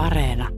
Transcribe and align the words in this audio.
Areena. 0.00 0.48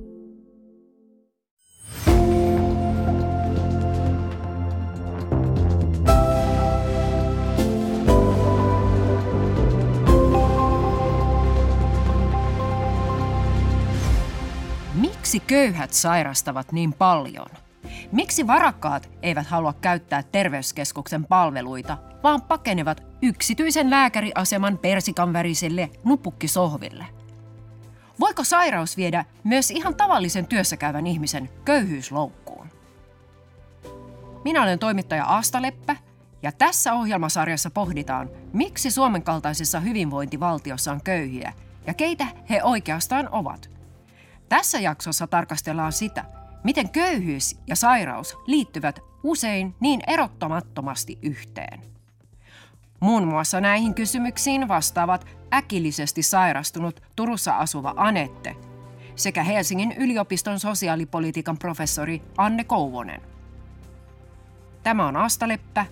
Miksi 14.95 15.41
köyhät 15.41 15.93
sairastavat 15.93 16.73
niin 16.73 16.93
paljon? 16.93 17.47
Miksi 18.13 18.47
varakkaat 18.47 19.11
eivät 19.23 19.47
halua 19.47 19.73
käyttää 19.73 20.23
terveyskeskuksen 20.23 21.25
palveluita, 21.25 21.99
vaan 22.23 22.43
pakenevat 22.43 23.03
yksityisen 23.23 23.91
lääkäriaseman 23.91 24.79
persikanvärisille 24.79 25.91
nupukkisohville? 26.05 27.22
Voiko 28.21 28.45
sairaus 28.45 28.97
viedä 28.97 29.25
myös 29.45 29.71
ihan 29.71 29.95
tavallisen 29.95 30.47
työssäkäyvän 30.47 31.07
ihmisen 31.07 31.51
köyhyysloukkuun? 31.65 32.67
Minä 34.45 34.63
olen 34.63 34.79
toimittaja 34.79 35.25
Asta 35.25 35.63
Leppä 35.63 35.97
ja 36.43 36.53
tässä 36.53 36.93
ohjelmasarjassa 36.93 37.71
pohditaan, 37.71 38.31
miksi 38.53 38.91
Suomen 38.91 39.23
kaltaisessa 39.23 39.81
hyvinvointivaltiossa 39.81 40.93
on 40.93 41.01
köyhiä 41.03 41.53
ja 41.87 41.95
keitä 41.95 42.27
he 42.51 42.63
oikeastaan 42.63 43.29
ovat. 43.33 43.71
Tässä 44.49 44.81
jaksossa 44.81 45.27
tarkastellaan 45.27 45.93
sitä, 45.93 46.25
miten 46.65 46.91
köyhyys 46.91 47.59
ja 47.67 47.77
sairaus 47.77 48.37
liittyvät 48.47 49.01
usein 49.23 49.75
niin 49.81 50.01
erottamattomasti 50.07 51.19
yhteen. 51.23 51.92
Muun 53.03 53.29
muassa 53.29 53.61
näihin 53.61 53.95
kysymyksiin 53.95 54.69
vastaavat 54.69 55.27
äkillisesti 55.55 56.23
sairastunut 56.23 57.03
Turussa 57.17 57.57
asuva 57.57 57.95
Anette 57.97 58.57
sekä 59.17 59.43
Helsingin 59.43 59.93
yliopiston 59.93 60.61
sosiaalipolitiikan 60.61 61.59
professori 61.59 62.23
Anne 62.37 62.65
Kouvonen. 62.65 63.21
Tämä 64.83 65.07
on 65.07 65.17
Asta 65.17 65.49
Leppä 65.49 65.87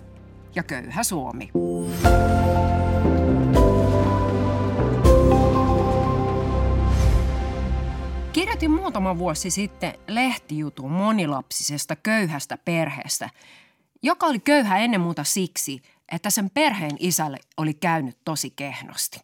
ja 0.55 0.63
Köyhä 0.63 1.03
Suomi. 1.03 1.51
Kirjoitin 8.33 8.71
muutama 8.71 9.17
vuosi 9.17 9.49
sitten 9.49 9.93
lehtijutun 10.07 10.91
monilapsisesta 10.91 11.95
köyhästä 11.95 12.57
perheestä, 12.65 13.29
joka 14.01 14.25
oli 14.25 14.39
köyhä 14.39 14.77
ennen 14.77 15.01
muuta 15.01 15.23
siksi, 15.23 15.81
että 16.11 16.29
sen 16.29 16.49
perheen 16.49 16.95
isälle 16.99 17.37
oli 17.57 17.73
käynyt 17.73 18.17
tosi 18.25 18.49
kehnosti. 18.49 19.19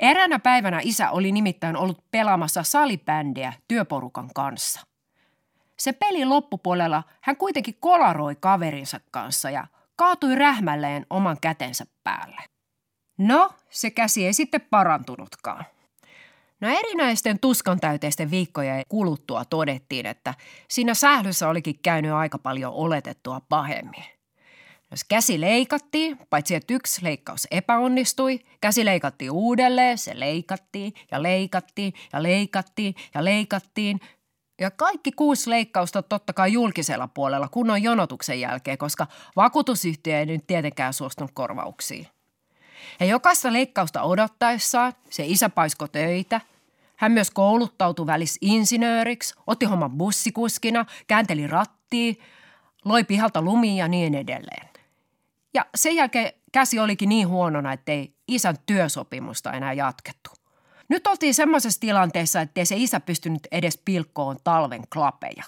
Eräänä 0.00 0.38
päivänä 0.38 0.80
isä 0.82 1.10
oli 1.10 1.32
nimittäin 1.32 1.76
ollut 1.76 2.04
pelaamassa 2.10 2.62
salibändiä 2.62 3.52
työporukan 3.68 4.30
kanssa. 4.34 4.80
Se 5.78 5.92
pelin 5.92 6.30
loppupuolella 6.30 7.02
hän 7.20 7.36
kuitenkin 7.36 7.76
kolaroi 7.80 8.36
kaverinsa 8.40 9.00
kanssa 9.10 9.50
ja 9.50 9.66
kaatui 9.96 10.34
rähmälleen 10.34 11.06
oman 11.10 11.36
kätensä 11.40 11.86
päälle. 12.04 12.42
No, 13.18 13.50
se 13.70 13.90
käsi 13.90 14.26
ei 14.26 14.32
sitten 14.32 14.60
parantunutkaan. 14.60 15.64
No 16.60 16.68
erinäisten 16.68 17.38
tuskantäyteisten 17.38 18.30
viikkojen 18.30 18.82
kuluttua 18.88 19.44
todettiin, 19.44 20.06
että 20.06 20.34
siinä 20.68 20.94
sählyssä 20.94 21.48
olikin 21.48 21.78
käynyt 21.82 22.12
aika 22.12 22.38
paljon 22.38 22.72
oletettua 22.72 23.40
pahemmin. 23.48 24.19
Jos 24.90 25.04
käsi 25.04 25.40
leikattiin, 25.40 26.18
paitsi 26.30 26.54
että 26.54 26.74
yksi 26.74 27.04
leikkaus 27.04 27.46
epäonnistui, 27.50 28.40
käsi 28.60 28.84
leikattiin 28.84 29.30
uudelleen, 29.30 29.98
se 29.98 30.20
leikattiin 30.20 30.94
ja 31.10 31.22
leikattiin 31.22 31.94
ja 32.12 32.22
leikattiin 32.22 32.94
ja 33.14 33.24
leikattiin. 33.24 34.00
Ja 34.60 34.70
kaikki 34.70 35.12
kuusi 35.12 35.50
leikkausta 35.50 36.02
totta 36.02 36.32
kai 36.32 36.52
julkisella 36.52 37.08
puolella 37.08 37.48
kunnon 37.48 37.82
jonotuksen 37.82 38.40
jälkeen, 38.40 38.78
koska 38.78 39.06
vakuutusyhtiö 39.36 40.18
ei 40.18 40.26
nyt 40.26 40.46
tietenkään 40.46 40.94
suostunut 40.94 41.30
korvauksiin. 41.34 42.06
Ja 43.00 43.06
jokaista 43.06 43.52
leikkausta 43.52 44.02
odottaessaan 44.02 44.92
se 45.10 45.24
isä 45.26 45.48
paisko 45.48 45.88
töitä. 45.88 46.40
Hän 46.96 47.12
myös 47.12 47.30
kouluttautui 47.30 48.06
välis 48.06 48.38
insinööriksi, 48.40 49.34
otti 49.46 49.66
homman 49.66 49.90
bussikuskina, 49.90 50.86
käänteli 51.06 51.46
rattia, 51.46 52.14
loi 52.84 53.04
pihalta 53.04 53.42
lumia 53.42 53.84
ja 53.84 53.88
niin 53.88 54.14
edelleen. 54.14 54.69
Ja 55.54 55.66
sen 55.74 55.94
jälkeen 55.94 56.32
käsi 56.52 56.78
olikin 56.78 57.08
niin 57.08 57.28
huonona, 57.28 57.72
ettei 57.72 58.14
isän 58.28 58.56
työsopimusta 58.66 59.52
enää 59.52 59.72
jatkettu. 59.72 60.30
Nyt 60.88 61.06
oltiin 61.06 61.34
semmoisessa 61.34 61.80
tilanteessa, 61.80 62.40
ettei 62.40 62.66
se 62.66 62.76
isä 62.76 63.00
pystynyt 63.00 63.48
edes 63.52 63.78
pilkkoon 63.84 64.36
talven 64.44 64.82
klapeja. 64.92 65.44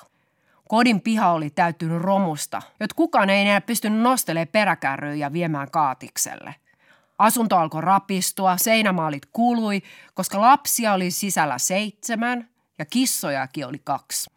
Kodin 0.69 1.01
piha 1.01 1.33
oli 1.33 1.51
täyttynyt 1.51 2.03
romusta, 2.03 2.63
jota 2.81 2.95
kukaan 2.95 3.31
ei 3.31 3.43
enää 3.43 3.61
pystynyt 3.61 4.01
nostelemaan 4.01 4.49
peräkärryyn 4.53 5.19
ja 5.19 5.33
viemään 5.33 5.71
kaatikselle. 5.71 6.55
Asunto 7.19 7.57
alkoi 7.57 7.81
rapistua, 7.81 8.57
seinämaalit 8.57 9.27
kului, 9.33 9.83
koska 10.15 10.41
lapsia 10.41 10.93
oli 10.93 11.11
sisällä 11.11 11.59
seitsemän 11.59 12.49
ja 12.79 12.85
kissojakin 12.85 13.67
oli 13.67 13.81
kaksi. 13.85 14.31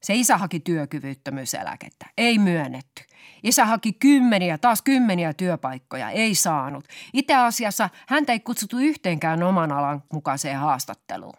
Se 0.00 0.14
isä 0.14 0.38
haki 0.38 0.60
työkyvyttömyyseläkettä, 0.60 2.06
ei 2.18 2.38
myönnetty. 2.38 3.02
Isä 3.42 3.64
haki 3.64 3.92
kymmeniä, 3.92 4.58
taas 4.58 4.82
kymmeniä 4.82 5.34
työpaikkoja, 5.34 6.10
ei 6.10 6.34
saanut. 6.34 6.84
Itse 7.12 7.34
asiassa 7.34 7.90
häntä 8.08 8.32
ei 8.32 8.40
kutsuttu 8.40 8.78
yhteenkään 8.78 9.42
oman 9.42 9.72
alan 9.72 10.02
mukaiseen 10.12 10.58
haastatteluun. 10.58 11.38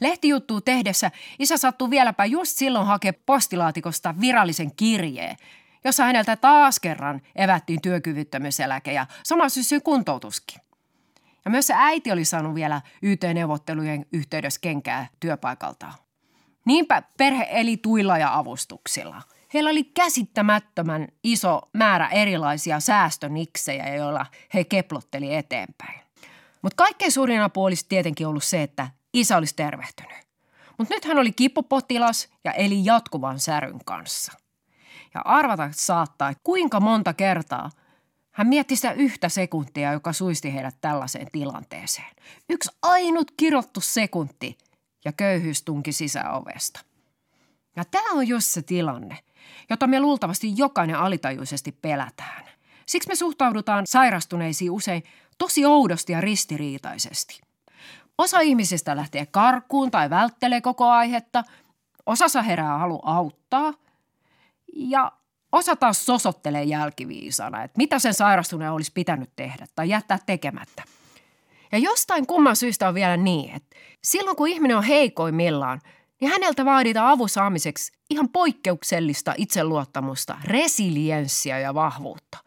Lehtijuttua 0.00 0.60
tehdessä 0.60 1.10
isä 1.38 1.56
sattui 1.56 1.90
vieläpä 1.90 2.24
just 2.24 2.56
silloin 2.56 2.86
hakea 2.86 3.12
postilaatikosta 3.26 4.14
virallisen 4.20 4.76
kirjeen, 4.76 5.36
jossa 5.84 6.04
häneltä 6.04 6.36
taas 6.36 6.80
kerran 6.80 7.20
evättiin 7.36 7.80
työkyvyttömyyseläke 7.82 8.92
ja 8.92 9.06
sama 9.22 9.48
syssyi 9.48 9.80
kuntoutuskin. 9.80 10.60
Ja 11.44 11.50
myös 11.50 11.66
se 11.66 11.74
äiti 11.76 12.12
oli 12.12 12.24
saanut 12.24 12.54
vielä 12.54 12.80
YT-neuvottelujen 13.02 14.06
yhteydessä 14.12 14.60
kenkää 14.60 15.08
työpaikaltaan. 15.20 15.94
Niinpä 16.68 17.02
perhe 17.16 17.46
eli 17.50 17.76
tuilla 17.76 18.18
ja 18.18 18.38
avustuksilla. 18.38 19.22
Heillä 19.54 19.70
oli 19.70 19.84
käsittämättömän 19.84 21.08
iso 21.24 21.60
määrä 21.72 22.08
erilaisia 22.08 22.80
säästöniksejä, 22.80 23.94
joilla 23.94 24.26
he 24.54 24.64
keplotteli 24.64 25.34
eteenpäin. 25.34 26.00
Mutta 26.62 26.76
kaikkein 26.76 27.12
suurin 27.12 27.40
apu 27.40 27.64
olisi 27.64 27.86
tietenkin 27.88 28.26
ollut 28.26 28.44
se, 28.44 28.62
että 28.62 28.90
isä 29.14 29.36
olisi 29.36 29.54
tervehtynyt. 29.56 30.26
Mutta 30.78 30.94
nyt 30.94 31.04
hän 31.04 31.18
oli 31.18 31.32
kipupotilas 31.32 32.28
ja 32.44 32.52
eli 32.52 32.84
jatkuvan 32.84 33.40
säryn 33.40 33.80
kanssa. 33.84 34.32
Ja 35.14 35.20
arvata 35.24 35.70
saattaa, 35.72 36.32
kuinka 36.44 36.80
monta 36.80 37.14
kertaa 37.14 37.70
hän 38.30 38.48
mietti 38.48 38.76
sitä 38.76 38.92
yhtä 38.92 39.28
sekuntia, 39.28 39.92
joka 39.92 40.12
suisti 40.12 40.54
heidät 40.54 40.76
tällaiseen 40.80 41.28
tilanteeseen. 41.32 42.10
Yksi 42.48 42.70
ainut 42.82 43.30
kirottu 43.36 43.80
sekunti 43.80 44.58
ja 45.04 45.12
köyhyys 45.12 45.62
tunki 45.62 45.92
sisäovesta. 45.92 46.80
Ja 47.76 47.84
tämä 47.84 48.12
on 48.12 48.28
just 48.28 48.46
se 48.46 48.62
tilanne, 48.62 49.18
jota 49.70 49.86
me 49.86 50.00
luultavasti 50.00 50.52
jokainen 50.56 50.96
alitajuisesti 50.96 51.72
pelätään. 51.72 52.44
Siksi 52.86 53.08
me 53.08 53.14
suhtaudutaan 53.14 53.86
sairastuneisiin 53.86 54.70
usein 54.70 55.02
tosi 55.38 55.64
oudosti 55.64 56.12
ja 56.12 56.20
ristiriitaisesti. 56.20 57.40
Osa 58.18 58.40
ihmisistä 58.40 58.96
lähtee 58.96 59.26
karkuun 59.26 59.90
tai 59.90 60.10
välttelee 60.10 60.60
koko 60.60 60.90
aihetta, 60.90 61.44
osassa 62.06 62.42
herää 62.42 62.78
halu 62.78 63.00
auttaa 63.02 63.74
ja 64.74 65.12
osa 65.52 65.76
taas 65.76 66.06
sosottelee 66.06 66.64
jälkiviisana, 66.64 67.62
että 67.62 67.78
mitä 67.78 67.98
sen 67.98 68.14
sairastuneen 68.14 68.72
olisi 68.72 68.92
pitänyt 68.94 69.30
tehdä 69.36 69.66
tai 69.74 69.88
jättää 69.88 70.18
tekemättä. 70.26 70.82
Ja 71.72 71.78
jostain 71.78 72.26
kumman 72.26 72.56
syystä 72.56 72.88
on 72.88 72.94
vielä 72.94 73.16
niin, 73.16 73.54
että 73.54 73.76
silloin 74.04 74.36
kun 74.36 74.48
ihminen 74.48 74.76
on 74.76 74.82
heikoimmillaan, 74.82 75.80
niin 76.20 76.30
häneltä 76.30 76.64
vaaditaan 76.64 77.10
avun 77.10 77.28
saamiseksi 77.28 77.92
ihan 78.10 78.28
poikkeuksellista 78.28 79.34
itseluottamusta, 79.36 80.36
resilienssiä 80.44 81.58
ja 81.58 81.74
vahvuutta. 81.74 82.38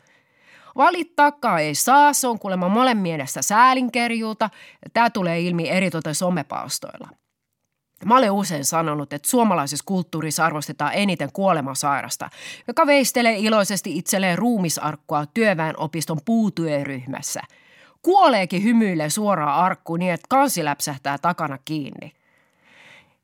Valittaakaan 0.75 1.61
ei 1.61 1.75
saa, 1.75 2.13
se 2.13 2.27
on 2.27 2.39
kuulemma 2.39 2.69
molen 2.69 2.97
mielestä 2.97 3.41
säälinkerjuuta. 3.41 4.49
Tämä 4.93 5.09
tulee 5.09 5.41
ilmi 5.41 5.69
eritoten 5.69 6.15
somepalstoilla. 6.15 7.09
Mä 8.05 8.17
olen 8.17 8.31
usein 8.31 8.65
sanonut, 8.65 9.13
että 9.13 9.29
suomalaisessa 9.29 9.83
kulttuurissa 9.87 10.45
arvostetaan 10.45 10.91
eniten 10.93 11.31
kuolemasairasta, 11.33 12.29
joka 12.67 12.87
veistelee 12.87 13.37
iloisesti 13.37 13.97
itselleen 13.97 14.37
ruumisarkkua 14.37 15.25
työväenopiston 15.25 16.19
puutyöryhmässä. 16.25 17.41
Kuoleekin 18.01 18.63
hymyille 18.63 19.09
suoraan 19.09 19.65
arkkuun 19.65 19.99
niin, 19.99 20.13
että 20.13 20.25
kansi 20.29 20.65
läpsähtää 20.65 21.17
takana 21.17 21.57
kiinni. 21.65 22.11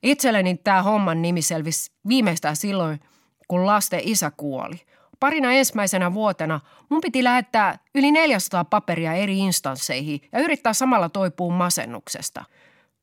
Itselleni 0.04 0.58
tämä 0.58 0.84
homman 0.84 1.22
nimi 1.22 1.42
selvisi 1.42 1.92
viimeistään 2.08 2.56
silloin, 2.56 3.00
kun 3.48 3.66
lasten 3.66 4.02
isä 4.04 4.32
kuoli. 4.38 4.82
Parina 5.20 5.52
ensimmäisenä 5.52 6.14
vuotena 6.14 6.60
mun 6.90 7.02
piti 7.02 7.24
lähettää 7.24 7.80
yli 7.96 8.12
400 8.12 8.66
paperia 8.66 9.14
eri 9.14 9.40
instansseihin 9.40 10.22
ja 10.32 10.40
yrittää 10.40 10.74
samalla 10.74 11.10
toipua 11.10 11.54
masennuksesta. 11.54 12.44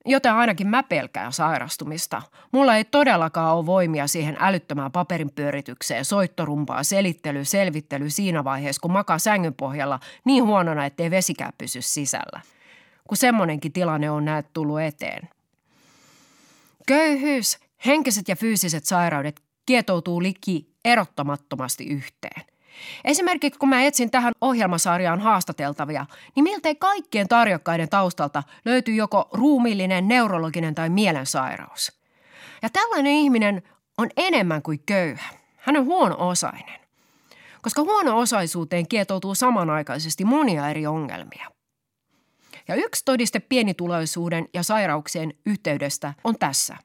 Joten 0.06 0.32
ainakin 0.32 0.66
mä 0.66 0.82
pelkään 0.82 1.32
sairastumista. 1.32 2.22
Mulla 2.52 2.76
ei 2.76 2.84
todellakaan 2.84 3.56
ole 3.56 3.66
voimia 3.66 4.06
siihen 4.06 4.36
älyttömään 4.40 4.92
paperin 4.92 5.30
pyöritykseen, 5.30 6.04
soittorumpaa, 6.04 6.82
selittely, 6.82 7.44
selvittely 7.44 8.10
siinä 8.10 8.44
vaiheessa, 8.44 8.80
kun 8.80 8.92
makaa 8.92 9.18
sängyn 9.18 9.54
pohjalla 9.54 10.00
niin 10.24 10.44
huonona, 10.44 10.86
ettei 10.86 11.10
vesikään 11.10 11.52
pysy 11.58 11.82
sisällä. 11.82 12.40
Kun 13.08 13.16
semmonenkin 13.16 13.72
tilanne 13.72 14.10
on 14.10 14.24
näet 14.24 14.52
tullut 14.52 14.80
eteen. 14.80 15.28
Köyhyys, 16.86 17.58
henkiset 17.86 18.28
ja 18.28 18.36
fyysiset 18.36 18.84
sairaudet 18.84 19.40
kietoutuu 19.66 20.22
liki 20.22 20.74
erottamattomasti 20.84 21.84
yhteen. 21.84 22.53
Esimerkiksi 23.04 23.58
kun 23.58 23.68
mä 23.68 23.82
etsin 23.82 24.10
tähän 24.10 24.32
ohjelmasarjaan 24.40 25.20
haastateltavia, 25.20 26.06
niin 26.36 26.44
miltei 26.44 26.74
kaikkien 26.74 27.28
tarjokkaiden 27.28 27.88
taustalta 27.88 28.42
löytyy 28.64 28.94
joko 28.94 29.28
ruumiillinen, 29.32 30.08
neurologinen 30.08 30.74
tai 30.74 30.88
mielensairaus. 30.88 31.92
Ja 32.62 32.70
tällainen 32.70 33.12
ihminen 33.12 33.62
on 33.98 34.10
enemmän 34.16 34.62
kuin 34.62 34.82
köyhä. 34.86 35.28
Hän 35.56 35.76
on 35.76 35.84
huono-osainen. 35.84 36.80
Koska 37.62 37.82
huono-osaisuuteen 37.82 38.88
kietoutuu 38.88 39.34
samanaikaisesti 39.34 40.24
monia 40.24 40.68
eri 40.68 40.86
ongelmia. 40.86 41.50
Ja 42.68 42.74
yksi 42.74 43.04
todiste 43.04 43.40
pienituloisuuden 43.40 44.48
ja 44.54 44.62
sairauksien 44.62 45.34
yhteydestä 45.46 46.14
on 46.24 46.38
tässä– 46.38 46.76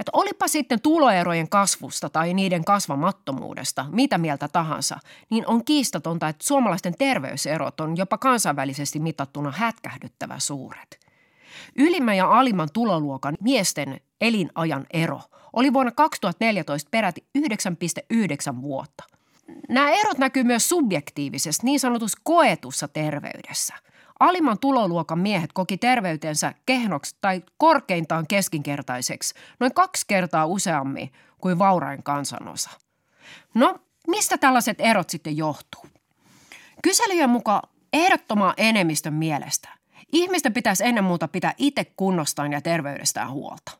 että 0.00 0.10
olipa 0.12 0.48
sitten 0.48 0.80
tuloerojen 0.80 1.48
kasvusta 1.48 2.08
tai 2.08 2.34
niiden 2.34 2.64
kasvamattomuudesta, 2.64 3.86
mitä 3.90 4.18
mieltä 4.18 4.48
tahansa, 4.48 4.98
niin 5.30 5.46
on 5.46 5.64
kiistatonta, 5.64 6.28
että 6.28 6.46
suomalaisten 6.46 6.94
terveyserot 6.98 7.80
on 7.80 7.96
jopa 7.96 8.18
kansainvälisesti 8.18 8.98
mitattuna 8.98 9.52
hätkähdyttävä 9.56 10.38
suuret. 10.38 11.00
Ylimmän 11.76 12.16
ja 12.16 12.26
alimman 12.38 12.68
tuloluokan 12.72 13.36
miesten 13.40 14.00
elinajan 14.20 14.86
ero 14.92 15.20
oli 15.52 15.72
vuonna 15.72 15.92
2014 15.92 16.88
peräti 16.90 17.24
9,9 17.38 18.62
vuotta. 18.62 19.04
Nämä 19.68 19.90
erot 19.90 20.18
näkyy 20.18 20.44
myös 20.44 20.68
subjektiivisesti 20.68 21.66
niin 21.66 21.80
sanotussa 21.80 22.18
koetussa 22.24 22.88
terveydessä– 22.88 23.74
Alimman 24.24 24.58
tuloluokan 24.58 25.18
miehet 25.18 25.52
koki 25.52 25.78
terveytensä 25.78 26.54
kehnoksi 26.66 27.16
tai 27.20 27.42
korkeintaan 27.58 28.26
keskinkertaiseksi 28.26 29.34
noin 29.60 29.74
kaksi 29.74 30.04
kertaa 30.06 30.46
useammin 30.46 31.12
kuin 31.38 31.58
vaurain 31.58 32.02
kansanosa. 32.02 32.70
No, 33.54 33.78
mistä 34.06 34.38
tällaiset 34.38 34.80
erot 34.80 35.10
sitten 35.10 35.36
johtuu? 35.36 35.86
Kyselyjen 36.82 37.30
mukaan 37.30 37.68
ehdottomaan 37.92 38.54
enemmistön 38.56 39.14
mielestä 39.14 39.68
ihmisten 40.12 40.52
pitäisi 40.52 40.84
ennen 40.84 41.04
muuta 41.04 41.28
pitää 41.28 41.54
itse 41.58 41.84
kunnostaan 41.84 42.52
ja 42.52 42.60
terveydestään 42.60 43.30
huolta. 43.30 43.72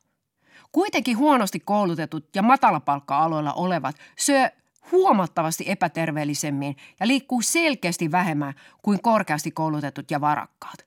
Kuitenkin 0.72 1.18
huonosti 1.18 1.60
koulutetut 1.60 2.28
ja 2.34 2.42
matalapalkka-aloilla 2.42 3.52
olevat 3.52 3.96
syö 4.18 4.50
huomattavasti 4.92 5.64
epäterveellisemmin 5.66 6.76
ja 7.00 7.06
liikkuu 7.06 7.42
selkeästi 7.42 8.12
vähemmän 8.12 8.54
kuin 8.82 9.02
korkeasti 9.02 9.50
koulutetut 9.50 10.10
ja 10.10 10.20
varakkaat. 10.20 10.86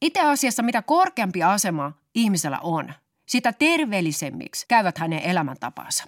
Itse 0.00 0.20
asiassa 0.20 0.62
mitä 0.62 0.82
korkeampi 0.82 1.42
asema 1.42 1.92
ihmisellä 2.14 2.58
on, 2.62 2.92
sitä 3.26 3.52
terveellisemmiksi 3.52 4.66
käyvät 4.68 4.98
hänen 4.98 5.18
elämäntapansa. 5.18 6.04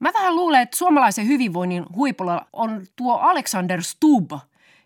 Mä 0.00 0.12
vähän 0.12 0.36
luulen, 0.36 0.62
että 0.62 0.76
suomalaisen 0.76 1.26
hyvinvoinnin 1.26 1.84
huipulla 1.94 2.46
on 2.52 2.86
tuo 2.96 3.16
Alexander 3.16 3.82
Stubb, 3.82 4.32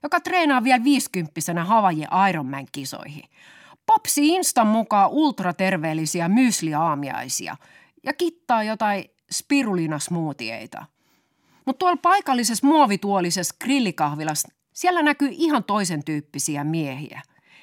joka 0.02 0.20
treenaa 0.20 0.64
vielä 0.64 0.84
50 0.84 1.64
Havaijin 1.64 2.08
Ironman-kisoihin. 2.28 3.24
Popsi 3.86 4.28
Instan 4.28 4.66
mukaan 4.66 5.10
ultraterveellisiä 5.10 6.28
mysliaamiaisia 6.28 7.56
ja 8.04 8.12
kittaa 8.12 8.62
jotain 8.62 9.04
spirulinasmuutieita– 9.30 10.86
mutta 11.64 11.78
tuolla 11.78 11.98
paikallisessa 12.02 12.66
muovituolisessa 12.66 13.54
grillikahvilassa 13.60 14.48
siellä 14.72 15.02
näkyy 15.02 15.28
ihan 15.32 15.64
toisen 15.64 16.04
tyyppisiä 16.04 16.64
miehiä. 16.64 17.22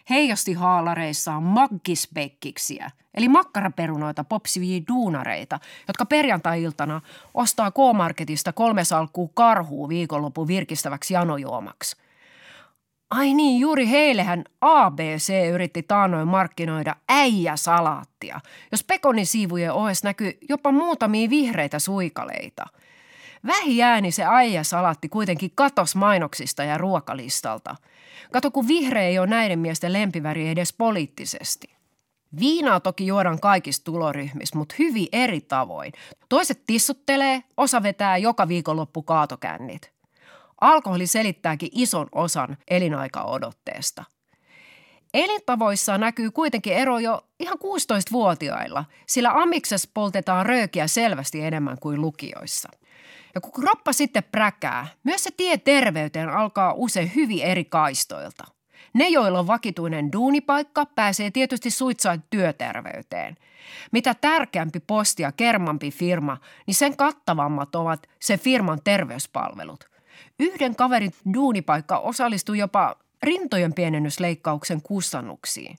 Heijasti 0.09 0.53
haalareissaan 0.53 1.44
maggisbekkiksiä, 1.44 2.91
eli 3.13 3.29
makkaraperunoita 3.29 4.23
popsivia 4.23 4.81
duunareita, 4.88 5.59
jotka 5.88 6.05
perjantai-iltana 6.05 7.01
ostaa 7.33 7.71
K-Marketista 7.71 8.53
kolme 8.53 8.83
salkkuu 8.83 9.27
karhuu 9.27 9.89
viikonlopun 9.89 10.47
virkistäväksi 10.47 11.13
janojuomaksi. 11.13 11.95
Ai 13.09 13.33
niin, 13.33 13.59
juuri 13.59 13.89
heillehän 13.89 14.44
ABC 14.61 15.33
yritti 15.51 15.83
taanoin 15.83 16.27
markkinoida 16.27 16.95
äijäsalaattia, 17.09 18.39
jos 18.71 18.83
pekonin 18.83 19.25
siivujen 19.25 19.73
ohessa 19.73 20.07
näkyy 20.07 20.38
jopa 20.49 20.71
muutamia 20.71 21.29
vihreitä 21.29 21.79
suikaleita– 21.79 22.65
Vähiääni 23.47 24.11
se 24.11 24.25
aija 24.25 24.63
salatti 24.63 25.09
kuitenkin 25.09 25.51
katos 25.55 25.95
mainoksista 25.95 26.63
ja 26.63 26.77
ruokalistalta. 26.77 27.75
Kato, 28.31 28.51
kun 28.51 28.67
vihreä 28.67 29.03
ei 29.03 29.19
ole 29.19 29.27
näiden 29.27 29.59
miesten 29.59 29.94
lempiväri 29.94 30.49
edes 30.49 30.73
poliittisesti. 30.73 31.67
Viinaa 32.39 32.79
toki 32.79 33.07
juodaan 33.07 33.39
kaikissa 33.39 33.83
tuloryhmissä, 33.83 34.57
mutta 34.57 34.75
hyvin 34.79 35.07
eri 35.11 35.41
tavoin. 35.41 35.94
Toiset 36.29 36.63
tissuttelee, 36.67 37.44
osa 37.57 37.83
vetää 37.83 38.17
joka 38.17 38.47
viikonloppu 38.47 39.03
kaatokännit. 39.03 39.91
Alkoholi 40.61 41.07
selittääkin 41.07 41.69
ison 41.71 42.07
osan 42.11 42.57
elinaikaodotteesta. 42.67 44.03
Elintavoissa 45.13 45.97
näkyy 45.97 46.31
kuitenkin 46.31 46.73
ero 46.73 46.99
jo 46.99 47.25
ihan 47.39 47.57
16-vuotiailla, 47.57 48.85
sillä 49.05 49.31
amiksessa 49.31 49.89
poltetaan 49.94 50.45
röökiä 50.45 50.88
selvästi 50.88 51.41
enemmän 51.41 51.77
kuin 51.79 52.01
lukioissa– 52.01 52.69
ja 53.38 53.42
kun 53.42 53.51
kroppa 53.51 53.94
sitten 53.94 54.24
präkää, 54.24 54.88
myös 55.04 55.24
se 55.24 55.30
tie 55.38 55.57
terveyteen 55.57 56.30
alkaa 56.30 56.74
usein 56.74 57.12
hyvin 57.16 57.44
eri 57.44 57.66
kaistoilta. 57.66 58.44
Ne, 58.94 59.07
joilla 59.07 59.39
on 59.39 59.48
vakituinen 59.48 60.12
duunipaikka, 60.12 60.86
pääsee 60.86 61.31
tietysti 61.31 61.72
suitsaan 61.72 62.24
työterveyteen. 62.30 63.38
Mitä 63.92 64.13
tärkeämpi 64.13 64.80
posti 64.80 65.24
ja 65.24 65.31
kermampi 65.31 65.92
firma, 65.92 66.38
niin 66.68 66.75
sen 66.75 66.98
kattavammat 66.98 67.75
ovat 67.75 68.07
se 68.19 68.38
firman 68.38 68.80
terveyspalvelut. 68.84 69.83
Yhden 70.40 70.75
kaverin 70.75 71.13
duunipaikka 71.33 71.98
osallistui 71.98 72.57
jopa 72.57 72.95
rintojen 73.24 73.74
pienennysleikkauksen 73.74 74.81
kustannuksiin. 74.81 75.78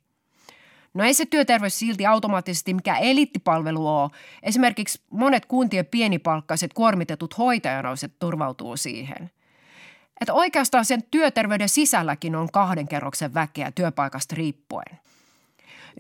No 0.95 1.05
ei 1.05 1.15
se 1.15 1.27
työterveys 1.27 1.79
silti 1.79 2.07
automaattisesti 2.07 2.75
mikä 2.75 2.97
eliittipalvelu 2.97 3.89
ole. 3.89 4.11
Esimerkiksi 4.43 5.01
monet 5.11 5.47
kuntien 5.47 5.87
pienipalkkaiset 5.87 6.73
kuormitetut 6.73 7.39
hoitajanaiset 7.39 8.13
turvautuu 8.19 8.77
siihen. 8.77 9.31
Että 10.21 10.33
oikeastaan 10.33 10.85
sen 10.85 11.03
työterveyden 11.11 11.69
sisälläkin 11.69 12.37
on 12.37 12.49
kahden 12.53 12.89
kerroksen 12.89 13.35
väkeä 13.35 13.73
työpaikasta 13.75 14.35
riippuen. 14.37 14.99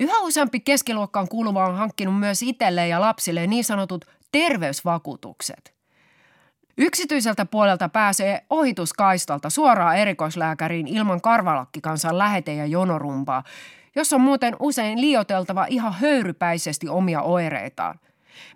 Yhä 0.00 0.20
useampi 0.20 0.60
keskiluokkaan 0.60 1.28
kuuluva 1.28 1.66
on 1.66 1.76
hankkinut 1.76 2.18
myös 2.18 2.42
itselleen 2.42 2.90
ja 2.90 3.00
lapsille 3.00 3.46
niin 3.46 3.64
sanotut 3.64 4.04
terveysvakuutukset. 4.32 5.74
Yksityiseltä 6.78 7.44
puolelta 7.44 7.88
pääsee 7.88 8.44
ohituskaistalta 8.50 9.50
suoraan 9.50 9.96
erikoislääkäriin 9.96 10.86
ilman 10.86 11.20
karvalakkikansan 11.20 12.18
lähete- 12.18 12.54
ja 12.54 12.66
jonorumpaa, 12.66 13.42
jos 13.98 14.12
on 14.12 14.20
muuten 14.20 14.56
usein 14.60 15.00
liioteltava 15.00 15.66
ihan 15.68 15.92
höyrypäisesti 15.92 16.88
omia 16.88 17.22
oireitaan. 17.22 18.00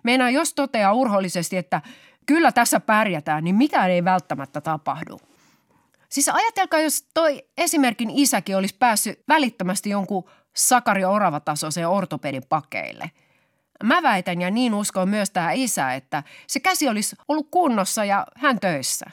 Meinaa 0.03 0.29
jos 0.29 0.53
toteaa 0.53 0.93
urhollisesti, 0.93 1.57
että 1.57 1.81
kyllä 2.25 2.51
tässä 2.51 2.79
pärjätään, 2.79 3.43
niin 3.43 3.55
mitään 3.55 3.91
ei 3.91 4.03
välttämättä 4.03 4.61
tapahdu. 4.61 5.19
Siis 6.09 6.29
ajatelkaa, 6.29 6.79
jos 6.79 7.05
toi 7.13 7.43
esimerkin 7.57 8.09
isäkin 8.09 8.57
olisi 8.57 8.75
päässyt 8.79 9.23
välittömästi 9.27 9.89
jonkun 9.89 10.29
Sakari 10.55 11.05
Orava-tasoiseen 11.05 11.87
ortopedin 11.87 12.43
pakeille. 12.49 13.11
Mä 13.83 14.03
väitän 14.03 14.41
ja 14.41 14.51
niin 14.51 14.73
uskon 14.73 15.09
myös 15.09 15.31
tämä 15.31 15.51
isä, 15.51 15.93
että 15.93 16.23
se 16.47 16.59
käsi 16.59 16.89
olisi 16.89 17.15
ollut 17.27 17.47
kunnossa 17.51 18.05
ja 18.05 18.27
hän 18.35 18.59
töissä. 18.59 19.05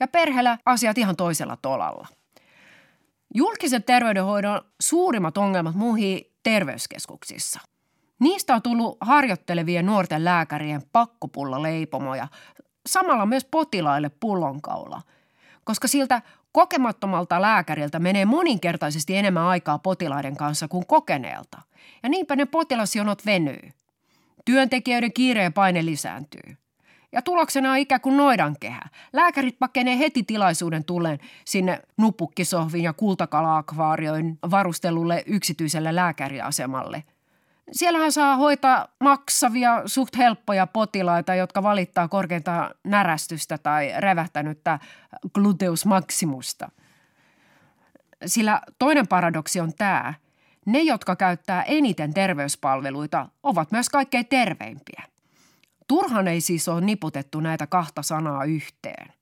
Ja 0.00 0.08
perheellä 0.08 0.58
asiat 0.64 0.98
ihan 0.98 1.16
toisella 1.16 1.56
tolalla. 1.62 2.08
Julkisen 3.34 3.82
terveydenhoidon 3.82 4.60
suurimmat 4.80 5.38
ongelmat 5.38 5.74
muihin 5.74 6.20
terveyskeskuksissa. 6.42 7.60
Niistä 8.20 8.54
on 8.54 8.62
tullut 8.62 8.96
harjoittelevien 9.00 9.86
nuorten 9.86 10.24
lääkärien 10.24 10.82
pakkopulla-leipomoja, 10.92 12.28
samalla 12.86 13.26
myös 13.26 13.44
potilaille 13.44 14.08
pullonkaula, 14.20 15.02
koska 15.64 15.88
siltä 15.88 16.22
kokemattomalta 16.52 17.42
lääkäriltä 17.42 17.98
menee 17.98 18.24
moninkertaisesti 18.24 19.16
enemmän 19.16 19.44
aikaa 19.44 19.78
potilaiden 19.78 20.36
kanssa 20.36 20.68
kuin 20.68 20.86
kokeneelta. 20.86 21.62
Ja 22.02 22.08
niinpä 22.08 22.36
ne 22.36 22.46
potilasjonot 22.46 23.26
venyy. 23.26 23.70
Työntekijöiden 24.44 25.12
kiireen 25.12 25.52
paine 25.52 25.84
lisääntyy. 25.84 26.56
Ja 27.12 27.22
tuloksena 27.22 27.70
on 27.70 27.78
ikään 27.78 28.00
kuin 28.00 28.16
noidankehä. 28.16 28.80
Lääkärit 29.12 29.58
pakenee 29.58 29.98
heti 29.98 30.22
tilaisuuden 30.22 30.84
tulleen 30.84 31.18
sinne 31.44 31.80
nupukkisohvin 31.96 32.82
ja 32.82 32.92
kultakala-akvaarioin 32.92 34.38
varustelulle 34.50 35.22
yksityiselle 35.26 35.94
lääkäriasemalle. 35.94 37.04
Siellähän 37.72 38.12
saa 38.12 38.36
hoitaa 38.36 38.88
maksavia, 39.00 39.82
suht 39.86 40.16
helppoja 40.16 40.66
potilaita, 40.66 41.34
jotka 41.34 41.62
valittaa 41.62 42.08
korkeinta 42.08 42.70
närästystä 42.84 43.58
tai 43.58 43.92
revähtänyttä 43.98 44.78
gluteus 45.34 45.86
maximusta. 45.86 46.70
Sillä 48.26 48.60
toinen 48.78 49.08
paradoksi 49.08 49.60
on 49.60 49.74
tämä. 49.74 50.14
Ne, 50.64 50.80
jotka 50.80 51.16
käyttää 51.16 51.62
eniten 51.62 52.14
terveyspalveluita, 52.14 53.28
ovat 53.42 53.72
myös 53.72 53.88
kaikkein 53.88 54.26
terveimpiä. 54.26 55.02
Turhan 55.88 56.28
ei 56.28 56.40
siis 56.40 56.68
ole 56.68 56.80
niputettu 56.80 57.40
näitä 57.40 57.66
kahta 57.66 58.02
sanaa 58.02 58.44
yhteen. 58.44 59.12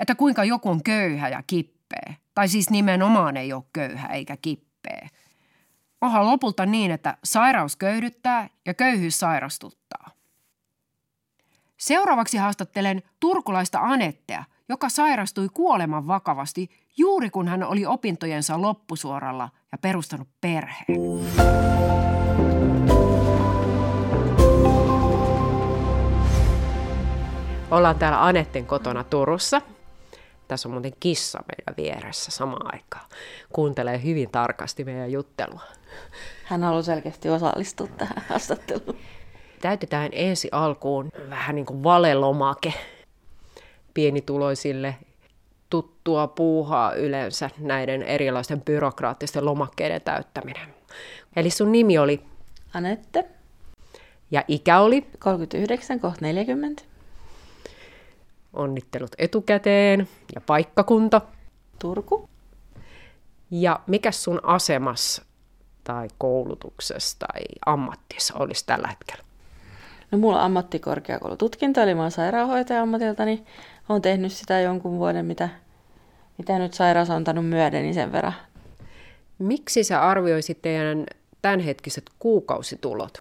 Että 0.00 0.14
kuinka 0.14 0.44
joku 0.44 0.70
on 0.70 0.82
köyhä 0.82 1.28
ja 1.28 1.42
kippeä, 1.46 2.14
tai 2.34 2.48
siis 2.48 2.70
nimenomaan 2.70 3.36
ei 3.36 3.52
ole 3.52 3.64
köyhä 3.72 4.08
eikä 4.08 4.36
kippeä. 4.36 5.08
Onhan 6.00 6.26
lopulta 6.26 6.66
niin, 6.66 6.90
että 6.90 7.16
sairaus 7.24 7.76
köyhdyttää 7.76 8.48
ja 8.66 8.74
köyhyys 8.74 9.20
sairastuttaa. 9.20 10.10
Seuraavaksi 11.76 12.36
haastattelen 12.36 13.02
turkulaista 13.20 13.78
Anettea, 13.78 14.44
joka 14.68 14.88
sairastui 14.88 15.48
kuoleman 15.54 16.06
vakavasti 16.06 16.70
juuri 16.96 17.30
kun 17.30 17.48
hän 17.48 17.62
oli 17.62 17.86
opintojensa 17.86 18.62
loppusuoralla 18.62 19.48
ja 19.72 19.78
perustanut 19.78 20.28
perheen. 20.40 20.86
Ollaan 27.74 27.98
täällä 27.98 28.24
Anetten 28.24 28.66
kotona 28.66 29.04
Turussa. 29.04 29.62
Tässä 30.48 30.68
on 30.68 30.72
muuten 30.72 30.92
kissa 31.00 31.38
meidän 31.38 31.76
vieressä 31.76 32.30
samaan 32.30 32.74
aikaan. 32.74 33.06
Kuuntelee 33.52 34.02
hyvin 34.02 34.30
tarkasti 34.30 34.84
meidän 34.84 35.12
juttelua. 35.12 35.60
Hän 36.44 36.62
haluaa 36.62 36.82
selkeästi 36.82 37.30
osallistua 37.30 37.86
tähän 37.86 38.24
haastatteluun. 38.28 38.98
Täytetään 39.60 40.08
ensi 40.12 40.48
alkuun 40.52 41.10
vähän 41.30 41.54
niin 41.54 41.66
kuin 41.66 41.84
valelomake 41.84 42.74
pienituloisille 43.94 44.96
tuttua 45.70 46.26
puuhaa 46.26 46.94
yleensä 46.94 47.50
näiden 47.58 48.02
erilaisten 48.02 48.60
byrokraattisten 48.60 49.44
lomakkeiden 49.44 50.02
täyttäminen. 50.02 50.74
Eli 51.36 51.50
sun 51.50 51.72
nimi 51.72 51.98
oli? 51.98 52.24
Anette. 52.74 53.24
Ja 54.30 54.44
ikä 54.48 54.80
oli? 54.80 55.06
39, 55.18 56.00
kohta 56.00 56.18
40. 56.20 56.93
Onnittelut 58.54 59.10
etukäteen. 59.18 60.08
Ja 60.34 60.40
paikkakunta? 60.40 61.20
Turku. 61.78 62.28
Ja 63.50 63.80
mikä 63.86 64.12
sun 64.12 64.40
asemas 64.42 65.22
tai 65.84 66.08
koulutuksessa 66.18 67.18
tai 67.18 67.42
ammattissa 67.66 68.34
olisi 68.38 68.66
tällä 68.66 68.88
hetkellä? 68.88 69.24
No 70.10 70.18
mulla 70.18 70.38
on 70.38 70.44
ammattikorkeakoulututkinto, 70.44 71.80
eli 71.80 71.94
mä 71.94 72.02
oon 72.02 72.10
sairaanhoitaja 72.10 72.82
ammatiltani. 72.82 73.44
Olen 73.88 74.02
tehnyt 74.02 74.32
sitä 74.32 74.60
jonkun 74.60 74.98
vuoden, 74.98 75.26
mitä, 75.26 75.48
mitä 76.38 76.58
nyt 76.58 76.74
sairaus 76.74 77.10
on 77.10 77.16
antanut 77.16 77.46
myöden, 77.46 77.82
niin 77.82 77.94
sen 77.94 78.12
verran. 78.12 78.34
Miksi 79.38 79.84
sä 79.84 80.02
arvioisit 80.02 80.62
teidän 80.62 81.06
tämänhetkiset 81.42 82.04
kuukausitulot? 82.18 83.18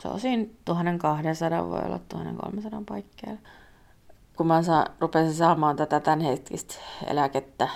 Se 0.00 0.08
on 0.08 0.20
siinä 0.20 0.46
1200, 0.64 1.68
voi 1.68 1.80
olla 1.86 2.00
1300 2.08 2.82
paikkeilla 2.88 3.38
kun 4.36 4.46
mä 4.46 4.62
saa, 4.62 4.86
rupesin 5.00 5.34
saamaan 5.34 5.76
tätä 5.76 6.00
tämänhetkistä 6.00 6.74
eläkettä, 7.06 7.68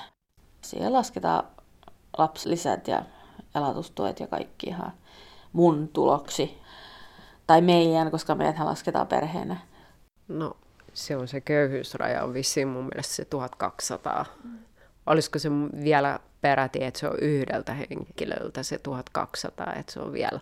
siihen 0.60 0.92
lasketaan 0.92 1.44
lapsilisät 2.18 2.88
ja 2.88 3.02
elatustuet 3.54 4.20
ja 4.20 4.26
kaikki 4.26 4.66
ihan 4.66 4.92
mun 5.52 5.88
tuloksi. 5.88 6.58
Tai 7.46 7.60
meidän, 7.60 8.10
koska 8.10 8.34
meidäthän 8.34 8.66
lasketaan 8.66 9.06
perheenä. 9.06 9.56
No, 10.28 10.56
se 10.94 11.16
on 11.16 11.28
se 11.28 11.40
köyhyysraja, 11.40 12.24
on 12.24 12.34
vissiin 12.34 12.68
mun 12.68 12.84
mielestä 12.84 13.14
se 13.14 13.24
1200. 13.24 14.26
Mm. 14.44 14.58
Olisiko 15.06 15.38
se 15.38 15.50
vielä 15.84 16.20
peräti, 16.40 16.84
että 16.84 17.00
se 17.00 17.08
on 17.08 17.18
yhdeltä 17.20 17.74
henkilöltä 17.74 18.62
se 18.62 18.78
1200, 18.78 19.72
että 19.76 19.92
se 19.92 20.00
on 20.00 20.12
vielä 20.12 20.40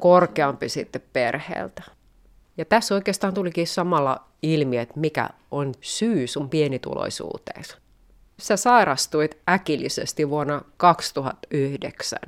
korkeampi 0.00 0.68
sitten 0.68 1.02
perheeltä. 1.12 1.82
Ja 2.58 2.64
tässä 2.64 2.94
oikeastaan 2.94 3.34
tulikin 3.34 3.66
samalla 3.66 4.24
ilmi, 4.42 4.78
että 4.78 5.00
mikä 5.00 5.28
on 5.50 5.74
syy 5.80 6.26
sun 6.26 6.50
pienituloisuuteen. 6.50 7.64
Sä 8.38 8.56
sairastuit 8.56 9.38
äkillisesti 9.48 10.30
vuonna 10.30 10.62
2009. 10.76 12.18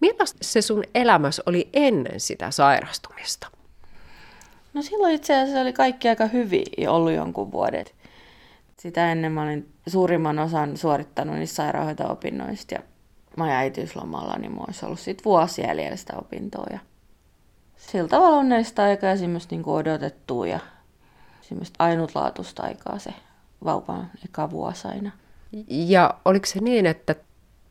Millaista 0.00 0.38
se 0.42 0.62
sun 0.62 0.84
elämässä 0.94 1.42
oli 1.46 1.68
ennen 1.72 2.20
sitä 2.20 2.50
sairastumista? 2.50 3.46
No 4.74 4.82
silloin 4.82 5.14
itse 5.14 5.40
asiassa 5.40 5.60
oli 5.60 5.72
kaikki 5.72 6.08
aika 6.08 6.26
hyvin 6.26 6.88
ollut 6.88 7.12
jonkun 7.12 7.52
vuoden. 7.52 7.84
Sitä 8.76 9.12
ennen 9.12 9.32
mä 9.32 9.42
olin 9.42 9.72
suurimman 9.86 10.38
osan 10.38 10.76
suorittanut 10.76 11.36
niistä 11.36 11.56
sairaanhoito-opinnoista 11.56 12.74
ja 12.74 12.80
mä 13.36 13.58
äitiyslomalla, 13.58 14.38
niin 14.38 14.52
mulla 14.52 14.64
olisi 14.66 14.86
ollut 14.86 15.00
sit 15.00 15.24
vuosi 15.24 15.62
jäljellä 15.62 15.96
sitä 15.96 16.12
opintoa. 16.16 16.66
Ja 16.72 16.78
sillä 17.78 18.08
tavalla 18.08 18.36
onnellista 18.36 18.82
aikaa 18.82 19.10
ja 19.10 19.16
semmoista 19.16 19.54
niin 19.54 19.68
odotettua 19.68 20.46
ja 20.46 20.60
semmoista 21.40 21.84
ainutlaatuista 21.84 22.62
aikaa 22.62 22.98
se 22.98 23.14
vauvan 23.64 24.10
eka 24.24 24.50
vuosi 24.50 24.88
aina. 24.88 25.10
Ja 25.68 26.14
oliko 26.24 26.46
se 26.46 26.60
niin, 26.60 26.86
että 26.86 27.14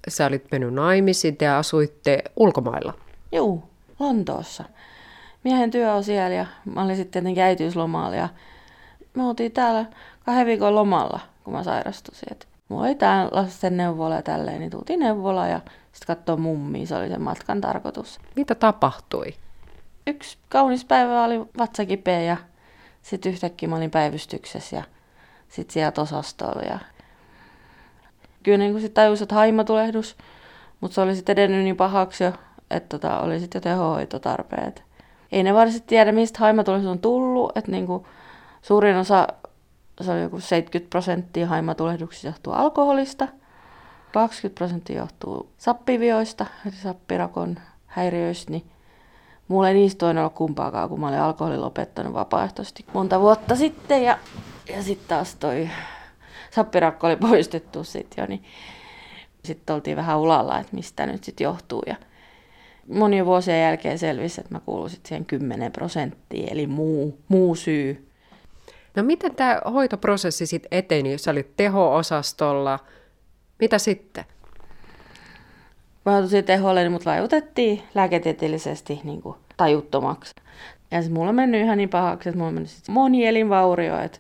sä 0.08 0.26
olit 0.26 0.46
mennyt 0.52 0.74
naimisiin 0.74 1.38
ja 1.42 1.58
asuitte 1.58 2.24
ulkomailla? 2.36 2.94
Joo, 3.32 3.64
Lontoossa. 4.00 4.64
Miehen 5.44 5.72
työ 5.72 5.94
on 5.94 6.04
siellä 6.04 6.36
ja 6.36 6.46
mä 6.66 6.84
olin 6.84 6.96
sitten 6.96 7.12
tietenkin 7.12 7.44
äitiyslomalla 7.44 8.16
ja 8.16 8.30
me 9.14 9.24
oltiin 9.24 9.52
täällä 9.52 9.86
kahden 10.26 10.46
viikon 10.46 10.76
lomalla, 10.76 11.20
kun 11.44 11.54
mä 11.54 11.64
sairastuin. 11.64 12.18
Et 12.32 12.48
mulla 12.70 12.84
oli 12.84 12.96
tää 12.96 13.28
lasten 13.32 13.78
neuvola 13.78 14.16
ja 14.16 14.22
tälleen, 14.22 14.60
niin 14.60 14.72
tultiin 14.72 15.00
neuvola 15.00 15.48
ja 15.48 15.62
sitten 15.92 16.16
katsoa 16.16 16.38
mummia, 16.38 16.88
se 16.88 16.96
oli 16.96 17.10
sen 17.10 17.22
matkan 17.22 17.62
tarkoitus. 17.62 18.20
Mitä 18.36 18.56
tapahtui? 18.56 19.34
Yksi 20.08 20.38
kaunis 20.50 20.86
päivä 20.86 21.24
oli 21.24 21.40
vatsakipeä 21.58 22.22
ja 22.22 22.38
sitten 23.02 23.32
yhtäkkiä 23.32 23.70
mä 23.70 23.76
olin 23.76 23.92
päivystyksessä 23.92 24.76
ja 24.76 24.84
sitten 25.50 25.74
sieltä 25.74 26.02
osastolla. 26.02 26.62
Ja... 26.62 26.80
Kyllä 28.44 28.58
niin 28.58 28.74
sitten 28.74 28.94
tajusin, 28.94 29.24
että 29.24 29.36
haimatulehdus, 29.36 30.18
mutta 30.82 30.96
se 30.96 31.02
oli 31.02 31.16
sitten 31.16 31.34
edennyt 31.34 31.64
niin 31.64 31.78
pahaksi 31.78 32.24
jo, 32.24 32.34
että 32.72 33.00
tota, 33.00 33.20
oli 33.20 33.40
sitten 33.40 33.60
jo 33.60 33.62
tehohoitotarpeet. 33.62 34.84
Ei 35.32 35.44
ne 35.44 35.54
varsinaisesti 35.54 35.88
tiedä, 35.88 36.12
mistä 36.12 36.40
haimatulehdus 36.40 36.92
on 36.92 37.00
tullut, 37.00 37.58
että 37.58 37.72
niin 37.72 37.88
kuin 37.88 38.06
suurin 38.62 38.96
osa, 38.96 39.28
se 40.02 40.12
oli 40.12 40.22
joku 40.22 40.40
70 40.40 40.90
prosenttia 40.90 41.48
haimatulehduksista 41.48 42.28
johtuu 42.28 42.54
alkoholista, 42.54 43.28
20 44.14 44.58
prosenttia 44.58 44.98
johtuu 44.98 45.50
sappivioista, 45.58 46.46
eli 46.66 46.76
sappirakon 46.76 47.60
häiriöistä, 47.86 48.52
niin 48.52 48.72
Mulla 49.48 49.70
ei 49.70 49.74
niistä 49.74 50.00
toinen 50.00 50.22
ollut 50.22 50.34
kumpaakaan, 50.34 50.89
kun 50.89 51.00
mä 51.00 51.08
olin 51.08 51.20
alkoholin 51.20 51.62
lopettanut 51.62 52.13
vapaaehtoisesti 52.13 52.86
monta 52.94 53.20
vuotta 53.20 53.56
sitten. 53.56 54.04
Ja, 54.04 54.18
ja 54.70 54.84
sitten 54.84 55.08
taas 55.08 55.36
toi 55.36 55.70
sappirakko 56.51 57.08
oli 57.08 57.16
poistettu 57.30 57.84
sitten 57.84 58.22
jo, 58.24 58.27
niin 58.27 58.44
sitten 59.46 59.74
oltiin 59.74 59.98
vähän 59.98 60.20
ulalla, 60.20 60.60
että 60.60 60.75
mistä 60.75 61.06
nyt 61.06 61.24
sitten 61.24 61.46
johtuu. 61.46 61.84
Ja 61.88 61.96
monien 62.94 63.25
vuosien 63.25 63.62
jälkeen 63.62 64.00
selvisi, 64.00 64.42
että 64.42 64.56
mä 64.56 64.60
kuulun 64.60 64.89
sitten 64.89 65.08
siihen 65.08 65.25
10 65.25 65.72
prosenttiin, 65.72 66.54
eli 66.54 66.68
muu, 66.68 67.18
muu 67.27 67.56
syy. 67.56 68.08
No 68.96 69.04
miten 69.04 69.36
tämä 69.36 69.62
hoitoprosessi 69.72 70.46
sitten 70.46 70.68
eteni? 70.72 71.18
Sä 71.18 71.32
olit 71.32 71.56
teho-osastolla. 71.56 72.80
Mitä 73.60 73.77
sitten? 73.77 74.25
Mä 76.08 76.14
joutuin 76.14 76.46
teholle, 76.46 76.82
niin 76.82 76.92
mut 76.92 77.06
vaikutettiin 77.06 77.84
lääketieteellisesti 77.96 79.02
niin 79.04 79.22
kuin 79.22 79.36
tajuttomaksi. 79.58 80.36
Ja 80.92 81.02
siis 81.02 81.14
mulla 81.14 81.30
on 81.30 81.36
mennyt 81.36 81.62
ihan 81.62 81.78
niin 81.78 81.90
pahaksi, 81.90 82.30
että 82.30 82.38
mulla 82.38 82.48
on 82.48 82.54
mennyt 82.54 82.70
sit 82.70 82.86
elinvaurio, 83.28 84.00
että 84.00 84.20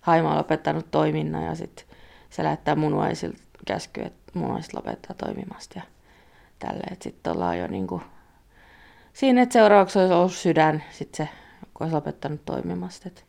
haima 0.00 0.30
on 0.30 0.38
lopettanut 0.38 0.90
toiminnan 0.90 1.44
ja 1.44 1.54
sitten 1.54 1.84
se 2.30 2.44
lähettää 2.44 2.74
munuaisilta 2.74 3.38
käskyä, 3.66 4.06
että 4.06 4.32
munuaiset 4.34 4.74
lopettaa 4.74 5.16
toimimasta 5.16 5.78
ja 5.78 5.82
tälleen. 6.58 6.96
Sitten 7.02 7.32
ollaan 7.32 7.58
jo 7.58 7.66
niin 7.66 7.86
kuin 7.86 8.02
siinä, 9.12 9.42
että 9.42 9.52
seuraavaksi 9.52 9.98
olisi 9.98 10.14
ollut 10.14 10.32
sydän, 10.32 10.82
sitten 10.90 11.26
se, 11.26 11.32
kun 11.74 11.84
olisi 11.84 11.94
lopettanut 11.94 12.44
toimimasta. 12.44 13.08
Et, 13.08 13.24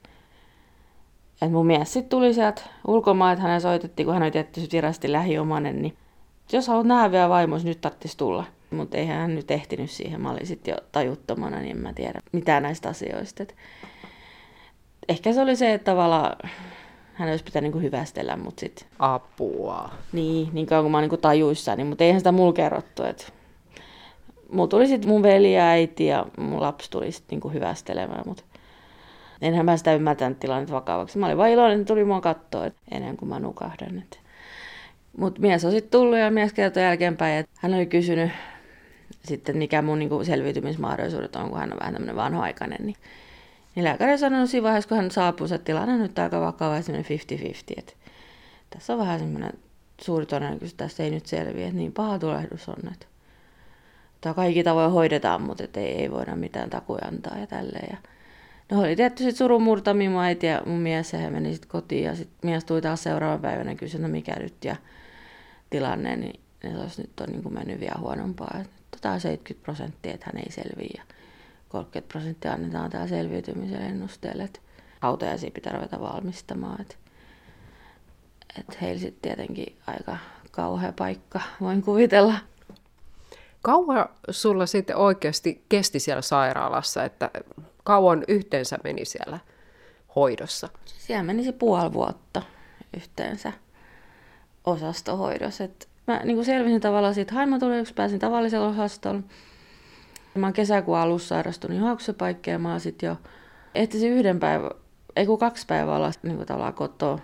et 1.42 1.52
mun 1.52 1.66
mies 1.66 1.94
sitten 1.94 2.10
tuli 2.10 2.34
sieltä 2.34 2.62
ulkomailta, 2.88 3.42
hänen 3.42 3.62
soitettiin, 3.62 4.06
kun 4.06 4.14
hän 4.14 4.24
oli 4.24 4.32
tietysti 4.32 4.78
virasti 4.78 5.12
lähiomainen, 5.12 5.82
niin 5.82 5.98
jos 6.58 6.68
haluat 6.68 6.88
nähdä 6.88 7.12
vielä 7.12 7.30
vaimoisi, 7.30 7.68
nyt 7.68 7.82
tarvitsisi 7.82 8.18
tulla. 8.18 8.46
Mutta 8.72 8.98
eihän 8.98 9.18
hän 9.18 9.36
nyt 9.36 9.52
ehtinyt 9.52 9.92
siihen. 9.92 10.22
Mä 10.22 10.32
olin 10.32 10.48
sitten 10.48 10.72
jo 10.72 10.78
tajuttomana, 10.92 11.60
niin 11.60 11.72
en 11.72 11.84
mä 11.84 11.94
tiedä 11.94 12.20
mitään 12.32 12.64
näistä 12.64 12.90
asioista. 12.90 13.44
Et, 13.44 13.56
ehkä 15.10 15.34
se 15.34 15.42
oli 15.42 15.56
se, 15.56 15.74
että 15.74 15.92
tavallaan 15.92 16.50
hän 17.14 17.30
olisi 17.30 17.44
pitänyt 17.44 17.74
niin 17.74 17.84
hyvästellä, 17.84 18.38
mutta 18.38 18.60
sitten... 18.60 18.88
Apua. 19.00 19.90
Niin, 20.12 20.50
niin 20.54 20.66
kauan 20.66 20.84
kuin 20.84 20.92
mä 20.92 20.98
oon 20.98 21.10
niin 21.10 21.22
tajuissani, 21.22 21.78
niin, 21.78 21.88
mutta 21.88 22.04
eihän 22.04 22.20
sitä 22.20 22.32
mulla 22.32 22.54
kerrottu, 22.54 23.04
että 23.04 23.26
mulla 24.52 24.68
tuli 24.68 24.88
sitten 24.88 25.10
mun 25.10 25.24
veli 25.24 25.54
ja 25.54 25.64
äiti 25.64 26.06
ja 26.06 26.26
mun 26.38 26.62
lapsi 26.62 26.92
tuli 26.92 27.12
sitten 27.12 27.40
niin 27.40 27.54
hyvästelemään, 27.54 28.24
mutta 28.26 28.44
enhän 29.42 29.66
mä 29.66 29.78
sitä 29.78 29.94
ymmärtänyt 29.94 30.40
tilannetta 30.40 30.76
vakavaksi. 30.76 31.18
Mä 31.18 31.26
olin 31.26 31.38
vaan 31.38 31.50
iloinen, 31.50 31.80
että 31.82 31.94
tuli 31.94 32.04
mua 32.04 32.22
katsoa 32.22 32.66
että 32.66 32.82
ennen 32.92 33.18
kuin 33.18 33.30
mä 33.30 33.40
nukahdan. 33.40 34.04
Mutta 35.18 35.42
mies 35.42 35.66
on 35.66 35.72
sitten 35.72 35.92
tullut 35.92 36.18
ja 36.18 36.32
mies 36.32 36.54
kertoi 36.54 36.84
jälkeenpäin, 36.84 37.40
että 37.40 37.52
hän 37.62 37.74
oli 37.74 37.86
kysynyt 37.86 38.32
sitten, 39.26 39.58
mikä 39.58 39.82
mun 39.82 40.00
niin 40.00 40.26
selviytymismahdollisuudet 40.26 41.36
on, 41.36 41.50
kun 41.50 41.60
hän 41.60 41.74
on 41.74 41.80
vähän 41.80 41.94
tämmöinen 41.94 42.16
vanhoaikainen. 42.16 42.86
Niin, 42.86 42.96
niin 43.76 43.84
lääkäri 43.84 44.18
sanoi 44.18 44.48
siinä 44.48 44.64
vaiheessa, 44.64 44.88
kun 44.88 44.98
hän 44.98 45.12
saapuu, 45.12 45.46
että 45.46 45.58
tilanne 45.58 45.94
on 45.94 46.00
nyt 46.00 46.20
aika 46.20 46.42
vakava, 46.42 46.82
semmoinen 46.82 47.20
50-50. 47.20 47.80
Että 47.80 47.94
tässä 48.70 48.94
on 48.94 49.00
vähän 49.00 49.20
semmoinen 49.20 49.54
suuri 50.02 50.26
todennäköisyys, 50.26 50.72
että 50.72 50.84
tässä 50.84 51.04
ei 51.04 51.12
nyt 51.12 51.26
selviä, 51.26 51.66
että 51.66 51.78
niin 51.78 51.94
paha 51.94 52.20
tulehdus 52.20 52.70
on. 52.70 52.92
Että 52.92 54.34
kaikki 54.34 54.64
tavoin 54.64 54.92
hoidetaan, 54.92 55.42
mutta 55.42 55.64
et 55.64 55.78
ei, 55.78 56.02
ei 56.02 56.12
voida 56.12 56.36
mitään 56.36 56.70
takuja 56.70 57.08
antaa 57.08 57.38
ja 57.38 57.48
tälleen. 57.48 57.88
Ja 57.92 57.98
no 58.72 58.82
oli 58.82 58.96
tietty 58.96 59.24
sitten 59.24 59.38
surun 59.38 59.64
murtami 59.64 60.10
mun 60.10 60.22
äiti 60.22 60.48
ja 60.48 60.62
mun 60.66 60.80
mies 60.80 61.14
ja 61.14 61.20
he 61.20 61.30
meni 61.30 61.52
sitten 61.54 61.70
kotiin 61.70 62.04
ja 62.04 62.16
sitten 62.16 62.50
mies 62.50 62.66
tuli 62.66 62.82
taas 62.82 63.04
seuraavan 63.04 63.40
päivänä 63.40 63.72
ja 63.72 63.78
kysyi, 63.78 64.02
no 64.02 64.08
mikä 64.08 64.36
nyt 64.40 64.66
ja 64.66 64.76
tilanne, 65.70 66.16
niin 66.16 66.40
se 66.62 66.78
olisi 66.78 67.02
nyt 67.02 67.20
on 67.20 67.30
niin 67.30 67.44
kuin 67.44 67.54
mennyt 67.54 67.80
vielä 67.80 68.00
huonompaa. 68.00 68.58
Että 68.62 68.74
tota 68.92 69.20
70 69.20 69.66
prosenttia, 69.66 70.14
että 70.14 70.26
hän 70.34 70.44
ei 70.44 70.52
selviä 70.52 70.90
ja 70.98 71.04
30 71.70 72.12
prosenttia 72.12 72.54
annetaan 72.54 72.90
täällä 72.90 73.08
selviytymisen 73.08 73.82
ennusteelle, 73.82 74.44
että 74.44 74.60
hautajaisia 75.00 75.52
pitää 75.52 75.74
ruveta 75.74 76.00
valmistamaan. 76.00 76.82
Että, 76.82 76.96
että 78.60 78.78
heillä 78.82 79.00
sitten 79.00 79.22
tietenkin 79.22 79.78
aika 79.88 80.18
kauhea 80.52 80.94
paikka, 80.98 81.40
voin 81.62 81.82
kuvitella. 81.82 82.34
Kauan 83.62 84.10
sulla 84.30 84.66
sitten 84.66 84.96
oikeasti 84.96 85.66
kesti 85.70 86.00
siellä 86.00 86.22
sairaalassa, 86.22 87.04
että 87.04 87.32
kauan 87.84 88.24
yhteensä 88.28 88.78
meni 88.84 89.06
siellä 89.06 89.40
hoidossa? 90.16 90.70
Siellä 90.86 91.24
menisi 91.24 91.52
puoli 91.52 91.94
vuotta 91.94 92.42
yhteensä 92.98 93.54
osastohoidossa. 94.66 95.64
Et 95.64 95.90
mä 96.08 96.22
niin 96.24 96.36
kuin 96.36 96.46
selvisin 96.46 96.82
tavallaan 96.82 97.14
siitä 97.14 97.36
haimatulehduksesta, 97.36 97.98
pääsin 97.98 98.20
tavallisella 98.20 98.68
osastolla. 98.68 99.22
Mä 100.36 100.46
oon 100.46 100.54
kesäkuun 100.54 100.98
alussa 100.98 101.28
sairastunut 101.28 101.78
johauksepaikkeen 101.78 102.56
ja 102.56 102.60
mä 102.60 102.72
oon 102.72 102.80
sit 102.80 103.02
jo 103.02 103.18
ehtisin 103.76 104.12
yhden 104.12 104.40
päivän, 104.40 104.72
ei 105.16 105.26
kun 105.26 105.40
kaksi 105.40 105.66
päivää 105.68 105.96
olla 105.96 106.12
niin 106.24 106.36
kuin 106.36 106.48
tavallaan 106.48 106.74
kotoa 106.74 107.20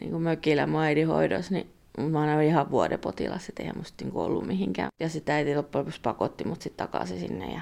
niin 0.00 0.10
kuin 0.10 0.22
mökillä 0.22 0.66
mun 0.66 0.80
äidin 0.80 1.08
hoidossa, 1.08 1.54
niin 1.54 1.70
mä 1.98 2.32
oon 2.32 2.42
ihan 2.42 2.70
vuoden 2.70 2.98
potilas, 2.98 3.48
että 3.48 3.62
eihän 3.62 3.78
musta 3.78 4.04
niinku 4.04 4.20
ollut 4.20 4.46
mihinkään. 4.46 4.88
Ja 5.00 5.08
sitten 5.08 5.34
äiti 5.34 5.56
loppujen 5.56 5.80
lopuksi 5.80 6.00
pakotti 6.00 6.44
mut 6.44 6.62
sitten 6.62 6.86
takaisin 6.86 7.20
sinne 7.20 7.52
ja 7.52 7.60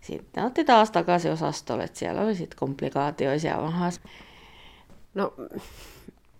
sitten 0.00 0.44
otti 0.44 0.64
taas 0.64 0.90
takaisin 0.90 1.32
osastolle, 1.32 1.84
että 1.84 1.98
siellä 1.98 2.20
oli 2.20 2.34
sitten 2.34 2.58
komplikaatioisia 2.58 3.62
vahas. 3.62 4.00
No, 5.14 5.34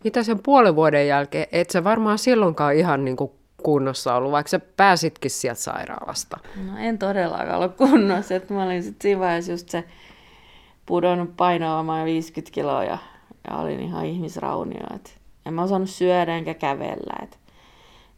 mitä 0.05 0.23
sen 0.23 0.43
puolen 0.43 0.77
vuoden 0.77 1.09
jälkeen, 1.09 1.47
et 1.53 1.71
sä 1.71 1.85
varmaan 1.85 2.19
silloinkaan 2.19 2.75
ihan 2.75 3.05
niin 3.05 3.17
kuin 3.17 3.31
kunnossa 3.63 4.15
ollut, 4.15 4.33
vaikka 4.33 4.51
sä 4.51 4.61
pääsitkin 4.77 5.31
sieltä 5.31 5.61
sairaalasta? 5.61 6.39
No 6.67 6.79
en 6.79 6.99
todellakaan 6.99 7.55
ollut 7.55 7.77
kunnossa, 7.77 8.35
että 8.35 8.55
mä 8.55 8.65
olin 8.65 8.83
sitten 8.83 9.03
siinä 9.03 9.21
vaiheessa 9.21 9.53
just 9.53 9.69
se 9.69 9.85
pudonnut 10.87 11.37
painoamaan 11.37 12.05
50 12.05 12.55
kiloa 12.55 12.85
ja, 12.85 12.99
ja 13.51 13.57
olin 13.57 13.81
ihan 13.81 14.07
ihmisraunio, 14.07 14.87
että 14.95 15.11
en 15.47 15.55
mä 15.55 15.63
osannut 15.63 15.91
syödä 15.91 16.37
enkä 16.37 16.55
kävellä. 16.55 17.23
Et 17.23 17.39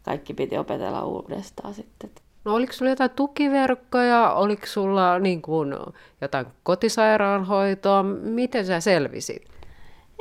kaikki 0.03 0.33
piti 0.33 0.57
opetella 0.57 1.03
uudestaan 1.03 1.73
sitten. 1.73 2.09
No 2.45 2.53
oliko 2.53 2.73
sulla 2.73 2.91
jotain 2.91 3.09
tukiverkkoja, 3.09 4.31
oliko 4.31 4.65
sulla 4.65 5.19
niin 5.19 5.41
kuin 5.41 5.75
jotain 6.21 6.45
kotisairaanhoitoa, 6.63 8.03
miten 8.03 8.65
sä 8.65 8.79
selvisit? 8.79 9.51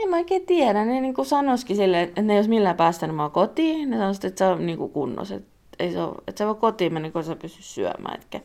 En 0.02 0.10
mä 0.10 0.16
oikein 0.16 0.46
tiedä. 0.46 0.84
Ne 0.84 1.00
niin 1.00 1.14
sanoisikin 1.22 1.76
sille, 1.76 2.02
että 2.02 2.22
ne 2.22 2.32
ei 2.32 2.38
olisi 2.38 2.50
millään 2.50 2.76
päästänyt 2.76 3.16
mua 3.16 3.30
kotiin. 3.30 3.90
Ne 3.90 3.96
sanoisivat, 3.96 4.24
että 4.24 4.38
se 4.38 4.46
on 4.46 4.66
niin 4.66 4.78
kuin 4.78 4.92
kunnossa. 4.92 5.34
Että, 5.34 5.50
ei 5.78 5.92
se 5.92 6.02
ole, 6.02 6.14
että 6.28 6.38
sä 6.38 6.46
voi 6.46 6.54
kotiin 6.54 6.92
mennä, 6.92 7.10
kun 7.10 7.24
sä 7.24 7.36
pysty 7.36 7.62
syömään, 7.62 8.14
etkä 8.14 8.40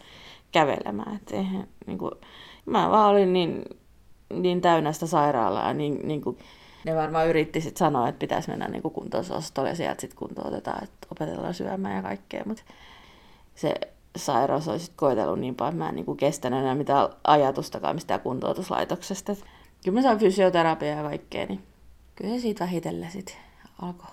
kävelemään. 0.52 1.15
Että 1.15 1.36
eihän, 1.36 1.68
niin 1.86 1.98
kuin, 1.98 2.12
mä 2.65 2.89
vaan 2.89 3.10
olin 3.10 3.34
niin, 3.34 3.63
niin 4.34 4.62
täynnä 4.62 4.91
sitä 4.91 5.08
sairaalaa, 5.08 5.74
niin, 5.74 6.08
niin 6.08 6.22
kuin, 6.22 6.38
ne 6.86 6.96
varmaan 6.96 7.28
yritti 7.28 7.62
sit 7.62 7.78
sanoa, 7.78 8.08
että 8.08 8.20
pitäisi 8.20 8.50
mennä 8.50 8.68
niin 8.68 8.82
kuntoutusosastolle 8.82 9.70
ja 9.70 9.76
sieltä 9.76 10.02
sitten 10.02 10.18
kuntoutetaan, 10.18 10.84
että 10.84 11.08
opetellaan 11.12 11.54
syömään 11.54 11.96
ja 11.96 12.02
kaikkea, 12.02 12.44
mutta 12.46 12.63
se 13.56 13.74
sairaus 14.15 14.68
olisi 14.68 14.91
koetellut 14.96 15.39
niin 15.39 15.56
paljon, 15.56 15.74
että 15.74 15.84
mä 15.84 15.89
en 15.89 15.96
niin 15.96 16.18
kestänyt 16.18 16.60
enää 16.60 16.76
mitään 16.76 17.10
ajatustakaan 17.24 17.96
mistään 17.96 18.20
kuntoutuslaitoksesta. 18.20 19.32
Et 19.32 19.44
kyllä 19.86 19.98
mä 19.98 20.02
sain 20.02 20.19
fysioterapiaa 20.19 20.98
ja 20.98 21.04
kaikkea, 21.04 21.45
niin 21.45 21.63
kyllä 22.15 22.36
se 22.36 22.39
siitä 22.39 22.63
vähitellen 22.63 23.12
sitten 23.12 23.36
alkoi. 23.82 24.10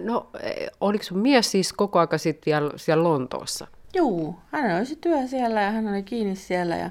No, 0.00 0.30
e, 0.42 0.66
oliko 0.80 1.04
sun 1.04 1.18
mies 1.18 1.50
siis 1.50 1.72
koko 1.72 1.98
aika 1.98 2.18
sitten 2.18 2.50
vielä 2.50 2.70
siellä 2.76 3.04
Lontoossa? 3.04 3.66
Joo, 3.94 4.34
hän 4.52 4.76
oli 4.76 4.96
työ 5.00 5.26
siellä 5.26 5.62
ja 5.62 5.70
hän 5.70 5.88
oli 5.88 6.02
kiinni 6.02 6.36
siellä 6.36 6.76
ja 6.76 6.90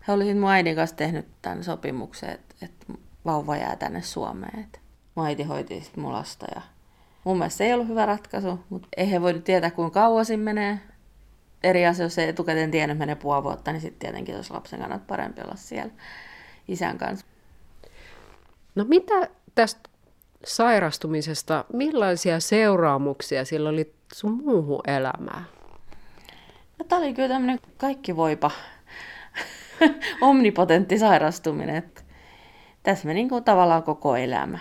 hän 0.00 0.16
oli 0.16 0.34
mun 0.34 0.50
äidin 0.50 0.76
kanssa 0.76 0.96
tehnyt 0.96 1.26
tämän 1.42 1.64
sopimuksen, 1.64 2.30
että, 2.30 2.54
että 2.62 2.86
vauva 3.24 3.56
jää 3.56 3.76
tänne 3.76 4.02
Suomeen. 4.02 4.58
Et 4.58 4.80
maiti 5.14 5.42
hoiti 5.42 5.80
sitten 5.80 6.02
mun 6.02 6.12
lasta 6.12 6.46
ja 6.54 6.60
mun 7.24 7.38
mielestä 7.38 7.58
se 7.58 7.64
ei 7.64 7.74
ollut 7.74 7.88
hyvä 7.88 8.06
ratkaisu, 8.06 8.60
mutta 8.70 8.88
ei 8.96 9.10
he 9.10 9.22
voinut 9.22 9.44
tietää 9.44 9.70
kuinka 9.70 10.00
kauan 10.00 10.24
siinä 10.24 10.42
menee. 10.42 10.78
Eri 11.62 11.86
asia, 11.86 12.04
jos 12.04 12.18
ei 12.18 12.28
etukäteen 12.28 12.70
tiennyt, 12.70 12.98
menee 12.98 13.14
puoli 13.14 13.44
vuotta, 13.44 13.72
niin 13.72 13.80
sitten 13.80 13.98
tietenkin 13.98 14.34
jos 14.34 14.50
lapsen 14.50 14.80
kannat 14.80 15.06
parempi 15.06 15.40
olla 15.40 15.56
siellä 15.56 15.92
isän 16.68 16.98
kanssa. 16.98 17.26
No 18.74 18.84
mitä 18.84 19.28
tästä 19.54 19.90
sairastumisesta, 20.44 21.64
millaisia 21.72 22.40
seuraamuksia 22.40 23.44
sillä 23.44 23.68
oli 23.68 23.94
sun 24.14 24.42
muuhun 24.44 24.80
elämään? 24.86 25.46
No, 26.78 26.84
tämä 26.88 27.02
oli 27.02 27.14
kyllä 27.14 27.28
tämmöinen 27.28 27.60
kaikki 27.76 28.16
voipa 28.16 28.50
omnipotentti 30.20 30.98
sairastuminen. 30.98 31.76
Että 31.76 32.02
tässä 32.82 33.08
meni 33.08 33.24
niin 33.24 33.44
tavallaan 33.44 33.82
koko 33.82 34.16
elämä. 34.16 34.58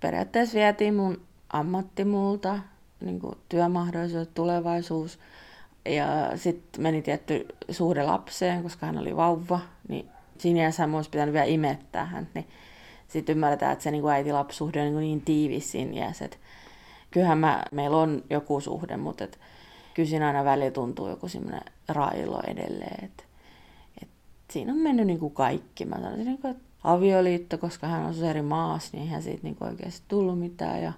Periaatteessa 0.00 0.54
vietiin 0.54 0.94
mun 0.94 1.20
ammatti 1.52 2.04
multa, 2.04 2.58
niin 3.00 3.20
kuin 3.20 3.38
työmahdollisuudet, 3.48 4.34
tulevaisuus. 4.34 5.18
Ja 5.84 6.06
sitten 6.36 6.82
meni 6.82 7.02
tietty 7.02 7.46
suhde 7.70 8.02
lapseen, 8.02 8.62
koska 8.62 8.86
hän 8.86 8.98
oli 8.98 9.16
vauva. 9.16 9.60
Niin 9.88 10.08
siinä 10.42 10.70
hän 10.78 10.94
olisi 10.94 11.10
pitänyt 11.10 11.32
vielä 11.32 11.46
imettää 11.46 12.04
hän. 12.04 12.28
Niin 12.34 12.46
sitten 13.08 13.32
ymmärretään, 13.32 13.72
että 13.72 13.82
se 13.82 13.90
niin 13.90 14.08
äiti-lapsuhde 14.08 14.80
on 14.80 14.86
niin, 14.86 15.00
niin 15.00 15.20
tiivis 15.20 15.72
siinä 15.72 15.92
iässä. 15.92 16.24
Että 16.24 16.36
kyllähän 17.10 17.38
mä, 17.38 17.62
meillä 17.72 17.96
on 17.96 18.22
joku 18.30 18.60
suhde, 18.60 18.96
mutta 18.96 19.24
et, 19.24 19.40
kyllä 19.94 20.08
siinä 20.08 20.26
aina 20.26 20.44
välillä 20.44 20.70
tuntuu 20.70 21.08
joku 21.08 21.28
semmoinen 21.28 21.62
railo 21.88 22.40
edelleen. 22.46 23.04
Että, 23.04 23.24
et 24.02 24.08
siinä 24.50 24.72
on 24.72 24.78
mennyt 24.78 25.06
niin 25.06 25.18
kuin 25.18 25.34
kaikki. 25.34 25.84
Mä 25.84 25.96
sanoisin, 25.96 26.24
niin 26.24 26.38
kuin, 26.38 26.50
että 26.50 26.64
avioliitto, 26.84 27.58
koska 27.58 27.86
hän 27.86 28.06
asui 28.06 28.28
eri 28.28 28.42
maassa, 28.42 28.90
niin 28.92 29.02
eihän 29.02 29.22
siitä 29.22 29.40
niin 29.42 29.56
oikeasti 29.60 30.04
tullut 30.08 30.38
mitään. 30.38 30.82
Ja, 30.82 30.92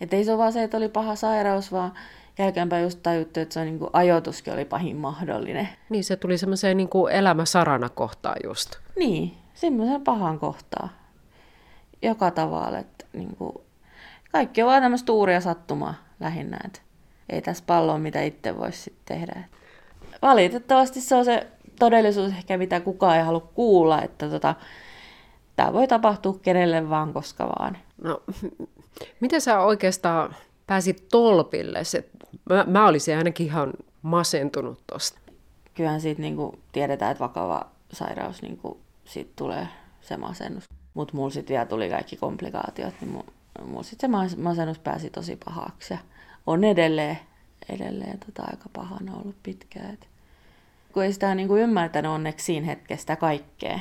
et 0.00 0.12
ei 0.12 0.24
se 0.24 0.30
ole 0.30 0.38
vaan 0.38 0.52
se, 0.52 0.62
että 0.62 0.76
oli 0.76 0.88
paha 0.88 1.16
sairaus, 1.16 1.72
vaan 1.72 1.92
jälkeenpäin 2.38 2.82
just 2.82 2.98
tajuttu, 3.02 3.40
että 3.40 3.52
se 3.52 3.60
on 3.60 3.66
niin 3.66 3.78
kuin, 3.78 3.90
ajoituskin 3.92 4.52
oli 4.52 4.64
pahin 4.64 4.96
mahdollinen. 4.96 5.68
Niin, 5.88 6.04
se 6.04 6.16
tuli 6.16 6.38
semmoiseen 6.38 6.76
niin 6.76 6.88
kuin 6.88 7.12
elämäsarana 7.12 7.88
kohtaan 7.88 8.36
just. 8.44 8.76
Niin, 8.98 9.34
semmoisen 9.54 10.04
pahan 10.04 10.38
kohtaa. 10.38 10.88
Joka 12.02 12.30
tavalla, 12.30 12.78
että 12.78 13.04
niin 13.12 13.36
kuin, 13.36 13.52
kaikki 14.32 14.62
on 14.62 14.68
vaan 14.68 14.82
tämmöistä 14.82 15.06
tuuria 15.06 15.40
sattumaa 15.40 15.94
lähinnä, 16.20 16.58
että 16.64 16.80
ei 17.28 17.42
tässä 17.42 17.64
palloa, 17.66 17.98
mitä 17.98 18.22
itse 18.22 18.58
voisi 18.58 18.94
tehdä. 19.04 19.44
Valitettavasti 20.22 21.00
se 21.00 21.14
on 21.14 21.24
se 21.24 21.46
todellisuus 21.78 22.32
ehkä, 22.32 22.56
mitä 22.56 22.80
kukaan 22.80 23.16
ei 23.16 23.22
halua 23.22 23.50
kuulla, 23.54 24.02
että 24.02 24.28
tota, 24.28 24.54
tämä 25.56 25.72
voi 25.72 25.88
tapahtua 25.88 26.38
kenelle 26.42 26.90
vaan, 26.90 27.12
koska 27.12 27.46
vaan. 27.46 27.78
No, 28.02 28.22
miten 29.20 29.40
sä 29.40 29.60
oikeastaan 29.60 30.36
pääsit 30.66 31.08
tolpille? 31.10 31.84
Se, 31.84 32.04
mä, 32.50 32.64
mä 32.68 32.86
olisin 32.86 33.16
ainakin 33.16 33.46
ihan 33.46 33.72
masentunut 34.02 34.82
tosta. 34.86 35.18
Kyllähän 35.74 36.00
siitä 36.00 36.22
niin 36.22 36.36
kuin 36.36 36.58
tiedetään, 36.72 37.12
että 37.12 37.24
vakava 37.24 37.66
sairaus, 37.92 38.42
niin 38.42 38.56
kuin, 38.56 38.78
siitä 39.04 39.30
tulee 39.36 39.68
se 40.00 40.16
masennus. 40.16 40.64
Mutta 40.94 41.16
mulla 41.16 41.30
sitten 41.30 41.54
vielä 41.54 41.66
tuli 41.66 41.90
kaikki 41.90 42.16
komplikaatiot, 42.16 42.94
niin 43.00 43.10
mulla, 43.10 43.32
mulla 43.64 43.82
sitten 43.82 44.10
se 44.28 44.36
masennus 44.36 44.78
pääsi 44.78 45.10
tosi 45.10 45.38
pahaksi. 45.44 45.94
Ja 45.94 45.98
on 46.46 46.64
edelleen, 46.64 47.18
edelleen 47.68 48.18
tota 48.18 48.42
aika 48.42 48.68
pahana 48.72 49.14
ollut 49.14 49.36
pitkään. 49.42 49.94
Et 49.94 50.08
kun 50.92 51.04
ei 51.04 51.12
sitä 51.12 51.34
niin 51.34 51.48
kuin 51.48 51.62
ymmärtänyt 51.62 52.10
onneksi 52.10 52.44
siinä 52.44 52.66
hetkessä 52.66 53.16
kaikkea, 53.16 53.78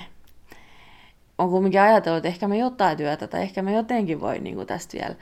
on 1.38 1.50
kumminkin 1.50 1.82
ajatellut, 1.82 2.18
että 2.18 2.28
ehkä 2.28 2.48
mä 2.48 2.56
jotain 2.56 2.98
työtä 2.98 3.28
tai 3.28 3.42
ehkä 3.42 3.62
mä 3.62 3.72
jotenkin 3.72 4.22
voin 4.22 4.44
niin 4.44 4.56
kuin 4.56 4.68
tästä 4.68 4.98
vielä. 4.98 5.16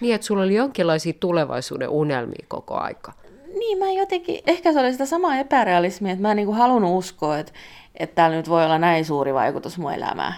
Niin, 0.00 0.14
että 0.14 0.26
sulla 0.26 0.42
oli 0.42 0.54
jonkinlaisia 0.54 1.12
tulevaisuuden 1.20 1.88
unelmia 1.88 2.44
koko 2.48 2.74
aika. 2.74 3.12
Niin, 3.58 3.78
mä 3.78 3.92
jotenkin, 3.92 4.40
ehkä 4.46 4.72
se 4.72 4.80
oli 4.80 4.92
sitä 4.92 5.06
samaa 5.06 5.36
epärealismia, 5.36 6.12
että 6.12 6.22
mä 6.22 6.30
en 6.30 6.36
niin 6.36 6.52
halunnut 6.54 6.98
uskoa, 6.98 7.38
että, 7.38 7.52
että 7.94 8.14
täällä 8.14 8.36
nyt 8.36 8.48
voi 8.48 8.64
olla 8.64 8.78
näin 8.78 9.04
suuri 9.04 9.34
vaikutus 9.34 9.78
mun 9.78 9.92
elämään. 9.92 10.34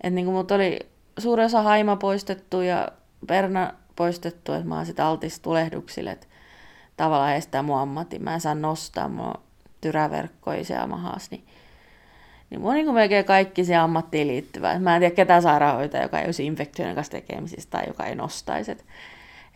Että 0.00 0.10
niin 0.10 0.26
mut 0.26 0.50
oli 0.50 0.78
suuri 1.18 1.44
osa 1.44 1.62
haima 1.62 1.96
poistettu 1.96 2.60
ja 2.60 2.88
perna 3.26 3.72
poistettu, 3.96 4.52
että 4.52 4.68
mä 4.68 4.76
oon 4.76 4.86
sitä 4.86 5.06
altis 5.06 5.40
tulehduksille, 5.40 6.10
että 6.10 6.26
tavallaan 6.96 7.34
estää 7.34 7.62
mun 7.62 7.78
ammatti. 7.78 8.18
Mä 8.18 8.34
en 8.34 8.40
saa 8.40 8.54
nostaa 8.54 9.08
mun 9.08 9.34
tyräverkkoja 9.80 10.86
mahas, 10.86 11.30
niin, 11.30 11.44
niin 12.50 12.62
on 12.62 12.74
niin 12.74 12.94
melkein 12.94 13.24
kaikki 13.24 13.64
se 13.64 13.76
ammattiin 13.76 14.28
liittyvää. 14.28 14.78
Mä 14.78 14.96
en 14.96 15.00
tiedä 15.00 15.14
ketään 15.14 15.42
sairaanhoitaja, 15.42 16.02
joka 16.02 16.20
ei 16.20 16.26
olisi 16.26 16.46
infektioiden 16.46 16.94
kanssa 16.94 17.10
tekemisistä 17.10 17.70
tai 17.70 17.86
joka 17.86 18.06
ei 18.06 18.14
nostaisi. 18.14 18.70
Et, 18.70 18.84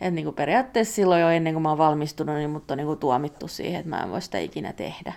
et 0.01 0.13
niin 0.13 0.25
kuin 0.25 0.35
periaatteessa 0.35 0.95
silloin 0.95 1.21
jo 1.21 1.29
ennen 1.29 1.53
kuin 1.53 1.63
mä 1.63 1.69
oon 1.69 1.77
valmistunut, 1.77 2.35
niin 2.35 2.49
mut 2.49 2.71
on 2.71 2.77
niin 2.77 2.87
kuin 2.87 2.99
tuomittu 2.99 3.47
siihen, 3.47 3.79
että 3.79 3.89
mä 3.89 4.03
en 4.03 4.11
voi 4.11 4.21
sitä 4.21 4.39
ikinä 4.39 4.73
tehdä. 4.73 5.13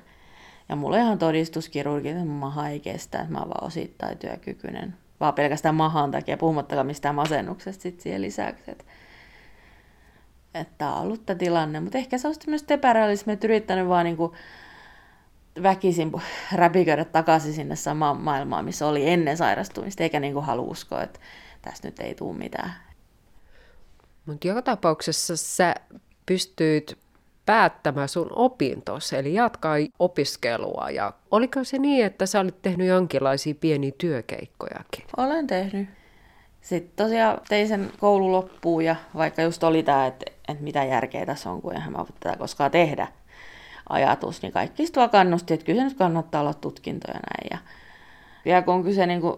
Ja 0.69 0.77
mulla 0.77 0.97
on 0.97 1.03
ihan 1.03 1.19
todistuskirurgi, 1.19 2.09
että 2.09 2.25
maha 2.25 2.69
ei 2.69 2.81
kestä, 2.81 3.19
että 3.19 3.33
mä 3.33 3.39
oon 3.39 3.49
vaan 3.49 3.65
osittain 3.65 4.19
työkykyinen. 4.19 4.95
Vaan 5.21 5.35
pelkästään 5.35 5.75
mahan 5.75 6.11
takia, 6.11 6.37
puhumattakaan 6.37 6.87
mistään 6.87 7.15
masennuksesta 7.15 7.83
sit 7.83 8.01
siihen 8.01 8.23
lisäksi. 8.23 8.71
Että 8.71 8.85
että 10.61 10.89
on 10.89 11.03
ollut 11.03 11.27
tämä 11.27 11.39
tilanne. 11.39 11.81
Mutta 11.81 11.99
ehkä 11.99 12.19
se 12.19 12.29
on 12.29 12.35
myös 12.47 12.65
epärealismi, 12.71 13.33
että 13.33 13.47
yrittänyt 13.47 13.89
vaan 13.89 14.17
kuin 14.17 14.33
väkisin 15.63 16.13
räpiköidä 16.55 17.05
takaisin 17.05 17.53
sinne 17.53 17.77
samaan 17.77 18.21
maailmaan, 18.21 18.65
missä 18.65 18.87
oli 18.87 19.09
ennen 19.09 19.37
sairastumista, 19.37 20.03
eikä 20.03 20.21
niin 20.21 20.33
kuin 20.33 20.45
halua 20.45 20.71
uskoa, 20.71 21.03
että 21.03 21.21
tästä 21.63 21.89
nyt 21.89 22.01
ei 22.01 22.15
tule 22.15 22.37
mitään. 22.37 22.73
Mutta 24.27 24.49
joka 24.49 24.63
tapauksessa 24.63 25.37
sä 25.37 25.75
pystyit 26.27 26.99
päättämään 27.47 28.09
sun 28.09 28.29
opintos, 28.31 29.13
eli 29.13 29.35
jatkaa 29.35 29.77
opiskelua. 29.99 30.91
Ja 30.91 31.13
oliko 31.31 31.65
se 31.65 31.79
niin, 31.79 32.07
että 32.07 32.27
sä 32.27 32.41
olit 32.41 32.63
tehnyt 32.63 32.87
jonkinlaisia 32.87 33.55
pieniä 33.55 33.93
työkeikkojakin? 33.99 35.05
Olen 35.17 35.47
tehnyt. 35.47 35.89
Sitten 36.61 36.93
tosiaan 37.05 37.41
tein 37.49 37.69
sen 37.69 37.93
koulu 38.01 38.33
loppuun 38.33 38.85
ja 38.85 38.97
vaikka 39.17 39.43
just 39.43 39.65
oli 39.65 39.83
tämä, 39.83 40.07
että, 40.07 40.25
että 40.49 40.65
mitä 40.65 40.85
järkeä 40.85 41.27
tässä 41.27 41.51
on, 41.51 41.63
kun 41.63 41.73
eihän 41.73 41.93
mä 41.93 42.05
tätä 42.21 42.37
koskaan 42.37 42.71
tehdä 42.71 43.09
ajatus, 43.89 44.43
niin 44.43 44.53
kaikki 44.53 44.87
sitten 44.87 45.11
kannusti, 45.11 45.55
että 45.55 45.67
kyllä 45.67 45.81
se 45.81 45.89
nyt 45.89 45.99
kannattaa 45.99 46.41
olla 46.41 46.55
tutkintoja 46.55 47.15
näin. 47.15 47.49
Ja, 47.51 47.59
ja 48.53 48.63
kun 48.63 48.75
on 48.75 48.83
kyse 48.83 49.07
niin 49.07 49.21
kuin 49.21 49.37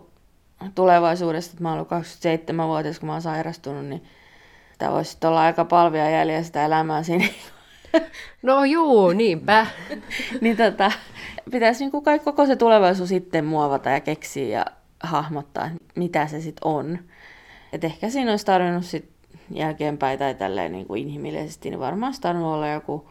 tulevaisuudesta, 0.74 1.52
että 1.52 1.62
mä 1.62 1.68
oon 1.68 1.78
ollut 1.78 1.90
27-vuotias, 1.90 2.98
kun 2.98 3.06
mä 3.06 3.12
oon 3.12 3.22
sairastunut, 3.22 3.86
niin 3.86 4.04
tämä 4.78 4.92
voisi 4.92 5.18
olla 5.24 5.40
aika 5.40 5.64
palvia 5.64 6.10
jäljellä 6.10 6.42
sitä 6.42 6.64
elämää 6.64 7.02
siinä. 7.02 7.24
No 8.42 8.64
juu, 8.64 9.12
niinpä. 9.12 9.66
niin 10.40 10.56
tota, 10.56 10.92
pitäisi 11.50 11.84
niin 11.84 11.90
kuin 11.90 12.04
kaikki, 12.04 12.24
koko 12.24 12.46
se 12.46 12.56
tulevaisuus 12.56 13.08
sitten 13.08 13.44
muovata 13.44 13.90
ja 13.90 14.00
keksiä 14.00 14.58
ja 14.58 14.64
hahmottaa, 15.00 15.70
mitä 15.94 16.26
se 16.26 16.40
sitten 16.40 16.68
on. 16.68 16.98
Et 17.72 17.84
ehkä 17.84 18.10
siinä 18.10 18.30
olisi 18.30 18.46
tarvinnut 18.46 18.84
sit 18.84 19.10
jälkeenpäin 19.50 20.18
tai 20.18 20.34
tälleen 20.34 20.72
niin 20.72 20.86
kuin 20.86 21.02
inhimillisesti, 21.02 21.70
niin 21.70 21.80
varmaan 21.80 22.08
olisi 22.08 22.20
tarvinnut 22.20 22.54
olla 22.54 22.68
joku 22.68 23.10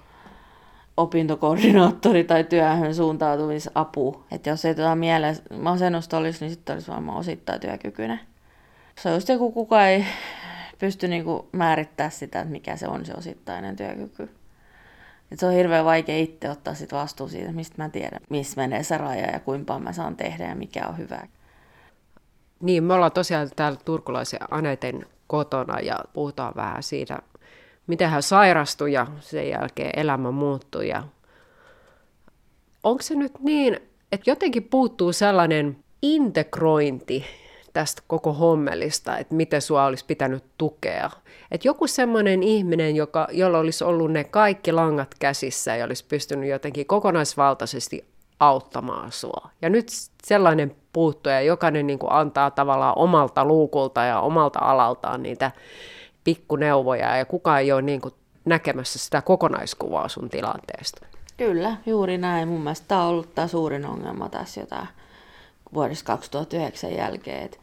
opintokoordinaattori 0.98 2.24
tai 2.24 2.44
työhön 2.44 2.96
suuntautumisapu. 2.96 4.24
Että 4.32 4.50
jos 4.50 4.66
ei 4.66 4.76
tuota 4.76 4.96
mieleen 4.96 5.38
masennusta 5.60 6.18
olisi, 6.18 6.46
niin 6.46 6.52
sitten 6.52 6.74
olisi 6.74 6.92
varmaan 6.92 7.18
osittain 7.18 7.62
työkykyinen. 7.62 8.20
Se 9.00 9.10
on 9.10 9.16
just 9.16 9.30
joku, 9.30 9.52
kuka 9.52 9.88
ei 9.88 10.06
pysty 10.80 11.08
niinku 11.08 11.50
määrittämään 11.52 12.12
sitä, 12.12 12.40
että 12.40 12.52
mikä 12.52 12.76
se 12.76 12.88
on 12.88 13.06
se 13.06 13.14
osittainen 13.14 13.76
työkyky. 13.76 14.30
Et 15.32 15.40
se 15.40 15.46
on 15.46 15.54
hirveän 15.54 15.86
vaikea 15.86 16.18
itse 16.18 16.50
ottaa 16.50 16.74
sit 16.74 16.92
vastuu 16.92 17.28
siitä, 17.28 17.52
mistä 17.52 17.76
mä 17.78 17.90
tiedän, 17.90 18.20
missä 18.30 18.62
menee 18.62 18.84
se 18.84 18.98
raja 18.98 19.32
ja 19.32 19.40
kuinka 19.40 19.80
mä 19.80 19.94
saan 19.94 20.16
tehdä 20.16 20.48
ja 20.48 20.56
mikä 20.56 20.88
on 20.88 20.98
hyvä. 20.98 21.28
Niin, 22.60 22.84
me 22.84 22.94
ollaan 22.94 23.12
tosiaan 23.12 23.50
täällä 23.56 23.80
turkulaisen 23.86 24.40
Aneten 24.52 25.06
kotona 25.28 25.80
ja 25.80 26.00
puhutaan 26.14 26.54
vähän 26.56 26.84
siitä, 26.84 27.20
miten 27.88 28.10
hän 28.10 28.24
sairastui 28.24 28.94
ja 28.94 29.08
sen 29.20 29.50
jälkeen 29.50 30.00
elämä 30.00 30.32
muuttui. 30.32 30.88
Ja 30.88 31.04
onko 32.84 33.02
se 33.02 33.16
nyt 33.16 33.40
niin, 33.40 33.80
että 34.12 34.30
jotenkin 34.30 34.64
puuttuu 34.64 35.14
sellainen 35.14 35.78
integrointi 36.02 37.26
tästä 37.74 38.02
koko 38.08 38.34
hommelista, 38.34 39.18
että 39.18 39.36
miten 39.36 39.62
sua 39.62 39.86
olisi 39.86 40.06
pitänyt 40.06 40.44
tukea. 40.58 41.10
Että 41.52 41.68
joku 41.68 41.88
semmoinen 41.88 42.44
ihminen, 42.44 42.96
joka, 42.96 43.28
jolla 43.32 43.60
olisi 43.60 43.84
ollut 43.84 44.12
ne 44.12 44.24
kaikki 44.24 44.72
langat 44.72 45.16
käsissä 45.20 45.76
ja 45.76 45.86
olisi 45.86 46.06
pystynyt 46.06 46.50
jotenkin 46.50 46.86
kokonaisvaltaisesti 46.86 48.06
auttamaan 48.40 49.12
sua. 49.12 49.50
Ja 49.62 49.70
nyt 49.70 49.88
sellainen 50.24 50.76
puuttuu 50.94 51.32
ja 51.32 51.42
jokainen 51.42 51.88
niin 51.88 52.00
kuin 52.00 52.12
antaa 52.12 52.52
tavallaan 52.52 52.98
omalta 52.98 53.46
luukulta 53.46 54.04
ja 54.04 54.20
omalta 54.20 54.60
alaltaan 54.60 55.24
niitä 55.24 55.52
pikkuneuvoja 56.28 57.18
ja 57.18 57.26
kukaan 57.26 57.62
ei 57.62 57.72
ole 57.72 57.82
niin 57.82 58.02
kuin 58.02 58.14
näkemässä 58.46 59.00
sitä 59.00 59.22
kokonaiskuvaa 59.22 60.08
sun 60.08 60.30
tilanteesta. 60.30 61.06
Kyllä, 61.38 61.78
juuri 61.86 62.18
näin. 62.18 62.48
Mun 62.48 62.62
mielestä 62.62 62.88
tämä 62.88 63.04
on 63.04 63.08
ollut 63.08 63.36
tämä 63.36 63.48
suurin 63.48 63.86
ongelma 63.86 64.30
tässä 64.30 64.62
jotain 64.62 64.88
vuodesta 65.74 66.06
2009 66.06 66.94
jälkeen. 66.94 67.44
Et 67.44 67.60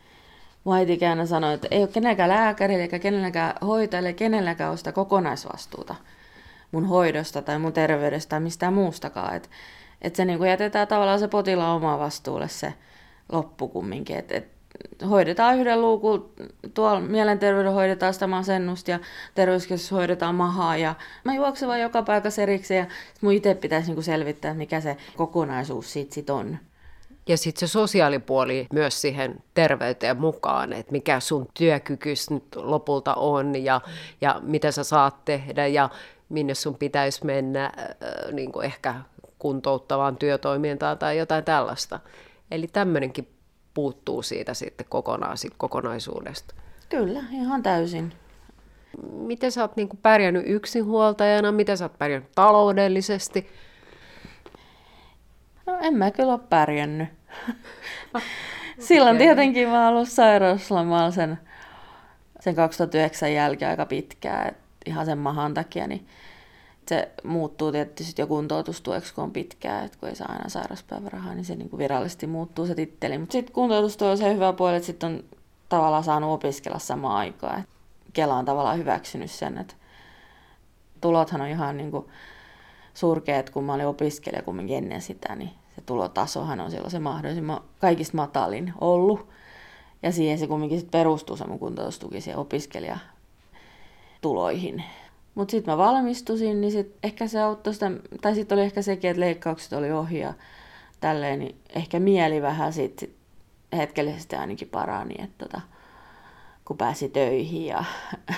Mun 0.64 0.76
äiti 0.76 0.98
sanoi, 1.24 1.54
että 1.54 1.68
ei 1.70 1.80
ole 1.80 1.88
kenenkään 1.88 2.28
lääkärille 2.28 2.82
eikä 2.82 2.98
kenelläkään 2.98 3.54
hoitajalle, 3.66 4.12
kenelläkään 4.12 4.70
ole 4.70 4.76
sitä 4.76 4.92
kokonaisvastuuta 4.92 5.94
mun 6.72 6.86
hoidosta 6.86 7.42
tai 7.42 7.58
mun 7.58 7.72
terveydestä 7.72 8.30
tai 8.30 8.40
mistään 8.40 8.72
muustakaan. 8.72 9.36
Että 9.36 9.48
et 10.02 10.16
se 10.16 10.24
niin 10.24 10.44
jätetään 10.44 10.88
tavallaan 10.88 11.18
se 11.18 11.28
potilaan 11.28 11.76
oma 11.76 11.98
vastuulle 11.98 12.48
se 12.48 12.74
loppu 13.32 13.68
kumminkin. 13.68 14.16
Et, 14.16 14.32
et 14.32 14.53
hoidetaan 15.10 15.58
yhden 15.58 15.80
luukun, 15.80 16.30
tuolla 16.74 17.00
mielenterveyden 17.00 17.72
hoidetaan 17.72 18.14
sitä 18.14 18.26
masennusta 18.26 18.90
ja 18.90 18.98
terveyskeskus 19.34 19.92
hoidetaan 19.92 20.34
mahaa 20.34 20.76
ja 20.76 20.94
mä 21.24 21.34
juoksen 21.34 21.68
vaan 21.68 21.80
joka 21.80 22.02
paikassa 22.02 22.42
erikseen 22.42 22.78
ja 22.78 22.86
mun 23.20 23.32
itse 23.32 23.54
pitäisi 23.54 23.88
niinku 23.88 24.02
selvittää, 24.02 24.54
mikä 24.54 24.80
se 24.80 24.96
kokonaisuus 25.16 25.92
siitä 25.92 26.14
sit 26.14 26.30
on. 26.30 26.58
Ja 27.28 27.36
sitten 27.36 27.68
se 27.68 27.72
sosiaalipuoli 27.72 28.66
myös 28.72 29.00
siihen 29.00 29.42
terveyteen 29.54 30.20
mukaan, 30.20 30.72
että 30.72 30.92
mikä 30.92 31.20
sun 31.20 31.48
työkykys 31.54 32.30
nyt 32.30 32.56
lopulta 32.56 33.14
on 33.14 33.64
ja, 33.64 33.80
ja 34.20 34.40
mitä 34.42 34.70
sä 34.70 34.84
saat 34.84 35.24
tehdä 35.24 35.66
ja 35.66 35.90
minne 36.28 36.54
sun 36.54 36.74
pitäisi 36.74 37.24
mennä 37.26 37.64
äh, 37.64 38.32
niin 38.32 38.52
kuin 38.52 38.66
ehkä 38.66 38.94
kuntouttavaan 39.38 40.16
työtoimintaan 40.16 40.98
tai 40.98 41.18
jotain 41.18 41.44
tällaista. 41.44 42.00
Eli 42.50 42.66
tämmöinenkin 42.66 43.33
puuttuu 43.74 44.22
siitä 44.22 44.54
sitten 44.54 44.86
kokonaan, 44.88 45.38
siitä 45.38 45.56
kokonaisuudesta. 45.58 46.54
Kyllä, 46.88 47.20
ihan 47.32 47.62
täysin. 47.62 48.12
Miten 49.12 49.52
sä 49.52 49.62
oot 49.62 49.76
niin 49.76 49.88
kuin 49.88 50.00
pärjännyt 50.02 50.42
yksinhuoltajana, 50.46 51.52
miten 51.52 51.78
sä 51.78 51.84
oot 51.84 51.98
pärjännyt 51.98 52.32
taloudellisesti? 52.34 53.50
No 55.66 55.78
en 55.80 55.94
mä 55.94 56.10
kyllä 56.10 56.32
ole 56.32 56.40
pärjännyt. 56.48 57.08
Silloin 58.78 59.18
tietenkin 59.18 59.68
mä 59.68 59.84
oon 59.84 59.94
ollut 59.94 60.08
sairauslomalla 60.08 61.10
sen, 61.10 61.38
sen 62.40 62.54
2009 62.54 63.32
jälkeen 63.32 63.70
aika 63.70 63.86
pitkään, 63.86 64.56
ihan 64.86 65.06
sen 65.06 65.18
mahan 65.18 65.54
takia, 65.54 65.86
niin 65.86 66.06
se 66.88 67.10
muuttuu 67.24 67.72
tietysti 67.72 68.22
jo 68.22 68.26
kuntoutustueksi, 68.26 69.14
kun 69.14 69.24
on 69.24 69.30
pitkää, 69.30 69.84
että 69.84 69.98
kun 69.98 70.08
ei 70.08 70.16
saa 70.16 70.32
aina 70.32 70.48
sairauspäivärahaa, 70.48 71.34
niin 71.34 71.44
se 71.44 71.56
niin 71.56 71.70
kuin 71.70 71.78
virallisesti 71.78 72.26
muuttuu 72.26 72.66
se 72.66 72.74
titteli. 72.74 73.18
Mutta 73.18 73.32
sitten 73.32 73.54
kuntoutustuo 73.54 74.10
on 74.10 74.18
se 74.18 74.34
hyvä 74.34 74.52
puoli, 74.52 74.76
että 74.76 74.86
sitten 74.86 75.12
on 75.12 75.24
tavallaan 75.68 76.04
saanut 76.04 76.30
opiskella 76.30 76.78
samaan 76.78 77.16
aikaan. 77.16 77.64
Kela 78.12 78.34
on 78.34 78.44
tavallaan 78.44 78.78
hyväksynyt 78.78 79.30
sen, 79.30 79.58
että 79.58 79.74
tulothan 81.00 81.40
on 81.40 81.48
ihan 81.48 81.76
niin 81.76 81.92
surkeat, 82.94 83.50
kun 83.50 83.64
mä 83.64 83.74
olin 83.74 83.86
opiskelija 83.86 84.42
kumminkin 84.42 84.76
ennen 84.76 85.02
sitä, 85.02 85.34
niin 85.34 85.50
se 85.74 85.80
tulotasohan 85.86 86.60
on 86.60 86.70
silloin 86.70 86.90
se 86.90 86.98
mahdollisimman 86.98 87.60
kaikista 87.80 88.16
matalin 88.16 88.72
ollut. 88.80 89.28
Ja 90.02 90.12
siihen 90.12 90.38
se 90.38 90.46
kumminkin 90.46 90.80
sit 90.80 90.90
perustuu 90.90 91.36
se 91.36 91.46
mun 91.46 91.58
kuntoutustuki 91.58 92.20
siihen 92.20 92.38
opiskelijatuloihin. 92.38 94.84
Mutta 95.34 95.50
sitten 95.50 95.72
mä 95.74 95.78
valmistusin, 95.78 96.60
niin 96.60 96.72
sit 96.72 96.96
ehkä 97.02 97.26
se 97.26 97.40
auttoi 97.40 97.74
sitä, 97.74 97.90
tai 98.20 98.34
sitten 98.34 98.56
oli 98.56 98.64
ehkä 98.64 98.82
sekin, 98.82 99.10
että 99.10 99.20
leikkaukset 99.20 99.72
oli 99.72 99.92
ohi 99.92 100.18
ja 100.18 100.34
tälleen, 101.00 101.38
niin 101.38 101.56
ehkä 101.74 102.00
mieli 102.00 102.42
vähän 102.42 102.72
sit, 102.72 102.98
sit 102.98 103.16
hetkellisesti 103.76 104.36
ainakin 104.36 104.68
parani, 104.68 105.14
että 105.18 105.44
tota, 105.46 105.60
kun 106.64 106.76
pääsi 106.76 107.08
töihin 107.08 107.66
ja, 107.66 107.84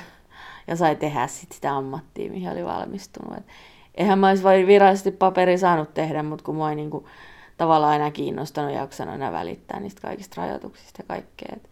ja 0.69 0.77
sai 0.77 0.97
tehdä 0.97 1.27
sit 1.27 1.53
sitä 1.53 1.77
ammattia, 1.77 2.31
mihin 2.31 2.51
oli 2.51 2.65
valmistunut. 2.65 3.39
Et 3.39 3.45
eihän 3.95 4.19
mä 4.19 4.29
olisi 4.29 4.43
vain 4.43 4.67
virallisesti 4.67 5.11
paperi 5.11 5.59
saanut 5.59 5.95
tehdä, 5.95 6.23
mutta 6.23 6.45
kun 6.45 6.55
mua 6.55 6.71
ei 6.71 6.77
niinku 6.77 7.09
tavallaan 7.57 7.93
aina 7.93 8.11
kiinnostanut 8.11 8.73
ja 8.73 8.81
jaksanut 8.81 9.13
aina 9.13 9.33
välittää 9.33 9.81
niistä 9.81 10.03
kaikista 10.03 10.43
rajoituksista 10.43 11.03
ja 11.03 11.05
kaikkea. 11.09 11.49
Et 11.57 11.71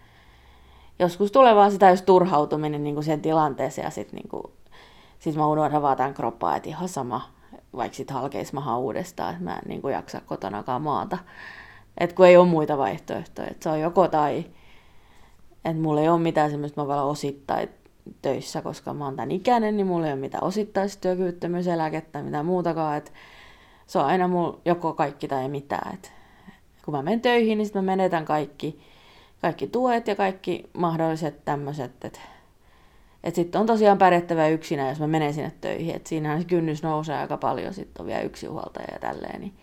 joskus 0.98 1.32
tulee 1.32 1.54
vaan 1.54 1.72
sitä 1.72 1.90
just 1.90 2.06
turhautuminen 2.06 2.84
niin 2.84 2.94
kuin 2.94 3.04
siihen 3.04 3.22
tilanteeseen 3.22 3.84
ja 3.84 3.90
sitten 3.90 4.20
niin 4.32 4.42
kuin, 5.24 5.32
sit 5.32 5.40
mä 5.40 5.46
unohdan 5.46 5.82
vaan 5.82 5.96
tämän 5.96 6.14
kroppaa, 6.14 6.56
että 6.56 6.68
ihan 6.68 6.88
sama, 6.88 7.30
vaikka 7.76 7.96
sitten 7.96 8.16
halkeis 8.16 8.52
maha 8.52 8.78
uudestaan, 8.78 9.32
että 9.32 9.44
mä 9.44 9.54
en 9.54 9.62
niin 9.68 9.82
kuin 9.82 9.94
jaksa 9.94 10.20
kotonakaan 10.26 10.82
maata. 10.82 11.18
Et 11.98 12.12
kun 12.12 12.26
ei 12.26 12.36
ole 12.36 12.48
muita 12.48 12.78
vaihtoehtoja, 12.78 13.48
että 13.48 13.62
se 13.62 13.68
on 13.68 13.80
joko 13.80 14.08
tai. 14.08 14.44
Että 15.64 15.82
mulla 15.82 16.00
ei 16.00 16.08
ole 16.08 16.20
mitään 16.20 16.50
semmoista, 16.50 16.80
mä 16.80 16.88
vaan 16.88 17.06
osittain 17.06 17.68
töissä, 18.22 18.62
koska 18.62 18.94
mä 18.94 19.04
oon 19.04 19.16
tämän 19.16 19.30
ikäinen, 19.30 19.76
niin 19.76 19.86
mulla 19.86 20.06
ei 20.06 20.12
ole 20.12 20.20
mitään 20.20 20.44
osittaista 20.44 21.00
työkyvyttömyyseläkettä 21.00 22.12
tai 22.12 22.22
mitään 22.22 22.46
muutakaan. 22.46 22.96
Et 22.96 23.12
se 23.86 23.98
on 23.98 24.04
aina 24.04 24.28
mulla 24.28 24.58
joko 24.64 24.92
kaikki 24.92 25.28
tai 25.28 25.48
mitään. 25.48 25.94
Et 25.94 26.12
kun 26.84 26.94
mä 26.94 27.02
menen 27.02 27.20
töihin, 27.20 27.58
niin 27.58 27.66
sitten 27.66 27.84
mä 27.84 27.92
menetän 27.92 28.24
kaikki, 28.24 28.80
kaikki 29.42 29.66
tuet 29.66 30.08
ja 30.08 30.14
kaikki 30.14 30.70
mahdolliset 30.72 31.44
tämmöiset. 31.44 32.04
Että 32.04 32.20
et 33.24 33.34
sitten 33.34 33.60
on 33.60 33.66
tosiaan 33.66 33.98
pärjättävä 33.98 34.48
yksinä, 34.48 34.88
jos 34.88 35.00
mä 35.00 35.06
menen 35.06 35.34
sinne 35.34 35.52
töihin. 35.60 35.96
Että 35.96 36.08
siinähän 36.08 36.40
se 36.40 36.46
kynnys 36.48 36.82
nousee 36.82 37.16
aika 37.16 37.36
paljon, 37.36 37.74
sitten 37.74 38.02
on 38.02 38.06
vielä 38.06 38.20
yksi 38.20 38.46
huoltaja 38.46 38.86
ja 38.92 38.98
tälleen. 38.98 39.40
Niin 39.40 39.54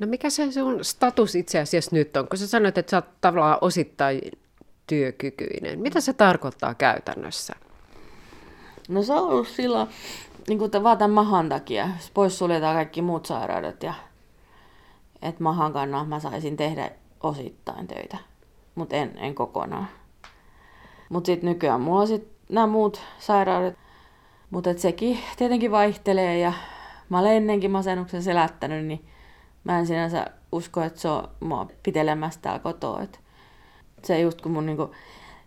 No 0.00 0.06
mikä 0.06 0.30
se 0.30 0.52
sun 0.52 0.84
status 0.84 1.34
itse 1.34 1.58
asiassa 1.58 1.96
nyt 1.96 2.16
on? 2.16 2.28
Kun 2.28 2.38
sä 2.38 2.46
sanoit, 2.46 2.78
että 2.78 2.90
sä 2.90 2.96
oot 2.96 3.20
tavallaan 3.20 3.58
osittain 3.60 4.20
työkykyinen. 4.86 5.78
Mitä 5.78 6.00
se 6.00 6.12
tarkoittaa 6.12 6.74
käytännössä? 6.74 7.54
No 8.88 9.02
se 9.02 9.12
on 9.12 9.28
ollut 9.28 9.48
silloin, 9.48 9.88
niin 10.48 10.58
kuin 10.58 10.70
vaan 10.82 10.98
tämän 10.98 11.10
mahan 11.10 11.48
takia. 11.48 11.88
Pois 12.14 12.38
suljetaan 12.38 12.76
kaikki 12.76 13.02
muut 13.02 13.26
sairaudet 13.26 13.82
ja 13.82 13.94
että 15.22 15.42
mahan 15.42 15.72
kannalta 15.72 16.08
mä 16.08 16.20
saisin 16.20 16.56
tehdä 16.56 16.90
osittain 17.20 17.86
töitä, 17.86 18.18
mutta 18.74 18.96
en, 18.96 19.12
en 19.18 19.34
kokonaan. 19.34 19.88
Mutta 21.08 21.26
sitten 21.26 21.48
nykyään 21.48 21.80
mulla 21.80 22.00
on 22.00 22.08
sit 22.08 22.35
nämä 22.48 22.66
muut 22.66 23.00
sairaudet, 23.18 23.78
mutta 24.50 24.78
sekin 24.78 25.18
tietenkin 25.36 25.70
vaihtelee 25.70 26.38
ja 26.38 26.52
mä 27.08 27.18
olen 27.18 27.32
ennenkin 27.32 27.70
masennuksen 27.70 28.22
selättänyt, 28.22 28.84
niin 28.84 29.04
mä 29.64 29.78
en 29.78 29.86
sinänsä 29.86 30.26
usko, 30.52 30.82
että 30.82 31.00
se 31.00 31.08
on 31.08 31.28
mua 31.40 31.66
pitelemässä 31.82 32.40
täällä 32.40 32.58
kotoa. 32.58 33.02
Et 33.02 33.20
se 34.02 34.20
just 34.20 34.40
kun 34.40 34.52
mun 34.52 34.66
niinku 34.66 34.94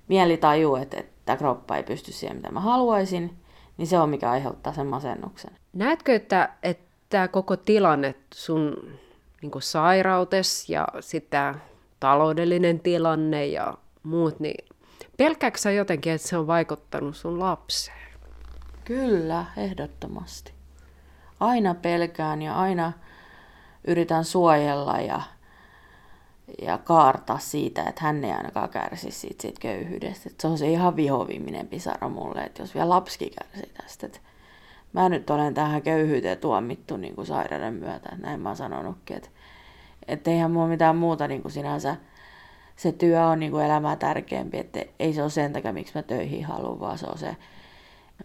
mieli 0.08 0.38
tajuu, 0.38 0.76
että, 0.76 0.98
että 0.98 1.38
kroppa 1.38 1.78
ei 1.78 1.84
pysty 1.84 2.12
siihen, 2.12 2.38
mitä 2.38 2.52
mä 2.52 2.60
haluaisin, 2.60 3.38
niin 3.78 3.88
se 3.88 4.00
on 4.00 4.10
mikä 4.10 4.32
aiheuttaa 4.32 4.74
sen 4.74 4.88
masennuksen. 4.88 5.52
Näetkö, 5.74 6.16
että, 6.16 6.50
että 6.64 6.90
tämä 7.10 7.28
koko 7.28 7.58
tilanne, 7.58 8.16
sun 8.34 8.94
niin 9.42 9.52
sairautes 9.60 10.70
ja 10.70 10.88
sitten 11.00 11.56
taloudellinen 12.00 12.80
tilanne 12.80 13.46
ja 13.48 13.74
muut, 14.04 14.40
niin 14.40 14.69
pelkääksä 15.20 15.72
jotenkin, 15.72 16.14
että 16.14 16.28
se 16.28 16.38
on 16.38 16.48
vaikuttanut 16.48 17.16
sun 17.16 17.40
lapseen? 17.40 18.10
Kyllä, 18.86 19.46
ehdottomasti. 19.58 20.54
Aina 21.40 21.74
pelkään 21.74 22.42
ja 22.42 22.56
aina 22.56 22.92
yritän 23.88 24.26
suojella 24.26 25.00
ja, 25.00 25.22
ja 26.62 26.78
kaarta 26.78 27.38
siitä, 27.38 27.84
että 27.84 28.02
hän 28.04 28.24
ei 28.24 28.32
ainakaan 28.32 28.70
kärsi 28.70 29.12
siitä, 29.12 29.42
siitä 29.42 29.62
köyhyydestä. 29.62 30.30
Et 30.30 30.40
se 30.40 30.48
on 30.48 30.58
se 30.58 30.70
ihan 30.70 30.96
vihoviiminen 30.96 31.68
pisara 31.68 32.10
mulle, 32.10 32.42
että 32.42 32.62
jos 32.62 32.76
vielä 32.76 32.90
lapsi 32.90 33.30
kärsii 33.30 33.72
tästä. 33.82 34.06
Et 34.06 34.22
mä 34.94 35.10
nyt 35.10 35.30
olen 35.30 35.54
tähän 35.54 35.82
köyhyyteen 35.82 36.38
tuomittu 36.38 36.98
niin 36.98 37.16
kuin 37.16 37.28
sairauden 37.28 37.74
myötä, 37.74 38.10
näin 38.18 38.40
mä 38.40 38.50
oon 38.50 38.56
sanonutkin. 38.56 39.18
Että 39.18 39.30
et 40.08 40.28
eihän 40.28 40.52
mulla 40.52 40.68
mitään 40.68 40.96
muuta 40.96 41.28
niin 41.28 41.42
kuin 41.42 41.52
sinänsä 41.52 41.96
se 42.80 42.92
työ 42.92 43.26
on 43.26 43.40
niin 43.40 43.52
kuin 43.52 43.66
elämää 43.66 43.96
tärkeämpi, 43.96 44.58
että 44.58 44.80
ei 45.00 45.14
se 45.14 45.22
ole 45.22 45.30
sen 45.30 45.54
takia, 45.54 45.74
miksi 45.74 45.94
mä 45.96 46.04
töihin 46.04 46.46
haluan, 46.46 46.80
vaan 46.80 46.98
se 46.98 47.06
on 47.06 47.18
se, 47.18 47.36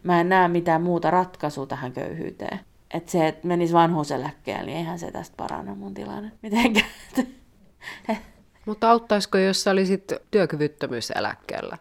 mä 0.02 0.20
en 0.20 0.28
näe 0.28 0.48
mitään 0.48 0.82
muuta 0.82 1.10
ratkaisua 1.10 1.66
tähän 1.66 1.92
köyhyyteen 1.92 2.60
että 2.94 3.12
se, 3.12 3.28
että 3.28 3.46
menisi 3.46 3.72
vanhuuseläkkeelle, 3.72 4.66
niin 4.66 4.76
eihän 4.76 4.98
se 4.98 5.10
tästä 5.10 5.36
paranna 5.36 5.74
mun 5.74 5.94
tilanne 5.94 6.32
mitenkään. 6.42 6.86
Mutta 8.66 8.90
auttaisiko, 8.90 9.38
jos 9.38 9.62
sä 9.62 9.70
olisit 9.70 10.12
työkyvyttömyyseläkkeellä? 10.30 11.78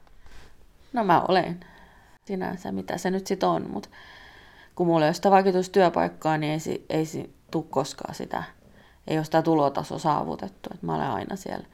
No 0.93 1.03
mä 1.03 1.21
olen 1.21 1.59
sinänsä, 2.25 2.71
mitä 2.71 2.97
se 2.97 3.11
nyt 3.11 3.27
sitten 3.27 3.49
on, 3.49 3.69
mutta 3.69 3.89
kun 4.75 4.87
mulla 4.87 5.05
ei 5.05 5.07
ole 5.07 5.13
sitä 5.13 5.31
vaikutustyöpaikkaa, 5.31 6.37
niin 6.37 6.51
ei, 6.51 6.85
ei, 6.89 7.05
ei 7.15 7.29
tule 7.51 7.65
koskaan 7.69 8.15
sitä, 8.15 8.43
ei 9.07 9.17
ole 9.17 9.25
sitä 9.25 9.41
tulotaso 9.41 9.99
saavutettu, 9.99 10.69
että 10.73 10.85
mä 10.85 10.95
olen 10.95 11.09
aina 11.09 11.35
siellä 11.35 11.67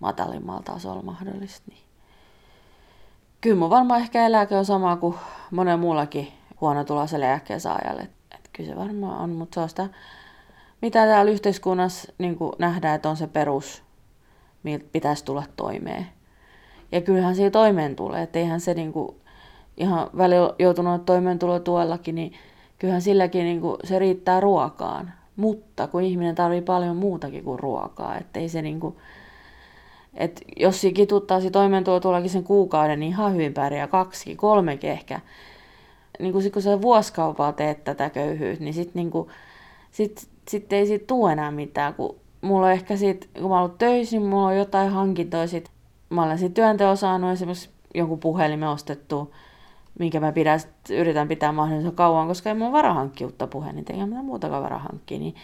matalimmalla 0.00 0.62
tasolla 0.62 1.02
mahdollista. 1.02 1.70
Niin. 1.70 1.82
Kyllä 3.40 3.56
mun 3.56 3.70
varmaan 3.70 4.00
ehkä 4.00 4.26
eläke 4.26 4.56
on 4.56 4.64
sama 4.64 4.96
kuin 4.96 5.14
monen 5.50 5.80
muullakin 5.80 6.28
huonotuloiselle 6.60 7.26
eläkkeen 7.30 7.60
saajalle 7.60 8.08
kyllä 8.58 8.70
se 8.70 8.76
varmaan 8.76 9.20
on, 9.20 9.30
mutta 9.30 9.54
se 9.54 9.60
on 9.60 9.68
sitä, 9.68 9.88
mitä 10.82 11.06
täällä 11.06 11.30
yhteiskunnassa 11.30 12.12
niin 12.18 12.36
nähdään, 12.58 12.94
että 12.94 13.08
on 13.08 13.16
se 13.16 13.26
perus, 13.26 13.82
miltä 14.62 14.84
pitäisi 14.92 15.24
tulla 15.24 15.44
toimeen. 15.56 16.06
Ja 16.92 17.00
kyllähän 17.00 17.34
siihen 17.34 17.52
toimeen 17.52 17.96
tulee, 17.96 18.22
että 18.22 18.38
eihän 18.38 18.60
se 18.60 18.74
niin 18.74 18.92
kuin, 18.92 19.16
ihan 19.76 20.10
välillä 20.16 20.54
joutunut 20.58 21.06
toimeentulotuellakin, 21.06 22.14
niin 22.14 22.32
kyllähän 22.78 23.02
silläkin 23.02 23.44
niin 23.44 23.60
kuin, 23.60 23.76
se 23.84 23.98
riittää 23.98 24.40
ruokaan. 24.40 25.12
Mutta 25.36 25.86
kun 25.86 26.02
ihminen 26.02 26.34
tarvii 26.34 26.62
paljon 26.62 26.96
muutakin 26.96 27.44
kuin 27.44 27.58
ruokaa, 27.58 28.18
että 28.18 28.40
ei 28.40 28.48
se 28.48 28.62
niin 28.62 28.80
kuin, 28.80 28.96
että 30.18 30.42
jos 30.56 30.80
siinä 30.80 30.94
kituttaisi 30.94 31.50
toimeentulotuollakin 31.50 32.30
sen 32.30 32.44
kuukauden, 32.44 33.00
niin 33.00 33.12
ihan 33.12 33.32
hyvin 33.32 33.54
pärjää. 33.54 33.86
Kaksi, 33.86 34.36
kolmekin 34.36 34.90
ehkä. 34.90 35.20
Niin 36.18 36.32
kuin 36.32 36.42
sit, 36.42 36.52
kun 36.52 36.62
sä 36.62 36.82
vuosikaupalla 36.82 37.52
teet 37.52 37.84
tätä 37.84 38.10
köyhyyttä, 38.10 38.64
niin 38.64 38.74
sitten 38.74 39.10
niin 39.10 39.26
sit, 39.90 40.28
sit 40.48 40.72
ei 40.72 40.86
siitä 40.86 41.04
tule 41.06 41.32
enää 41.32 41.50
mitään, 41.50 41.94
kun 41.94 42.16
mulla 42.40 42.66
on 42.66 42.72
ehkä 42.72 42.96
sit, 42.96 43.30
kun 43.40 43.50
mä 43.50 43.60
oon 43.60 43.74
töissä, 43.78 44.16
niin 44.16 44.28
mulla 44.28 44.46
on 44.46 44.56
jotain 44.56 44.90
hankintoja 44.90 45.46
sit, 45.46 45.70
mä 46.10 46.22
olen 46.22 46.38
sit 46.38 46.54
työnteon 46.54 46.96
saanut 46.96 47.30
esimerkiksi 47.30 47.70
jonkun 47.94 48.18
puhelimen 48.18 48.68
ostettu, 48.68 49.34
minkä 49.98 50.20
mä 50.20 50.32
pidän, 50.32 50.60
yritän 50.90 51.28
pitää 51.28 51.52
mahdollisimman 51.52 51.96
kauan, 51.96 52.28
koska 52.28 52.48
ei 52.48 52.54
mulla 52.54 52.72
vara 52.72 52.94
hankkia 52.94 53.26
uutta 53.26 53.46
puhelinta, 53.46 53.92
eikä 53.92 54.06
mitään 54.06 54.24
muutakaan 54.24 54.62
vara 54.62 54.78
hankkia, 54.78 55.18
niin 55.18 55.34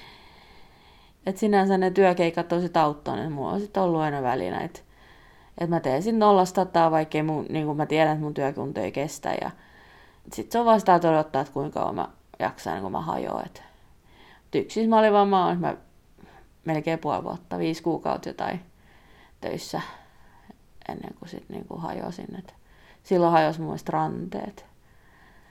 et 1.27 1.37
sinänsä 1.37 1.79
ne 1.79 1.91
työkeikat 1.91 2.53
on 2.53 2.61
sit 2.61 2.77
auttanut, 2.77 3.33
mulla 3.33 3.53
on 3.53 3.61
sitten 3.61 3.83
ollut 3.83 4.01
aina 4.01 4.23
välinä, 4.23 4.61
että 4.61 4.81
et 5.59 5.71
mä 5.71 5.81
teen 5.81 6.03
sitten 6.03 6.19
nollasta 6.19 6.65
tai 6.65 6.91
vaikkei 6.91 7.23
mun, 7.23 7.47
niin 7.49 7.77
mä 7.77 7.87
tiedän, 7.87 8.13
että 8.13 8.25
mun 8.25 8.35
työkunto 8.35 8.81
ei 8.81 8.93
kestä 8.93 9.35
ja 9.41 9.51
sitten 10.33 10.53
se 10.53 10.71
on 10.71 10.81
sitä 10.81 10.95
odottaa, 10.95 11.43
että 11.43 11.53
kuinka 11.53 11.81
kauan 11.81 11.95
mä 11.95 12.09
jaksan, 12.39 12.83
kun 12.83 12.93
mä 12.93 13.01
hajoan. 13.01 13.47
Et 13.47 13.63
mä 14.89 14.99
olin 14.99 15.13
vaan 15.13 15.29
mä, 15.29 15.57
mä 15.61 15.77
melkein 16.65 16.99
puoli 16.99 17.25
vuotta, 17.25 17.59
viisi 17.59 17.83
kuukautta 17.83 18.29
jotain 18.29 18.61
töissä 19.41 19.81
ennen 20.89 21.15
kuin 21.19 21.29
sitten 21.29 21.57
niinku 21.57 21.77
hajosin. 21.77 22.39
Et 22.39 22.55
silloin 23.03 23.33
hajosi 23.33 23.61
mun 23.61 23.79
ranteet. 23.89 24.67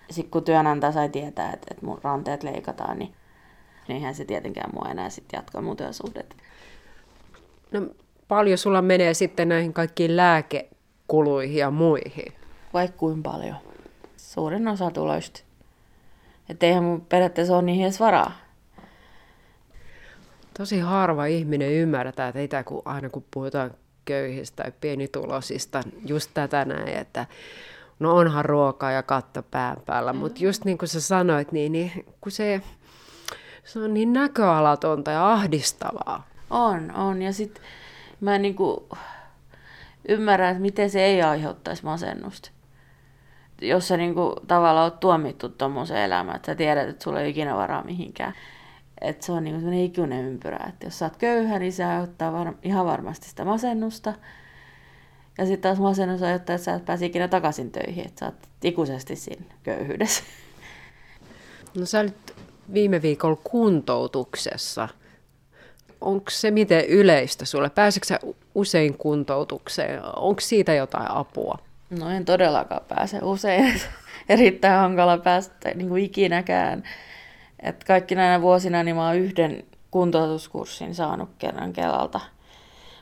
Sitten 0.10 0.32
kun 0.32 0.44
työnantaja 0.44 0.92
sai 0.92 1.10
tietää, 1.10 1.54
että, 1.54 1.68
että 1.72 1.86
mun 1.86 2.00
ranteet 2.04 2.44
leikataan, 2.44 3.00
niin 3.00 3.16
eihän 3.90 4.16
se 4.16 4.26
tietenkään 4.26 4.70
mua 4.74 4.92
enää 4.92 5.10
sitten 5.10 5.38
jatkaa 5.38 5.62
mun 5.62 5.78
työsuhdet. 5.78 6.36
No 7.72 7.82
paljon 8.28 8.58
sulla 8.58 8.82
menee 8.82 9.14
sitten 9.14 9.50
näihin 9.50 9.74
kaikkiin 9.74 10.18
lääkekuluihin 10.18 11.58
ja 11.58 11.72
muihin? 11.72 12.34
Vaikka 12.74 12.98
kuin 12.98 13.24
paljon 13.24 13.56
suurin 14.18 14.68
osa 14.68 14.92
tuloista. 14.92 15.42
Että 16.50 16.66
eihän 16.66 16.84
mun 16.84 17.02
periaatteessa 17.02 17.54
ole 17.54 17.62
niihin 17.62 17.84
edes 17.84 18.00
varaa. 18.00 18.32
Tosi 20.58 20.80
harva 20.80 21.26
ihminen 21.26 21.72
ymmärtää 21.72 22.32
teitä, 22.32 22.64
kun 22.64 22.82
aina 22.86 23.10
kun 23.10 23.26
puhutaan 23.34 23.72
köyhistä 24.06 24.64
tai 24.64 24.72
pienitulosista, 24.82 25.84
just 26.06 26.32
tätä 26.34 26.66
näin, 26.66 26.90
että 26.90 27.26
no 28.00 28.16
onhan 28.16 28.46
ruokaa 28.46 28.92
ja 28.92 29.04
katto 29.04 29.44
pään 29.44 29.78
päällä, 29.86 30.14
mm. 30.14 30.20
mutta 30.20 30.44
just 30.44 30.66
niin 30.66 30.78
kuin 30.78 30.90
sä 30.90 31.02
sanoit, 31.02 31.52
niin, 31.52 31.72
niin 31.72 31.92
kun 32.22 32.32
se, 32.32 32.62
se 33.66 33.80
on 33.80 33.94
niin 33.94 34.14
näköalatonta 34.14 35.12
ja 35.12 35.32
ahdistavaa. 35.32 36.28
On, 36.50 36.96
on. 36.96 37.22
Ja 37.22 37.34
sitten 37.34 37.64
mä 38.22 38.38
niin 38.38 38.56
kuin 38.56 38.80
ymmärrän, 40.08 40.52
että 40.52 40.62
miten 40.62 40.90
se 40.90 41.06
ei 41.06 41.22
aiheuttaisi 41.22 41.84
masennusta 41.84 42.52
jos 43.68 43.88
sä 43.88 43.98
niinku 43.98 44.36
tavallaan 44.48 44.84
oot 44.84 45.00
tuomittu 45.00 45.50
tuommoiseen 45.50 46.02
elämään, 46.02 46.36
että 46.36 46.46
sä 46.46 46.56
tiedät, 46.56 46.90
että 46.90 47.04
sulla 47.04 47.22
ei 47.22 47.30
ikinä 47.30 47.56
varaa 47.56 47.84
mihinkään. 47.84 48.34
Että 49.02 49.26
se 49.26 49.32
on 49.32 49.44
niinku 49.44 49.60
sellainen 49.60 49.86
ikuinen 49.86 50.26
ympyrä, 50.26 50.66
että 50.70 50.86
jos 50.86 51.00
sä 51.00 51.06
oot 51.06 51.18
köyhä, 51.18 51.60
niin 51.60 51.74
se 51.74 51.86
aiheuttaa 51.86 52.34
var- 52.34 52.54
ihan 52.64 52.86
varmasti 52.86 53.30
sitä 53.30 53.46
masennusta. 53.46 54.14
Ja 55.38 55.46
sitten 55.46 55.62
taas 55.62 55.80
masennus 55.80 56.22
aiheuttaa, 56.22 56.56
että 56.56 56.66
sä 56.66 56.74
et 56.74 56.86
pääse 56.86 57.06
ikinä 57.06 57.28
takaisin 57.28 57.72
töihin, 57.72 58.06
että 58.06 58.20
sä 58.20 58.26
oot 58.26 58.48
ikuisesti 58.64 59.16
siinä 59.16 59.46
köyhyydessä. 59.64 60.24
No 61.78 61.86
sä 61.86 62.00
olit 62.00 62.33
viime 62.74 63.02
viikolla 63.02 63.40
kuntoutuksessa. 63.44 64.88
Onko 66.02 66.26
se 66.30 66.52
miten 66.52 66.86
yleistä 66.86 67.46
sulle? 67.46 67.70
Pääseekö 67.70 68.08
sä 68.08 68.20
usein 68.56 68.98
kuntoutukseen? 68.98 70.02
Onko 70.16 70.42
siitä 70.42 70.74
jotain 70.74 71.12
apua? 71.12 71.58
No 72.00 72.10
en 72.10 72.26
todellakaan 72.26 72.86
pääse 72.88 73.20
usein. 73.22 73.82
Erittäin 74.30 74.80
hankala 74.80 75.18
päästä 75.18 75.72
niin 75.76 75.90
kuin 75.90 76.04
ikinäkään. 76.04 76.84
Et 77.60 77.84
kaikki 77.84 78.16
näinä 78.16 78.42
vuosina 78.42 78.84
niin 78.84 78.96
mä 78.96 79.08
oon 79.08 79.18
yhden 79.18 79.64
kuntoutuskurssin 79.92 80.96
saanut 80.96 81.30
kerran 81.40 81.74
Kelalta. 81.74 82.20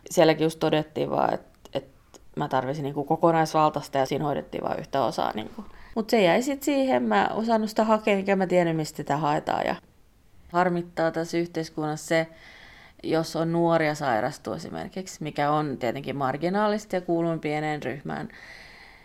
Sielläkin 0.10 0.44
just 0.44 0.60
todettiin 0.60 1.10
vaan, 1.10 1.34
että, 1.34 1.60
että 1.74 2.20
mä 2.36 2.48
tarvisin 2.48 2.84
niin 2.84 2.94
kuin 2.94 3.08
kokonaisvaltaista 3.08 3.98
ja 3.98 4.06
siinä 4.06 4.26
hoidettiin 4.26 4.64
vain 4.64 4.80
yhtä 4.80 5.04
osaa. 5.04 5.32
Niin 5.36 5.50
kuin. 5.56 5.68
Mutta 5.96 6.12
se 6.12 6.22
jäi 6.22 6.42
sitten 6.42 6.66
siihen, 6.66 7.04
mä 7.04 7.30
osannut 7.34 7.70
sitä 7.70 7.84
hakea, 7.84 8.14
enkä 8.14 8.36
mä 8.36 8.48
tiedä, 8.48 8.74
mistä 8.74 8.98
sitä 8.98 9.18
haetaan. 9.18 9.66
Ja 9.66 9.76
harmittaa 10.52 11.12
tässä 11.12 11.38
yhteiskunnassa 11.38 12.08
se, 12.08 12.28
jos 13.04 13.36
on 13.36 13.52
nuoria 13.52 13.96
sairastuu 13.96 14.54
esimerkiksi, 14.54 15.24
mikä 15.24 15.52
on 15.52 15.78
tietenkin 15.78 16.16
marginaalista 16.16 16.96
ja 16.96 17.02
kuulun 17.02 17.40
pieneen 17.40 17.84
ryhmään. 17.84 18.30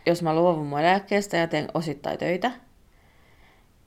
Jos 0.07 0.23
mä 0.23 0.35
luovun 0.35 0.67
mun 0.67 0.81
eläkkeestä 0.81 1.37
ja 1.37 1.47
teen 1.47 1.69
osittain 1.75 2.19
töitä, 2.19 2.51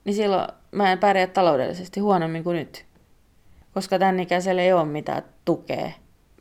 niin 0.04 0.14
silloin 0.14 0.48
mä 0.72 0.92
en 0.92 0.98
pärjää 0.98 1.26
taloudellisesti 1.26 2.00
huonommin 2.00 2.44
kuin 2.44 2.56
nyt. 2.56 2.84
Koska 3.74 3.98
tämän 3.98 4.20
ikäisellä 4.20 4.62
ei 4.62 4.72
ole 4.72 4.84
mitään 4.84 5.22
tukea. 5.44 5.90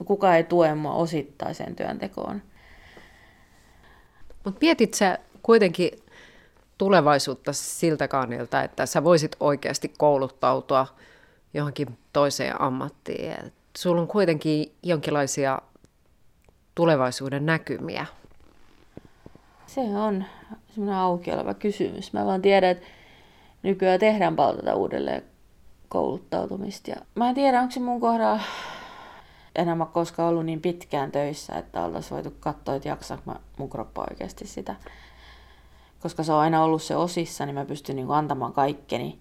Kukaan 0.05 0.35
ei 0.35 0.43
tue 0.43 0.75
mua 0.75 0.93
osittaiseen 0.93 1.75
työntekoon. 1.75 2.41
Mutta 4.45 4.59
mietit 4.61 4.93
sä 4.93 5.17
kuitenkin 5.43 5.91
tulevaisuutta 6.79 7.53
siltä 7.53 8.07
kannalta, 8.07 8.63
että 8.63 8.85
sä 8.85 9.03
voisit 9.03 9.35
oikeasti 9.39 9.93
kouluttautua 9.97 10.87
johonkin 11.53 11.97
toiseen 12.13 12.61
ammattiin. 12.61 13.35
Sulla 13.77 14.01
on 14.01 14.07
kuitenkin 14.07 14.71
jonkinlaisia 14.83 15.61
tulevaisuuden 16.75 17.45
näkymiä. 17.45 18.05
Se 19.67 19.81
on 19.81 20.25
semmoinen 20.67 20.95
auki 20.95 21.31
oleva 21.31 21.53
kysymys. 21.53 22.13
Mä 22.13 22.25
vaan 22.25 22.41
tiedän, 22.41 22.69
että 22.69 22.87
nykyään 23.63 23.99
tehdään 23.99 24.35
paljon 24.35 24.57
tätä 24.57 24.75
uudelleen 24.75 25.23
kouluttautumista. 25.89 26.91
Ja 26.91 26.95
mä 27.15 27.29
en 27.29 27.35
tiedä, 27.35 27.61
onko 27.61 27.71
se 27.71 27.79
mun 27.79 28.01
kohdalla 28.01 28.41
enää 29.55 29.87
koskaan 29.93 30.29
ollut 30.29 30.45
niin 30.45 30.61
pitkään 30.61 31.11
töissä, 31.11 31.53
että 31.53 31.83
oltaisiin 31.83 32.15
voitu 32.15 32.33
katsoa, 32.39 32.75
että 32.75 32.89
jaksaako 32.89 33.33
mun 33.57 33.69
kroppa 33.69 34.05
oikeasti 34.09 34.47
sitä. 34.47 34.75
Koska 35.99 36.23
se 36.23 36.33
on 36.33 36.39
aina 36.39 36.63
ollut 36.63 36.81
se 36.81 36.95
osissa, 36.95 37.45
niin 37.45 37.55
mä 37.55 37.65
pystyn 37.65 37.95
niin 37.95 38.11
antamaan 38.11 38.53
kaikkeni, 38.53 39.19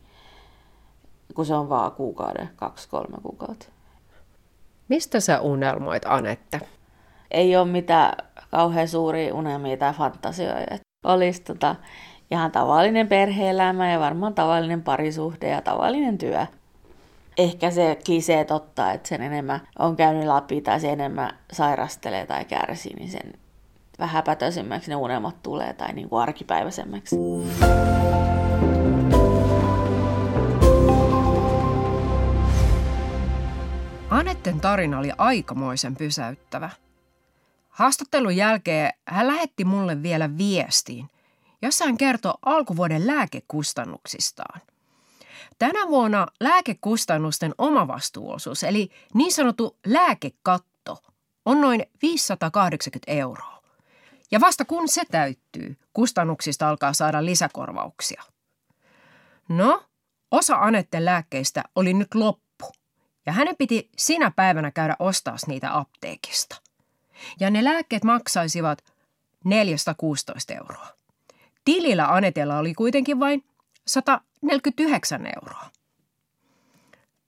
kun 1.34 1.46
se 1.46 1.54
on 1.54 1.68
vaan 1.68 1.92
kuukauden, 1.92 2.50
kaksi, 2.56 2.88
kolme 2.88 3.16
kuukautta. 3.22 3.66
Mistä 4.88 5.20
sä 5.20 5.40
unelmoit, 5.40 6.02
Anette? 6.06 6.60
Ei 7.30 7.56
ole 7.56 7.68
mitään 7.68 8.16
kauhean 8.50 8.88
suuria 8.88 9.34
unelmia 9.34 9.76
tai 9.76 9.92
fantasioita. 9.92 10.76
Olisi 11.04 11.42
tota, 11.42 11.76
ihan 12.30 12.52
tavallinen 12.52 13.08
perheelämä 13.08 13.92
ja 13.92 14.00
varmaan 14.00 14.34
tavallinen 14.34 14.82
parisuhde 14.82 15.48
ja 15.48 15.62
tavallinen 15.62 16.18
työ. 16.18 16.46
Ehkä 17.38 17.70
se 17.70 17.98
klisee 18.06 18.44
totta, 18.44 18.92
että 18.92 19.08
sen 19.08 19.22
enemmän 19.22 19.60
on 19.78 19.96
käynyt 19.96 20.24
läpi 20.24 20.60
tai 20.60 20.80
sen 20.80 20.90
enemmän 20.90 21.38
sairastelee 21.52 22.26
tai 22.26 22.44
kärsii, 22.44 22.94
niin 22.94 23.10
sen 23.10 23.32
vähäpätöisemmäksi 23.98 24.90
ne 24.90 24.96
unelmat 24.96 25.42
tulee 25.42 25.72
tai 25.72 25.92
niin 25.92 26.08
kuin 26.08 26.22
arkipäiväisemmäksi. 26.22 27.16
Anetten 34.10 34.60
tarina 34.60 34.98
oli 34.98 35.10
aikamoisen 35.18 35.96
pysäyttävä. 35.96 36.70
Haastattelun 37.68 38.36
jälkeen 38.36 38.92
hän 39.06 39.26
lähetti 39.26 39.64
mulle 39.64 40.02
vielä 40.02 40.38
viestiin, 40.38 41.10
jossa 41.62 41.84
hän 41.84 41.96
kertoi 41.96 42.34
alkuvuoden 42.42 43.06
lääkekustannuksistaan. 43.06 44.60
Tänä 45.58 45.88
vuonna 45.88 46.26
lääkekustannusten 46.40 47.54
omavastuuosuus, 47.58 48.62
eli 48.62 48.90
niin 49.14 49.32
sanottu 49.32 49.76
lääkekatto, 49.86 51.02
on 51.44 51.60
noin 51.60 51.86
580 52.02 53.12
euroa. 53.12 53.57
Ja 54.30 54.40
vasta 54.40 54.64
kun 54.64 54.88
se 54.88 55.02
täyttyy, 55.10 55.76
kustannuksista 55.92 56.68
alkaa 56.68 56.92
saada 56.92 57.24
lisäkorvauksia. 57.24 58.22
No, 59.48 59.82
osa 60.30 60.56
Anetten 60.56 61.04
lääkkeistä 61.04 61.64
oli 61.74 61.94
nyt 61.94 62.14
loppu, 62.14 62.72
ja 63.26 63.32
hänen 63.32 63.56
piti 63.56 63.90
sinä 63.96 64.30
päivänä 64.30 64.70
käydä 64.70 64.96
ostaa 64.98 65.36
niitä 65.46 65.76
apteekista. 65.78 66.56
Ja 67.40 67.50
ne 67.50 67.64
lääkkeet 67.64 68.04
maksaisivat 68.04 68.84
416 69.44 70.54
euroa. 70.54 70.86
Tilillä 71.64 72.14
Anetella 72.14 72.58
oli 72.58 72.74
kuitenkin 72.74 73.20
vain 73.20 73.44
149 73.86 75.26
euroa. 75.26 75.70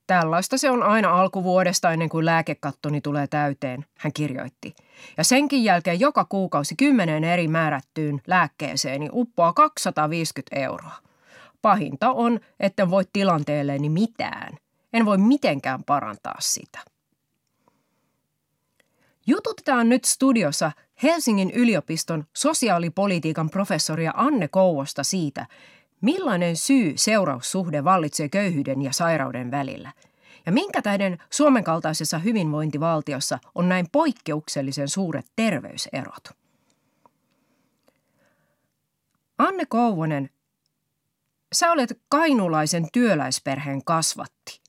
Tällaista 0.07 0.57
se 0.57 0.71
on 0.71 0.83
aina 0.83 1.21
alkuvuodesta 1.21 1.91
ennen 1.91 2.09
kuin 2.09 2.25
lääkekattoni 2.25 3.01
tulee 3.01 3.27
täyteen, 3.27 3.85
hän 3.97 4.13
kirjoitti. 4.13 4.75
Ja 5.17 5.23
senkin 5.23 5.63
jälkeen 5.63 5.99
joka 5.99 6.25
kuukausi 6.25 6.75
kymmeneen 6.75 7.23
eri 7.23 7.47
määrättyyn 7.47 8.21
lääkkeeseeni 8.27 9.09
uppoaa 9.11 9.53
250 9.53 10.55
euroa. 10.55 10.95
Pahinta 11.61 12.11
on, 12.11 12.39
että 12.59 12.89
voi 12.89 13.03
tilanteelleeni 13.13 13.89
mitään. 13.89 14.57
En 14.93 15.05
voi 15.05 15.17
mitenkään 15.17 15.83
parantaa 15.83 16.37
sitä. 16.39 16.79
Jututetaan 19.27 19.89
nyt 19.89 20.05
studiossa 20.05 20.71
Helsingin 21.03 21.51
yliopiston 21.51 22.25
sosiaalipolitiikan 22.35 23.49
professoria 23.49 24.13
Anne 24.15 24.47
Kouvosta 24.47 25.03
siitä, 25.03 25.45
millainen 26.01 26.55
syy-seuraussuhde 26.55 27.83
vallitsee 27.83 28.29
köyhyyden 28.29 28.81
ja 28.81 28.93
sairauden 28.93 29.51
välillä. 29.51 29.93
Ja 30.45 30.51
minkä 30.51 30.81
tähden 30.81 31.17
Suomen 31.29 31.63
kaltaisessa 31.63 32.17
hyvinvointivaltiossa 32.17 33.39
on 33.55 33.69
näin 33.69 33.87
poikkeuksellisen 33.91 34.87
suuret 34.87 35.25
terveyserot? 35.35 36.29
Anne 39.37 39.65
Kouvonen, 39.65 40.29
sä 41.53 41.71
olet 41.71 41.99
kainulaisen 42.09 42.87
työläisperheen 42.93 43.85
kasvatti. 43.85 44.61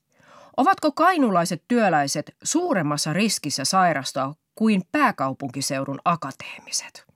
Ovatko 0.57 0.93
kainulaiset 0.93 1.63
työläiset 1.69 2.37
suuremmassa 2.43 3.13
riskissä 3.13 3.65
sairastua 3.65 4.35
kuin 4.55 4.83
pääkaupunkiseudun 4.93 6.01
akateemiset. 6.05 7.12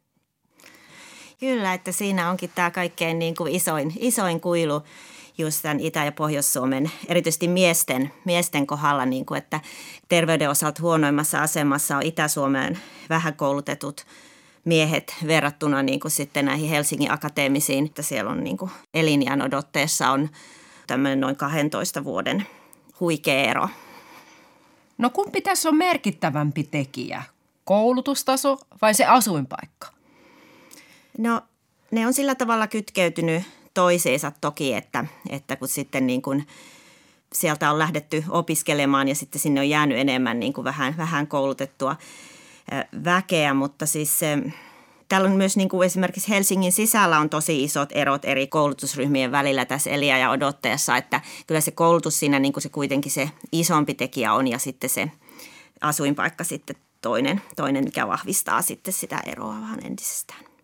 Kyllä, 1.40 1.74
että 1.74 1.92
siinä 1.92 2.30
onkin 2.30 2.50
tämä 2.54 2.70
kaikkein 2.70 3.18
niin 3.18 3.34
kuin 3.34 3.54
isoin, 3.54 3.92
isoin 3.98 4.40
kuilu 4.40 4.82
just 5.38 5.62
tämän 5.62 5.80
Itä- 5.80 6.04
ja 6.04 6.12
Pohjois-Suomen, 6.12 6.90
erityisesti 7.08 7.48
miesten, 7.48 8.12
miesten 8.24 8.66
kohdalla, 8.66 9.06
niin 9.06 9.26
kuin, 9.26 9.38
että 9.38 9.60
terveyden 10.08 10.50
osalta 10.50 10.82
huonoimmassa 10.82 11.42
asemassa 11.42 11.96
on 11.96 12.02
Itä-Suomeen 12.02 12.78
vähän 13.08 13.34
koulutetut 13.34 14.06
miehet 14.64 15.14
verrattuna 15.26 15.82
niin 15.82 16.00
kuin 16.00 16.12
sitten 16.12 16.44
näihin 16.44 16.70
Helsingin 16.70 17.12
akateemisiin, 17.12 17.86
että 17.86 18.02
siellä 18.02 18.30
on 18.30 18.44
niin 18.44 18.56
kuin 18.56 18.70
elinjään 18.94 19.42
odotteessa 19.42 20.10
on 20.10 20.28
tämmöinen 20.86 21.20
noin 21.20 21.36
12 21.36 22.04
vuoden 22.04 22.46
huikea 23.00 23.50
ero 23.50 23.68
No 24.98 25.10
kumpi 25.10 25.40
tässä 25.40 25.68
on 25.68 25.76
merkittävämpi 25.76 26.64
tekijä? 26.64 27.22
Koulutustaso 27.64 28.58
vai 28.82 28.94
se 28.94 29.04
asuinpaikka? 29.04 29.95
No 31.18 31.40
ne 31.90 32.06
on 32.06 32.14
sillä 32.14 32.34
tavalla 32.34 32.66
kytkeytynyt 32.66 33.42
toisiinsa 33.74 34.32
toki, 34.40 34.74
että, 34.74 35.04
että 35.30 35.56
kun 35.56 35.68
sitten 35.68 36.06
niin 36.06 36.22
kuin 36.22 36.46
sieltä 37.34 37.70
on 37.70 37.78
lähdetty 37.78 38.24
opiskelemaan 38.28 39.08
ja 39.08 39.14
sitten 39.14 39.40
sinne 39.40 39.60
on 39.60 39.68
jäänyt 39.68 39.98
enemmän 39.98 40.40
niin 40.40 40.52
kuin 40.52 40.64
vähän, 40.64 40.96
vähän 40.96 41.26
koulutettua 41.26 41.96
väkeä, 43.04 43.54
mutta 43.54 43.86
siis 43.86 44.20
Täällä 45.08 45.28
on 45.28 45.36
myös 45.36 45.56
niin 45.56 45.68
kuin 45.68 45.86
esimerkiksi 45.86 46.28
Helsingin 46.28 46.72
sisällä 46.72 47.18
on 47.18 47.30
tosi 47.30 47.64
isot 47.64 47.88
erot 47.92 48.24
eri 48.24 48.46
koulutusryhmien 48.46 49.32
välillä 49.32 49.64
tässä 49.64 49.90
eliä 49.90 50.18
ja 50.18 50.30
odotteessa, 50.30 50.96
että 50.96 51.20
kyllä 51.46 51.60
se 51.60 51.70
koulutus 51.70 52.18
siinä 52.18 52.38
niin 52.38 52.52
kuin 52.52 52.62
se 52.62 52.68
kuitenkin 52.68 53.12
se 53.12 53.30
isompi 53.52 53.94
tekijä 53.94 54.32
on 54.32 54.48
ja 54.48 54.58
sitten 54.58 54.90
se 54.90 55.10
asuinpaikka 55.80 56.44
sitten 56.44 56.76
toinen, 57.02 57.42
toinen 57.56 57.84
mikä 57.84 58.08
vahvistaa 58.08 58.62
sitten 58.62 58.94
sitä 58.94 59.20
eroa 59.26 59.60
vähän 59.60 59.80
entisestään. 59.84 60.55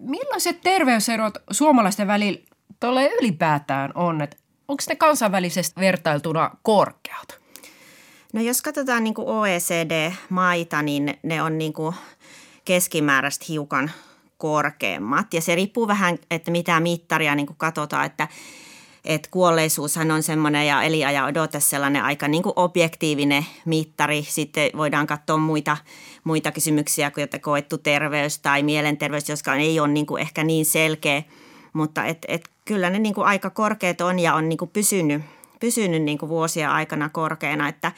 Millaiset 0.00 0.60
terveyserot 0.60 1.34
suomalaisten 1.50 2.06
välillä 2.06 2.40
tuolle 2.80 3.10
ylipäätään 3.20 3.92
on? 3.94 4.22
Että 4.22 4.36
onko 4.68 4.82
ne 4.88 4.96
kansainvälisesti 4.96 5.80
vertailtuna 5.80 6.50
korkeat? 6.62 7.40
No 8.32 8.40
jos 8.40 8.62
katsotaan 8.62 9.04
niin 9.04 9.14
kuin 9.14 9.28
OECD-maita, 9.28 10.82
niin 10.82 11.18
ne 11.22 11.42
on 11.42 11.58
niin 11.58 11.72
kuin 11.72 11.94
keskimääräistä 12.64 13.44
hiukan 13.48 13.90
korkeammat. 14.38 15.34
Ja 15.34 15.40
se 15.40 15.54
riippuu 15.54 15.88
vähän, 15.88 16.18
että 16.30 16.50
mitä 16.50 16.80
mittaria 16.80 17.34
niin 17.34 17.46
kuin 17.46 17.56
katsotaan, 17.56 18.06
että 18.06 18.28
et 19.04 19.28
kuolleisuushan 19.30 20.10
on 20.10 20.22
semmoinen 20.22 20.66
ja 20.66 20.82
eliaja 20.82 21.24
odote 21.24 21.60
sellainen 21.60 22.02
aika 22.02 22.28
niin 22.28 22.42
kuin 22.42 22.52
objektiivinen 22.56 23.46
mittari. 23.64 24.22
Sitten 24.22 24.70
voidaan 24.76 25.06
katsoa 25.06 25.36
muita, 25.36 25.76
muita 26.24 26.52
kysymyksiä 26.52 27.10
kuin 27.10 27.24
että 27.24 27.38
koettu 27.38 27.78
terveys 27.78 28.38
tai 28.38 28.62
mielenterveys, 28.62 29.28
jotka 29.28 29.54
ei 29.54 29.80
ole 29.80 29.88
niin 29.88 30.06
kuin 30.06 30.22
ehkä 30.22 30.44
niin 30.44 30.66
selkeä. 30.66 31.22
Mutta 31.72 32.04
et, 32.04 32.18
et 32.28 32.48
kyllä 32.64 32.90
ne 32.90 32.98
niin 32.98 33.14
kuin 33.14 33.26
aika 33.26 33.50
korkeat 33.50 34.00
on 34.00 34.18
ja 34.18 34.34
on 34.34 34.48
niin 34.48 34.58
kuin 34.58 34.70
pysynyt, 34.70 35.22
pysynyt 35.60 36.02
niin 36.02 36.18
kuin 36.18 36.28
vuosia 36.28 36.72
aikana 36.72 37.08
korkeana, 37.08 37.68
että, 37.68 37.92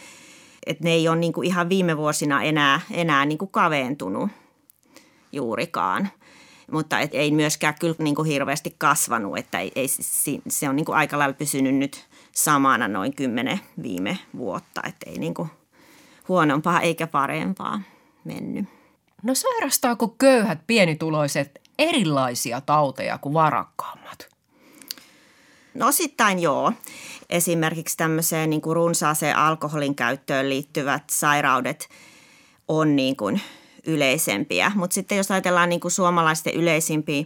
että 0.67 0.85
ne 0.85 0.91
ei 0.91 1.09
ole 1.09 1.17
niin 1.17 1.33
kuin 1.33 1.47
ihan 1.47 1.69
viime 1.69 1.97
vuosina 1.97 2.43
enää, 2.43 2.81
enää 2.91 3.27
niin 3.27 3.39
kuin 3.39 3.51
kaventunut 3.51 4.31
juurikaan 5.33 6.09
mutta 6.73 7.01
et 7.01 7.14
ei 7.14 7.31
myöskään 7.31 7.75
kyllä 7.81 7.95
niin 7.99 8.14
kuin 8.14 8.29
hirveästi 8.29 8.75
kasvanut, 8.79 9.39
että 9.39 9.59
ei, 9.59 9.73
ei, 9.75 9.87
se 10.49 10.69
on 10.69 10.77
niin 10.77 10.87
kuin 10.87 10.97
aika 10.97 11.19
lailla 11.19 11.35
pysynyt 11.35 11.75
nyt 11.75 12.07
samana 12.33 12.89
noin 12.89 13.14
kymmenen 13.14 13.61
viime 13.83 14.19
vuotta, 14.37 14.81
että 14.89 15.11
ei 15.11 15.19
niin 15.19 15.35
kuin 15.35 15.49
huonompaa 16.29 16.81
eikä 16.81 17.07
parempaa 17.07 17.81
mennyt. 18.25 18.69
No 19.23 19.35
sairastaako 19.35 20.09
köyhät 20.09 20.59
pienituloiset 20.67 21.61
erilaisia 21.79 22.61
tauteja 22.61 23.19
kuin 23.19 23.33
varakkaammat? 23.33 24.29
No 25.75 25.87
osittain 25.87 26.39
joo. 26.39 26.73
Esimerkiksi 27.31 27.97
tämmöiseen 27.97 28.51
niin 28.51 28.61
kuin 28.61 28.77
runsaaseen 28.77 29.37
alkoholin 29.37 29.95
käyttöön 29.95 30.49
liittyvät 30.49 31.03
sairaudet 31.11 31.89
on 32.69 32.97
niin 32.97 33.17
kuin 33.17 33.41
yleisempiä. 33.87 34.72
Mutta 34.74 34.95
sitten 34.95 35.18
jos 35.18 35.30
ajatellaan 35.30 35.68
niin 35.68 35.80
kuin 35.80 35.93
suomalaisten 35.93 36.55
yleisimpiä 36.55 37.24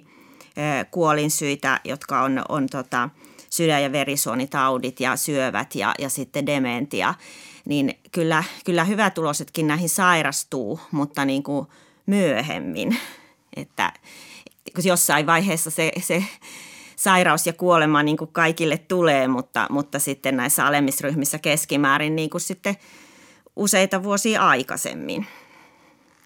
kuolinsyitä, 0.91 1.81
jotka 1.85 2.23
on, 2.23 2.43
on 2.49 2.67
tota, 2.67 3.09
sydän- 3.51 3.83
ja 3.83 3.93
verisuonitaudit 3.93 5.01
ja 5.01 5.17
syövät 5.17 5.75
ja, 5.75 5.95
ja 5.99 6.09
sitten 6.09 6.47
dementia, 6.47 7.15
niin 7.65 7.99
kyllä, 8.13 8.45
kyllä 8.65 8.85
hyvätuloisetkin 8.85 9.67
näihin 9.67 9.89
sairastuu, 9.89 10.81
mutta 10.91 11.25
niin 11.25 11.43
kuin 11.43 11.67
myöhemmin. 12.07 12.97
Että 13.57 13.93
jossain 14.85 15.27
vaiheessa 15.27 15.71
se, 15.71 15.93
se 16.01 16.25
sairaus 16.97 17.47
ja 17.47 17.53
kuolema 17.53 18.03
niin 18.03 18.17
kuin 18.17 18.33
kaikille 18.33 18.79
tulee, 18.79 19.29
mutta, 19.29 19.67
mutta 19.71 19.99
sitten 19.99 20.37
näissä 20.37 20.67
alemmisryhmissä 20.67 21.39
keskimäärin 21.39 22.17
niin 22.17 22.31
kuin 22.31 22.41
sitten 22.41 22.77
useita 23.57 24.03
vuosia 24.03 24.43
aikaisemmin. 24.49 25.27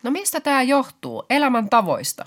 No 0.04 0.10
mistä 0.10 0.40
tämä 0.40 0.62
johtuu? 0.62 1.24
Elämäntavoista? 1.30 2.26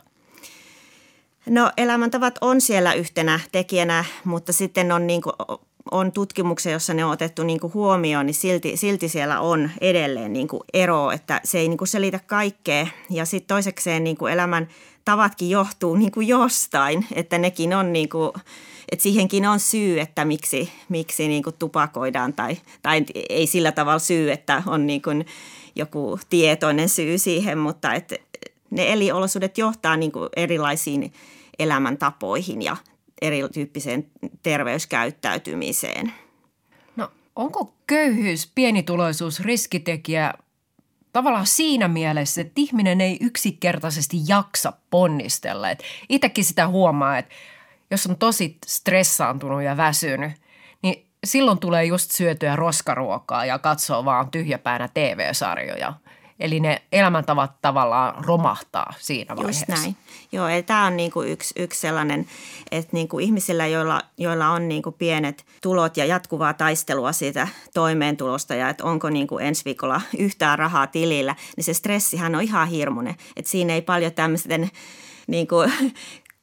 No 1.49 1.71
elämäntavat 1.77 2.37
on 2.41 2.61
siellä 2.61 2.93
yhtenä 2.93 3.39
tekijänä, 3.51 4.05
mutta 4.23 4.53
sitten 4.53 4.91
on, 4.91 5.07
niin 5.07 5.21
kuin, 5.21 5.33
on 5.91 6.11
tutkimuksia, 6.11 6.71
jossa 6.71 6.93
ne 6.93 7.05
on 7.05 7.11
otettu 7.11 7.43
niin 7.43 7.59
kuin 7.59 7.73
huomioon, 7.73 8.25
niin 8.25 8.33
silti, 8.33 8.77
silti 8.77 9.09
siellä 9.09 9.39
on 9.39 9.69
edelleen 9.81 10.33
niin 10.33 10.47
kuin 10.47 10.61
ero, 10.73 11.11
että 11.11 11.41
se 11.43 11.59
ei 11.59 11.67
niin 11.67 11.77
kuin 11.77 11.87
selitä 11.87 12.19
kaikkea. 12.27 12.87
Ja 13.09 13.25
sitten 13.25 13.47
toisekseen 13.47 14.03
niin 14.03 14.17
kuin 14.17 14.33
elämän 14.33 14.67
tavatkin 15.05 15.49
johtuu 15.49 15.95
niin 15.95 16.11
kuin 16.11 16.27
jostain, 16.27 17.05
että 17.15 17.37
nekin 17.37 17.73
on 17.73 17.93
niin 17.93 18.09
kuin, 18.09 18.31
että 18.91 19.03
siihenkin 19.03 19.47
on 19.47 19.59
syy, 19.59 19.99
että 19.99 20.25
miksi, 20.25 20.71
miksi 20.89 21.27
niin 21.27 21.43
kuin 21.43 21.55
tupakoidaan 21.59 22.33
tai, 22.33 22.57
tai 22.81 23.05
ei 23.29 23.47
sillä 23.47 23.71
tavalla 23.71 23.99
syy, 23.99 24.31
että 24.31 24.63
on 24.65 24.87
niin 24.87 25.01
kuin 25.01 25.25
joku 25.77 26.19
tietoinen 26.29 26.89
syy 26.89 27.17
siihen, 27.17 27.57
mutta 27.57 27.93
että 27.93 28.15
ne 28.69 28.93
eliolosuudet 28.93 29.57
johtaa 29.57 29.97
niin 29.97 30.11
kuin 30.11 30.29
erilaisiin 30.35 31.13
elämäntapoihin 31.59 32.61
ja 32.61 32.77
erityyppiseen 33.21 34.07
terveyskäyttäytymiseen. 34.43 36.13
No 36.95 37.11
onko 37.35 37.73
köyhyys, 37.87 38.51
pienituloisuus 38.55 39.39
riskitekijä 39.39 40.33
tavallaan 41.13 41.47
siinä 41.47 41.87
mielessä, 41.87 42.41
että 42.41 42.53
ihminen 42.55 43.01
ei 43.01 43.17
yksinkertaisesti 43.21 44.17
jaksa 44.27 44.73
ponnistella. 44.89 45.69
Et 45.69 45.83
sitä 46.41 46.67
huomaa, 46.67 47.17
että 47.17 47.35
jos 47.91 48.07
on 48.07 48.17
tosi 48.17 48.57
stressaantunut 48.65 49.63
ja 49.63 49.77
väsynyt, 49.77 50.31
silloin 51.23 51.59
tulee 51.59 51.85
just 51.85 52.11
syötyä 52.11 52.55
roskaruokaa 52.55 53.45
ja 53.45 53.59
katsoo 53.59 54.05
vaan 54.05 54.31
tyhjäpäänä 54.31 54.89
TV-sarjoja. 54.93 55.93
Eli 56.39 56.59
ne 56.59 56.81
elämäntavat 56.91 57.51
tavallaan 57.61 58.25
romahtaa 58.25 58.93
siinä 58.99 59.35
vaiheessa. 59.35 59.65
Just 59.69 59.83
näin. 59.83 59.95
Joo, 60.31 60.47
eli 60.47 60.63
tämä 60.63 60.85
on 60.85 60.97
niinku 60.97 61.21
yksi, 61.21 61.53
yksi 61.57 61.79
sellainen, 61.79 62.27
että 62.71 62.89
niinku 62.91 63.19
ihmisillä, 63.19 63.67
joilla, 63.67 64.01
joilla 64.17 64.49
on 64.49 64.67
niinku 64.67 64.91
pienet 64.91 65.45
tulot 65.61 65.97
ja 65.97 66.05
jatkuvaa 66.05 66.53
taistelua 66.53 67.11
siitä 67.11 67.47
toimeentulosta 67.73 68.55
ja 68.55 68.69
että 68.69 68.83
onko 68.83 69.09
niinku 69.09 69.37
ensi 69.37 69.65
viikolla 69.65 70.01
yhtään 70.17 70.59
rahaa 70.59 70.87
tilillä, 70.87 71.35
niin 71.55 71.63
se 71.63 71.73
stressihän 71.73 72.35
on 72.35 72.41
ihan 72.41 72.67
hirmuinen. 72.67 73.15
Että 73.35 73.51
siinä 73.51 73.73
ei 73.73 73.81
paljon 73.81 74.13
tämmöisten 74.13 74.69
niin 75.27 75.47
kuin 75.47 75.73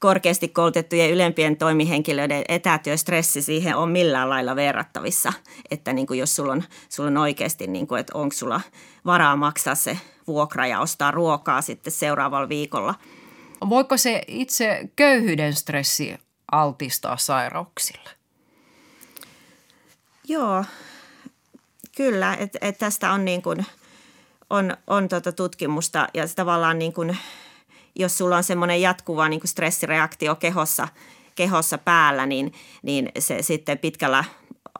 korkeasti 0.05 0.47
koulutettujen 0.47 1.11
ylempien 1.11 1.57
toimihenkilöiden 1.57 2.43
etätyöstressi 2.47 3.41
siihen 3.41 3.75
on 3.75 3.89
millään 3.89 4.29
lailla 4.29 4.55
verrattavissa. 4.55 5.33
Että 5.71 5.93
niin 5.93 6.07
kuin 6.07 6.19
jos 6.19 6.35
sulla 6.35 6.51
on, 6.51 6.63
sulla 6.89 7.07
on 7.07 7.17
oikeasti, 7.17 7.67
niin 7.67 7.87
kuin, 7.87 7.99
että 7.99 8.17
onko 8.17 8.33
sulla 8.33 8.61
varaa 9.05 9.35
maksaa 9.35 9.75
se 9.75 9.99
vuokra 10.27 10.67
ja 10.67 10.79
ostaa 10.79 11.11
ruokaa 11.11 11.61
sitten 11.61 11.93
seuraavalla 11.93 12.49
viikolla. 12.49 12.95
Voiko 13.69 13.97
se 13.97 14.21
itse 14.27 14.89
köyhyyden 14.95 15.53
stressi 15.53 16.17
altistaa 16.51 17.17
sairauksille? 17.17 18.09
Joo, 20.27 20.65
kyllä. 21.97 22.33
Että 22.39 22.59
et 22.61 22.77
tästä 22.77 23.11
on, 23.11 23.25
niin 23.25 23.41
kuin, 23.41 23.65
on, 24.49 24.77
on 24.87 25.09
tuota 25.09 25.31
tutkimusta 25.31 26.07
ja 26.13 26.23
tavallaan 26.35 26.79
niin 26.79 26.93
kuin– 26.93 27.17
jos 27.95 28.17
sulla 28.17 28.37
on 28.37 28.43
semmoinen 28.43 28.81
jatkuva 28.81 29.29
niin 29.29 29.39
kuin 29.39 29.49
stressireaktio 29.49 30.35
kehossa, 30.35 30.87
kehossa 31.35 31.77
päällä, 31.77 32.25
niin, 32.25 32.53
niin 32.83 33.11
se 33.19 33.41
sitten 33.41 33.77
pitkällä 33.77 34.23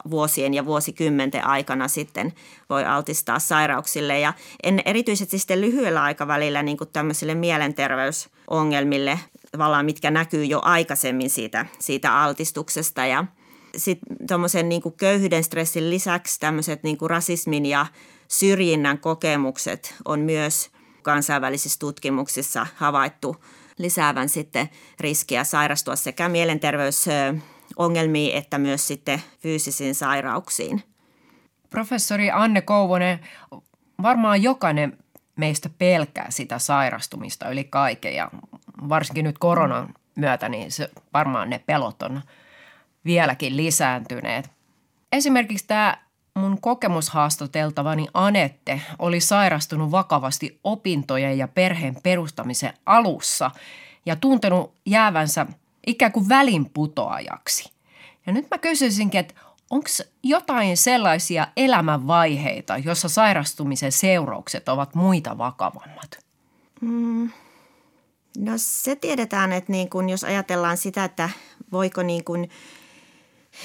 vuosien 0.09 0.53
ja 0.53 0.66
vuosikymmenten 0.66 1.47
aikana 1.47 1.88
sitten 1.88 2.34
voi 2.70 2.86
altistaa 2.86 3.39
sairauksille. 3.39 4.20
Ja 4.20 4.34
en, 4.63 4.82
erityisesti 4.86 5.39
sitten 5.39 5.61
lyhyellä 5.61 6.03
aikavälillä 6.03 6.63
niin 6.63 6.78
kuin 6.78 6.89
tämmöisille 6.93 7.36
mielenterveysongelmille, 7.36 9.20
tavallaan 9.51 9.86
mitkä 9.86 10.11
näkyy 10.11 10.45
jo 10.45 10.59
aikaisemmin 10.63 11.30
siitä, 11.30 11.66
siitä 11.80 12.24
altistuksesta. 12.24 13.05
Ja 13.05 13.26
sitten 13.78 14.18
tuommoisen 14.28 14.70
niin 14.70 14.82
köyhyyden 14.97 15.43
stressin 15.43 15.89
lisäksi 15.89 16.39
tämmöiset 16.39 16.84
niin 16.84 16.97
rasismin 17.05 17.66
ja 17.66 17.86
syrjinnän 18.28 18.97
kokemukset 18.97 19.95
on 20.05 20.20
myös 20.20 20.72
kansainvälisissä 21.06 21.80
tutkimuksissa 21.80 22.68
havaittu 22.76 23.43
lisäävän 23.78 24.30
sitten 24.30 24.70
riskiä 24.99 25.43
sairastua 25.43 25.95
sekä 25.95 26.30
mielenterveysongelmiin 26.30 28.38
että 28.38 28.58
myös 28.58 28.88
sitten 28.88 29.22
fyysisiin 29.39 29.95
sairauksiin. 29.95 30.84
Professori 31.70 32.32
Anne 32.32 32.62
Kouvonen, 32.62 33.20
varmaan 34.01 34.43
jokainen 34.43 34.97
meistä 35.36 35.70
pelkää 35.78 36.28
sitä 36.30 36.60
sairastumista 36.60 37.49
yli 37.49 37.64
kaiken 37.64 38.16
ja 38.16 38.32
varsinkin 38.89 39.26
nyt 39.26 39.38
koronan 39.38 39.93
myötä, 40.16 40.49
niin 40.49 40.72
se, 40.72 40.89
varmaan 41.14 41.49
ne 41.49 41.60
pelot 41.60 42.01
on 42.01 42.22
vieläkin 43.06 43.58
lisääntyneet. 43.58 44.51
Esimerkiksi 45.12 45.68
tämä 45.68 46.05
mun 46.36 46.61
kokemushaastateltavani 46.61 48.07
Anette 48.13 48.81
oli 48.99 49.19
sairastunut 49.19 49.91
vakavasti 49.91 50.59
opintojen 50.63 51.38
ja 51.38 51.47
perheen 51.47 51.95
perustamisen 52.03 52.73
alussa 52.86 53.51
ja 54.05 54.15
tuntenut 54.15 54.73
jäävänsä 54.86 55.45
ikään 55.88 56.11
kuin 56.11 56.29
välinputoajaksi. 56.29 57.71
Ja 58.25 58.33
nyt 58.33 58.47
mä 58.51 58.57
kysyisinkin, 58.57 59.19
että 59.19 59.33
onko 59.69 59.88
jotain 60.23 60.77
sellaisia 60.77 61.47
elämänvaiheita, 61.57 62.77
jossa 62.77 63.09
sairastumisen 63.09 63.91
seuraukset 63.91 64.69
ovat 64.69 64.95
muita 64.95 65.38
vakavammat? 65.38 66.25
Mm. 66.81 67.29
No 68.38 68.51
se 68.55 68.95
tiedetään, 68.95 69.53
että 69.53 69.71
niin 69.71 69.89
kun, 69.89 70.09
jos 70.09 70.23
ajatellaan 70.23 70.77
sitä, 70.77 71.03
että 71.03 71.29
voiko 71.71 72.03
niin 72.03 72.23
kun 72.23 72.47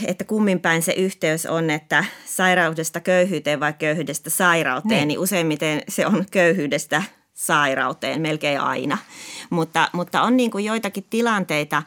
että 0.04 0.24
kummin 0.24 0.60
päin 0.60 0.82
se 0.82 0.92
yhteys 0.92 1.46
on, 1.46 1.70
että 1.70 2.04
sairaudesta 2.26 3.00
köyhyyteen 3.00 3.60
vai 3.60 3.72
köyhyydestä 3.72 4.30
sairauteen, 4.30 4.98
niin, 4.98 5.08
niin 5.08 5.18
useimmiten 5.18 5.82
se 5.88 6.06
on 6.06 6.24
köyhyydestä 6.30 7.02
sairauteen 7.34 8.20
melkein 8.20 8.60
aina. 8.60 8.98
Mutta, 9.50 9.88
mutta 9.92 10.22
on 10.22 10.36
niin 10.36 10.50
kuin 10.50 10.64
joitakin 10.64 11.06
tilanteita, 11.10 11.82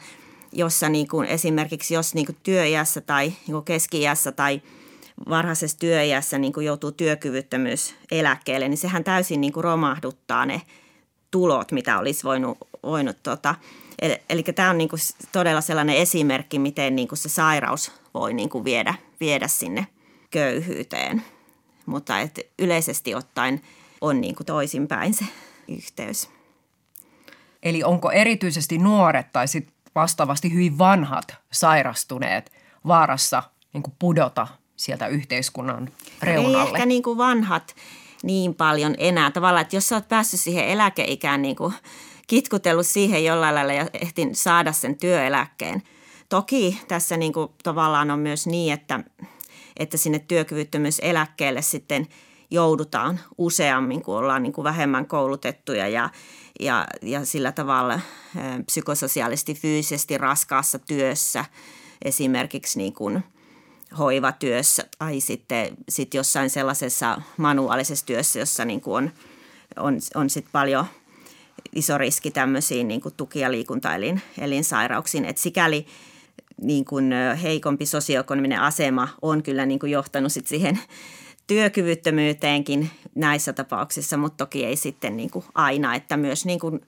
jossa 0.52 0.88
niin 0.88 1.08
kuin 1.08 1.26
esimerkiksi 1.28 1.94
jos 1.94 2.14
niin 2.14 2.26
kuin 2.26 2.36
työiässä 2.42 3.00
tai 3.00 3.26
niin 3.28 3.52
kuin 3.52 3.64
keski-iässä 3.64 4.32
tai 4.32 4.62
varhaisessa 5.28 5.78
työiässä 5.78 6.38
niin 6.38 6.52
kuin 6.52 6.66
joutuu 6.66 6.92
työkyvyttömyys 6.92 7.94
eläkkeelle, 8.10 8.68
niin 8.68 8.78
sehän 8.78 9.04
täysin 9.04 9.40
niin 9.40 9.52
kuin 9.52 9.64
romahduttaa 9.64 10.46
ne 10.46 10.62
tulot, 11.30 11.72
mitä 11.72 11.98
olisi 11.98 12.24
voinut, 12.24 12.58
voinut 12.82 13.16
tota, 13.22 13.54
Eli, 13.98 14.18
eli 14.28 14.42
tämä 14.42 14.70
on 14.70 14.78
niinku 14.78 14.96
todella 15.32 15.60
sellainen 15.60 15.96
esimerkki, 15.96 16.58
miten 16.58 16.96
niinku 16.96 17.16
se 17.16 17.28
sairaus 17.28 17.92
voi 18.14 18.34
niin 18.34 18.48
kuin 18.48 18.64
viedä, 18.64 18.94
viedä 19.20 19.48
sinne 19.48 19.86
köyhyyteen. 20.30 21.22
Mutta 21.86 22.20
et 22.20 22.40
yleisesti 22.58 23.14
ottaen 23.14 23.60
on 24.00 24.20
niin 24.20 24.34
kuin 24.34 24.46
toisinpäin 24.46 25.14
se 25.14 25.24
yhteys. 25.68 26.28
Eli 27.62 27.84
onko 27.84 28.10
erityisesti 28.10 28.78
nuoret 28.78 29.32
tai 29.32 29.48
sit 29.48 29.68
vastaavasti 29.94 30.52
hyvin 30.52 30.78
vanhat 30.78 31.34
sairastuneet 31.52 32.52
vaarassa 32.86 33.42
niin 33.72 33.82
kuin 33.82 33.94
pudota 33.98 34.46
sieltä 34.76 35.06
yhteiskunnan 35.06 35.88
reunalle? 36.22 36.58
Ei 36.58 36.66
ehkä 36.66 36.86
niin 36.86 37.02
kuin 37.02 37.18
vanhat 37.18 37.74
niin 38.22 38.54
paljon 38.54 38.94
enää. 38.98 39.30
Tavallaan, 39.30 39.62
että 39.62 39.76
jos 39.76 39.88
sä 39.88 39.94
oot 39.94 40.08
päässyt 40.08 40.40
siihen 40.40 40.68
eläkeikään 40.68 41.42
niin 41.42 41.56
kuin 41.56 41.74
kitkutellut 42.26 42.86
siihen 42.86 43.24
jollain 43.24 43.54
lailla 43.54 43.72
ja 43.72 43.86
ehtin 43.92 44.34
saada 44.34 44.72
sen 44.72 44.98
työeläkkeen. 44.98 45.82
Toki 46.28 46.80
tässä 46.88 47.16
niin 47.16 47.32
kuin 47.32 47.48
tavallaan 47.62 48.10
on 48.10 48.18
myös 48.18 48.46
niin, 48.46 48.72
että, 48.72 49.00
että 49.76 49.96
sinne 49.96 50.18
työkyvyttömyyseläkkeelle 50.18 51.62
sitten 51.62 52.06
joudutaan 52.50 53.20
useammin, 53.38 54.02
kun 54.02 54.16
ollaan 54.16 54.42
niin 54.42 54.52
kuin 54.52 54.64
vähemmän 54.64 55.06
koulutettuja 55.06 55.88
ja, 55.88 56.10
ja, 56.60 56.86
ja 57.02 57.24
sillä 57.24 57.52
tavalla 57.52 58.00
psykososiaalisesti, 58.66 59.54
fyysisesti 59.54 60.18
raskaassa 60.18 60.78
työssä, 60.78 61.44
esimerkiksi 62.04 62.78
niin 62.78 62.92
kuin 62.92 63.24
hoivatyössä 63.98 64.84
tai 64.98 65.20
sitten 65.20 65.76
sit 65.88 66.14
jossain 66.14 66.50
sellaisessa 66.50 67.22
manuaalisessa 67.36 68.06
työssä, 68.06 68.38
jossa 68.38 68.64
niin 68.64 68.80
kuin 68.80 69.04
on, 69.04 69.10
on, 69.76 69.98
on 70.14 70.30
sit 70.30 70.46
paljon– 70.52 70.86
iso 71.74 71.98
riski 71.98 72.30
tämmöisiin 72.30 72.88
niin 72.88 73.00
kuin 73.00 73.14
tuki- 73.16 73.40
ja 73.40 73.52
liikuntaelinsairauksiin. 73.52 75.24
Et 75.24 75.38
sikäli 75.38 75.86
niin 76.60 76.84
kuin 76.84 77.12
heikompi 77.42 77.86
sosioekonominen 77.86 78.60
asema 78.60 79.08
on 79.22 79.42
kyllä 79.42 79.66
niin 79.66 79.78
kuin 79.78 79.92
johtanut 79.92 80.32
sit 80.32 80.46
siihen 80.46 80.78
työkyvyttömyyteenkin 81.46 82.90
näissä 83.14 83.52
tapauksissa, 83.52 84.16
mutta 84.16 84.44
toki 84.44 84.64
ei 84.64 84.76
sitten 84.76 85.16
niin 85.16 85.30
kuin 85.30 85.44
aina, 85.54 85.94
että 85.94 86.16
myös 86.16 86.46
niin 86.46 86.60
kuin 86.60 86.80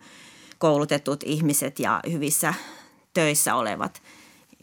koulutetut 0.59 1.24
ihmiset 1.24 1.78
ja 1.78 2.01
hyvissä 2.12 2.55
töissä 3.14 3.55
olevat 3.55 4.03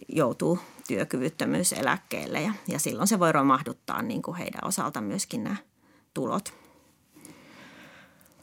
joutuu 0.08 0.60
työkyvyttömyyseläkkeelle 0.88 2.42
ja, 2.42 2.54
ja 2.68 2.80
silloin 2.80 3.08
se 3.08 3.20
voi 3.20 3.32
romahduttaa 3.32 4.02
niin 4.02 4.22
kuin 4.22 4.38
heidän 4.38 4.68
osalta 4.68 5.02
myöskin 5.02 5.44
nämä 5.44 5.56
tulot. 6.14 6.54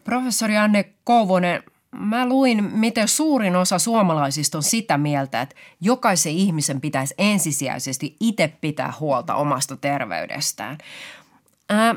Professori 0.05 0.57
Anne 0.57 0.95
Kouvonen, 1.05 1.63
mä 1.93 2.29
luin, 2.29 2.65
miten 2.65 3.09
suurin 3.09 3.57
osa 3.57 3.79
suomalaisista 3.79 4.59
on 4.59 4.63
sitä 4.63 4.99
mieltä, 4.99 5.43
että 5.43 5.55
jokaisen 5.81 6.33
ihmisen 6.33 6.81
pitäisi 6.81 7.15
ensisijaisesti 7.19 8.17
itse 8.21 8.53
pitää 8.61 8.93
huolta 9.01 9.35
omasta 9.35 9.77
terveydestään. 9.77 10.79
Ää, 11.69 11.95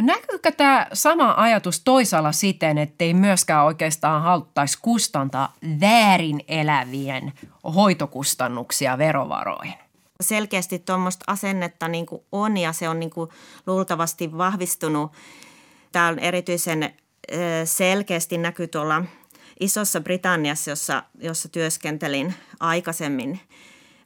näkyykö 0.00 0.52
tämä 0.52 0.86
sama 0.92 1.34
ajatus 1.36 1.80
toisaalla 1.80 2.32
siten, 2.32 2.78
ettei 2.78 3.14
myöskään 3.14 3.64
oikeastaan 3.64 4.22
haluttaisi 4.22 4.78
kustantaa 4.82 5.52
väärin 5.80 6.40
elävien 6.48 7.32
hoitokustannuksia 7.74 8.98
verovaroihin? 8.98 9.74
Selkeästi 10.20 10.78
tuommoista 10.78 11.24
asennetta 11.26 11.88
niin 11.88 12.06
on 12.32 12.56
ja 12.56 12.72
se 12.72 12.88
on 12.88 13.00
niin 13.00 13.10
luultavasti 13.66 14.38
vahvistunut. 14.38 15.12
Tämä 15.92 16.08
on 16.08 16.18
erityisen 16.18 16.94
selkeästi 17.64 18.38
näkyy 18.38 18.66
tuolla 18.66 19.04
Isossa 19.60 20.00
Britanniassa, 20.00 20.70
jossa, 20.70 21.02
jossa 21.20 21.48
työskentelin 21.48 22.34
aikaisemmin 22.60 23.40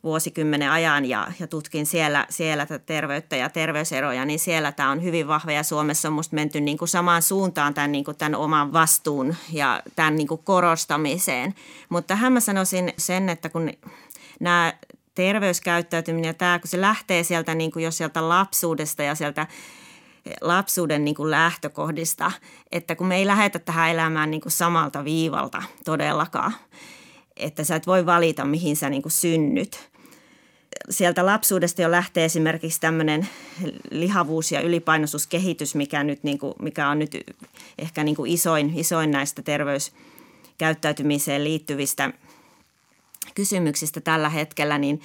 vuosikymmenen 0.03 0.71
ajan 0.71 1.05
ja, 1.05 1.33
ja 1.41 1.47
tutkin 1.47 1.87
siellä, 1.87 2.27
siellä 2.31 2.67
terveyttä 2.87 3.37
ja 3.37 3.49
terveyseroja, 3.49 4.25
niin 4.25 4.39
siellä 4.39 4.73
tämä 4.73 4.91
on 4.91 5.03
hyvin 5.03 5.29
vahva 5.29 5.53
ja 5.53 5.63
Suomessa 5.63 6.09
on 6.09 6.15
musta 6.15 6.35
menty 6.35 6.61
niin 6.61 6.79
kuin 6.79 6.89
samaan 6.89 7.23
suuntaan 7.23 7.75
tämän, 7.75 7.93
niin 7.93 8.05
kuin 8.05 8.17
tämän 8.17 8.35
oman 8.35 8.73
vastuun 8.73 9.37
ja 9.53 9.83
tämän 9.97 10.17
niin 10.17 10.29
kuin 10.29 10.41
korostamiseen. 10.45 11.55
Mutta 11.89 12.09
tähän 12.09 12.33
mä 12.33 12.41
sanoisin 12.41 12.93
sen, 12.99 13.29
että 13.29 13.49
kun 13.49 13.71
nämä 14.41 14.75
terveyskäyttäytyminen 15.15 16.29
ja 16.29 16.35
tämä, 16.35 16.59
kun 16.59 16.69
se 16.69 16.81
lähtee 16.81 17.25
sieltä 17.25 17.55
niin 17.55 17.71
kuin 17.71 17.85
jo 17.85 17.91
sieltä 17.91 18.29
lapsuudesta 18.29 19.03
ja 19.03 19.15
sieltä 19.15 19.47
lapsuuden 20.41 21.05
niin 21.05 21.15
kuin 21.15 21.31
lähtökohdista, 21.31 22.33
että 22.73 22.97
kun 22.97 23.07
me 23.07 23.17
ei 23.17 23.27
lähetä 23.27 23.59
tähän 23.59 23.91
elämään 23.91 24.31
niin 24.31 24.41
kuin 24.41 24.53
samalta 24.53 25.05
viivalta 25.05 25.63
todellakaan, 25.85 26.55
että 27.37 27.65
sä 27.65 27.77
et 27.77 27.87
voi 27.87 28.07
valita, 28.07 28.45
mihin 28.45 28.77
sä 28.77 28.91
niin 28.91 29.03
kuin 29.03 29.13
synnyt. 29.13 29.89
Sieltä 30.91 31.27
lapsuudesta 31.27 31.83
jo 31.83 31.91
lähtee 31.91 32.25
esimerkiksi 32.25 32.81
tämmöinen 32.81 33.29
lihavuus- 33.91 34.53
ja 34.53 34.61
ylipainoisuuskehitys, 34.61 35.75
mikä, 35.75 36.05
nyt 36.05 36.23
niin 36.23 36.39
kuin, 36.39 36.55
mikä 36.63 36.89
on 36.89 36.99
nyt 36.99 37.17
ehkä 37.79 38.05
niin 38.05 38.17
kuin 38.17 38.33
isoin, 38.33 38.73
isoin 38.77 39.11
näistä 39.11 39.43
terveyskäyttäytymiseen 39.43 41.45
liittyvistä 41.45 42.13
kysymyksistä 43.35 44.01
tällä 44.01 44.29
hetkellä, 44.29 44.79
niin, 44.79 45.01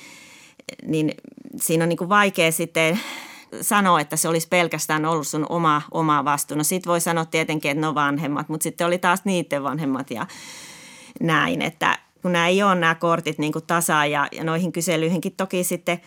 niin 0.85 1.13
siinä 1.55 1.83
on 1.83 1.89
niin 1.89 1.97
kuin 1.97 2.09
vaikea 2.09 2.51
sitten 2.51 2.99
sanoa, 3.61 3.99
että 4.01 4.17
se 4.17 4.27
olisi 4.27 4.47
pelkästään 4.47 5.05
ollut 5.05 5.27
sun 5.27 5.45
oma, 5.49 5.81
oma 5.91 6.25
vastuu. 6.25 6.57
No 6.57 6.63
sit 6.63 6.87
voi 6.87 7.01
sanoa 7.01 7.25
tietenkin, 7.25 7.71
että 7.71 7.81
no 7.81 7.95
vanhemmat, 7.95 8.49
mutta 8.49 8.63
sitten 8.63 8.87
oli 8.87 8.97
taas 8.97 9.21
niiden 9.25 9.63
vanhemmat 9.63 10.11
ja 10.11 10.27
näin, 11.21 11.61
että 11.61 11.99
kun 12.21 12.31
nämä 12.31 12.47
ei 12.47 12.63
ole 12.63 12.75
nämä 12.75 12.95
kortit 12.95 13.37
niin 13.37 13.53
kuin 13.53 13.65
tasa 13.67 14.05
ja, 14.05 14.27
ja 14.31 14.43
noihin 14.43 14.71
kyselyihinkin 14.71 15.35
toki 15.37 15.63
sitten 15.63 16.01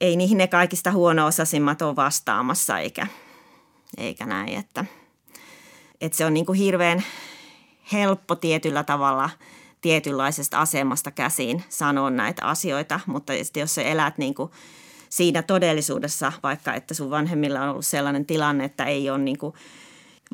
ei 0.00 0.16
niihin 0.16 0.38
ne 0.38 0.46
kaikista 0.46 0.92
huono-osaisimmat 0.92 1.82
ole 1.82 1.96
vastaamassa 1.96 2.78
eikä, 2.78 3.06
eikä 3.98 4.26
näin, 4.26 4.58
että, 4.58 4.84
että 6.00 6.18
se 6.18 6.24
on 6.24 6.34
niin 6.34 6.46
kuin 6.46 6.58
hirveän 6.58 7.02
helppo 7.92 8.34
tietyllä 8.34 8.84
tavalla 8.84 9.30
tietynlaisesta 9.80 10.60
asemasta 10.60 11.10
käsiin 11.10 11.64
sanoa 11.68 12.10
näitä 12.10 12.46
asioita, 12.46 13.00
mutta 13.06 13.32
jos 13.56 13.74
sä 13.74 13.82
elät 13.82 14.18
niin 14.18 14.34
kuin– 14.34 14.50
siinä 15.10 15.42
todellisuudessa, 15.42 16.32
vaikka 16.42 16.74
että 16.74 16.94
sun 16.94 17.10
vanhemmilla 17.10 17.60
on 17.60 17.68
ollut 17.68 17.86
sellainen 17.86 18.26
tilanne, 18.26 18.64
että 18.64 18.84
ei 18.84 19.10
ole 19.10 19.18
niin 19.18 19.38
kuin 19.38 19.54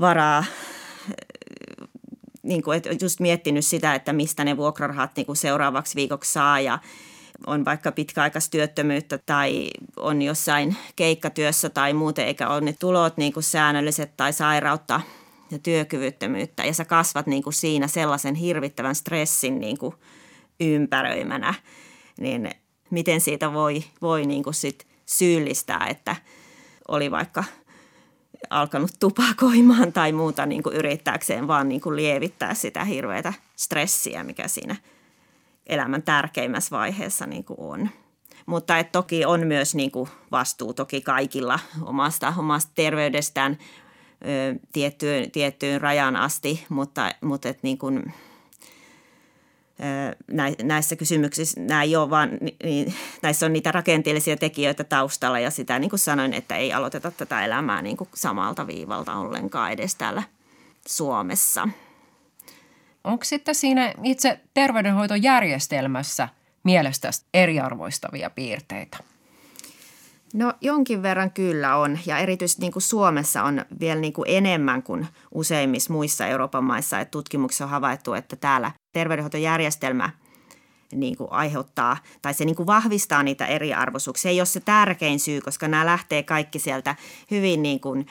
varaa 0.01 0.45
niin 2.43 2.63
kuin, 2.63 2.77
että 2.77 2.89
just 3.01 3.21
miettinyt 3.21 3.65
sitä, 3.65 3.95
että 3.95 4.13
mistä 4.13 4.45
ne 4.45 4.57
vuokrarahat 4.57 5.11
niin 5.17 5.27
kuin 5.27 5.37
seuraavaksi 5.37 5.97
viikoksi 5.97 6.33
saa 6.33 6.61
ja 6.61 6.79
on 7.47 7.65
vaikka 7.65 7.93
pitkäaikaistyöttömyyttä 7.93 9.19
tai 9.19 9.71
on 9.97 10.23
jossain 10.23 10.77
keikkatyössä 10.97 11.71
tai 11.71 11.93
muuten, 11.93 12.27
eikä 12.27 12.49
ole 12.49 12.61
ne 12.61 12.73
tulot 12.73 13.17
niin 13.17 13.33
kuin 13.33 13.43
säännölliset 13.43 14.17
tai 14.17 14.33
sairautta 14.33 15.01
ja 15.51 15.59
työkyvyttömyyttä. 15.59 16.65
Ja 16.65 16.75
sä 16.75 16.85
kasvat 16.85 17.27
niin 17.27 17.43
kuin 17.43 17.55
siinä 17.55 17.89
sellaisen 17.89 18.35
hirvittävän 18.35 18.95
stressin 18.95 19.61
niin 19.61 19.79
kuin 19.79 19.95
ympäröimänä, 20.61 21.55
niin 22.21 22.51
miten 22.91 23.21
siitä 23.21 23.53
voi, 23.53 23.85
voi 24.03 24.27
niin 24.27 24.43
kuin 24.43 24.55
sit 24.55 24.87
syyllistää, 25.07 25.87
että 25.91 26.17
oli 26.89 27.11
vaikka 27.11 27.45
alkanut 28.51 28.91
tupakoimaan 29.01 29.93
tai 29.93 30.13
muuta 30.13 30.47
niin 30.47 30.63
kuin 30.63 30.77
yrittääkseen 30.77 31.49
vaan 31.49 31.69
niin 31.69 31.81
kuin 31.81 31.97
lievittää 31.97 32.55
sitä 32.55 32.85
hirveätä 32.85 33.33
stressiä, 33.57 34.25
mikä 34.25 34.49
siinä 34.49 34.77
elämän 35.67 36.03
tärkeimmässä 36.03 36.77
vaiheessa 36.77 37.27
niin 37.27 37.45
kuin 37.45 37.61
on. 37.61 37.91
Mutta 38.47 38.79
et 38.79 38.93
toki 38.93 39.25
on 39.25 39.47
myös 39.47 39.75
niin 39.75 39.91
kuin 39.91 40.11
vastuu 40.31 40.75
toki 40.75 41.01
kaikilla 41.01 41.59
omasta, 41.83 42.35
omasta 42.39 42.73
terveydestään 42.75 43.59
ö, 44.25 44.59
tiettyyn, 44.73 45.31
tiettyyn 45.31 45.81
rajan 45.81 46.17
asti, 46.17 46.65
mutta, 46.69 47.11
mutta 47.21 47.49
et 47.49 47.63
niin 47.63 47.79
kuin– 47.79 48.03
näissä 50.63 50.97
kysymyksissä 50.97 51.61
nämä 51.61 51.83
ei 51.83 51.97
ole 51.97 52.11
vaan, 52.11 52.31
niin, 52.65 52.95
näissä 53.23 53.47
on 53.47 53.53
niitä 53.53 53.73
rakenteellisia 53.73 54.37
tekijöitä 54.37 54.85
taustalla 54.85 55.39
ja 55.39 55.51
sitä 55.51 55.79
niin 55.79 55.91
kuin 55.91 56.01
sanoin, 56.01 56.33
että 56.33 56.57
ei 56.57 56.73
aloiteta 56.73 57.11
tätä 57.11 57.45
elämää 57.45 57.83
niin 57.83 57.97
kuin 57.97 58.09
samalta 58.15 58.67
viivalta 58.67 59.15
ollenkaan 59.15 59.73
edes 59.73 59.95
täällä 59.95 60.23
Suomessa. 60.89 61.69
Onko 63.05 63.25
sitten 63.25 63.55
siinä 63.55 63.95
itse 64.05 64.41
terveydenhoitojärjestelmässä 64.55 66.29
mielestäsi 66.65 67.25
eriarvoistavia 67.35 68.31
piirteitä? 68.31 68.97
No 70.35 70.53
jonkin 70.61 71.03
verran 71.03 71.31
kyllä 71.31 71.77
on 71.77 71.99
ja 72.07 72.19
erityisesti 72.19 72.63
niin 72.63 72.73
kuin 72.73 72.83
Suomessa 72.83 73.43
on 73.43 73.65
vielä 73.81 74.01
niin 74.01 74.13
kuin 74.13 74.29
enemmän 74.29 74.83
kuin 74.83 75.07
useimmissa 75.35 75.93
muissa 75.93 76.27
Euroopan 76.27 76.65
maissa. 76.65 77.01
Että 77.01 77.11
tutkimuksissa 77.11 77.65
on 77.65 77.71
havaittu, 77.71 78.15
että 78.15 78.37
täällä 78.37 78.71
terveydenhoitojärjestelmä 78.97 80.11
niin 80.93 81.17
kuin 81.17 81.33
aiheuttaa, 81.33 81.97
tai 82.23 82.35
se 82.35 82.45
niin 82.45 82.57
kuin 82.57 82.67
vahvistaa 82.67 83.23
niitä 83.23 83.47
eriarvoisuuksia. 83.47 84.31
Ei 84.31 84.41
ole 84.41 84.47
se 84.47 84.61
tärkein 84.61 85.21
syy, 85.21 85.41
koska 85.41 85.69
nämä 85.69 85.87
lähtee 85.87 86.23
kaikki 86.23 86.59
sieltä 86.59 86.97
hyvin 87.31 87.63
niin 87.63 87.81
kuin 87.81 88.07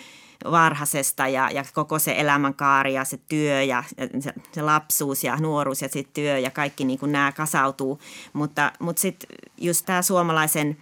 varhaisesta 0.51 1.27
ja, 1.27 1.49
ja 1.51 1.65
koko 1.73 1.99
se 1.99 2.15
elämänkaari 2.17 2.93
ja 2.93 3.05
se 3.05 3.19
työ 3.27 3.63
ja 3.63 3.83
se, 4.19 4.33
se 4.51 4.61
lapsuus 4.61 5.23
ja 5.23 5.37
nuoruus 5.37 5.81
ja 5.81 5.89
sitten 5.89 6.23
työ 6.23 6.39
ja 6.39 6.51
kaikki 6.51 6.85
niin 6.85 6.99
kuin 6.99 7.11
nämä 7.11 7.31
kasautuu. 7.31 7.99
Mutta, 8.33 8.71
mutta 8.79 8.99
sitten 8.99 9.29
just 9.57 9.85
tämä 9.85 10.01
suomalaisen 10.01 10.77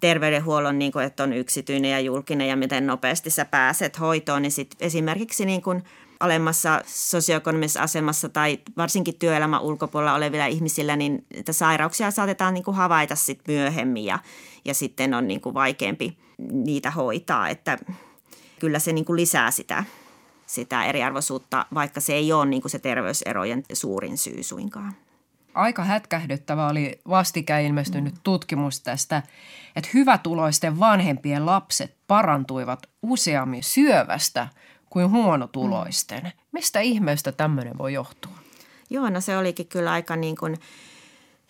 terveydenhuollon, 0.00 0.78
niin 0.78 0.92
kuin, 0.92 1.04
että 1.04 1.22
on 1.22 1.32
yksityinen 1.32 1.90
ja 1.90 2.00
julkinen 2.00 2.48
ja 2.48 2.56
miten 2.56 2.86
nopeasti 2.86 3.30
sä 3.30 3.44
pääset 3.44 4.00
hoitoon, 4.00 4.42
niin 4.42 4.52
sit 4.52 4.76
esimerkiksi 4.80 5.44
niin 5.44 5.62
kuin 5.62 5.82
alemmassa 6.20 6.82
sosioekonomisessa 6.86 7.82
asemassa 7.82 8.28
tai 8.28 8.58
varsinkin 8.76 9.18
työelämän 9.18 9.60
ulkopuolella 9.60 10.14
olevilla 10.14 10.46
ihmisillä, 10.46 10.96
niin 10.96 11.26
että 11.30 11.52
sairauksia 11.52 12.10
saatetaan 12.10 12.54
niin 12.54 12.64
kuin 12.64 12.76
havaita 12.76 13.16
sit 13.16 13.40
myöhemmin 13.48 14.04
ja, 14.04 14.18
ja 14.64 14.74
sitten 14.74 15.14
on 15.14 15.28
niin 15.28 15.40
kuin 15.40 15.54
vaikeampi 15.54 16.18
niitä 16.52 16.90
hoitaa, 16.90 17.48
että 17.48 17.78
kyllä 18.58 18.78
se 18.78 18.92
niin 18.92 19.04
kuin 19.04 19.16
lisää 19.16 19.50
sitä, 19.50 19.84
sitä 20.46 20.84
eriarvoisuutta, 20.84 21.66
vaikka 21.74 22.00
se 22.00 22.12
ei 22.12 22.32
ole 22.32 22.46
niin 22.46 22.62
kuin 22.62 22.70
se 22.70 22.78
terveyserojen 22.78 23.62
suurin 23.72 24.18
syy 24.18 24.42
suinkaan. 24.42 24.96
Aika 25.54 25.84
hätkähdyttävä 25.84 26.68
oli 26.68 27.00
vastikään 27.08 27.62
ilmestynyt 27.62 28.14
tutkimus 28.22 28.80
tästä, 28.80 29.22
että 29.76 29.90
hyvätuloisten 29.94 30.80
vanhempien 30.80 31.46
lapset 31.46 31.96
parantuivat 32.06 32.86
useammin 33.02 33.62
syövästä 33.62 34.48
kuin 34.90 35.10
huonotuloisten. 35.10 36.22
Mm. 36.22 36.30
Mistä 36.52 36.80
ihmeestä 36.80 37.32
tämmöinen 37.32 37.78
voi 37.78 37.92
johtua? 37.92 38.32
Joo, 38.90 39.10
no 39.10 39.20
se 39.20 39.38
olikin 39.38 39.66
kyllä 39.66 39.92
aika 39.92 40.16
niin 40.16 40.36
kuin– 40.36 40.56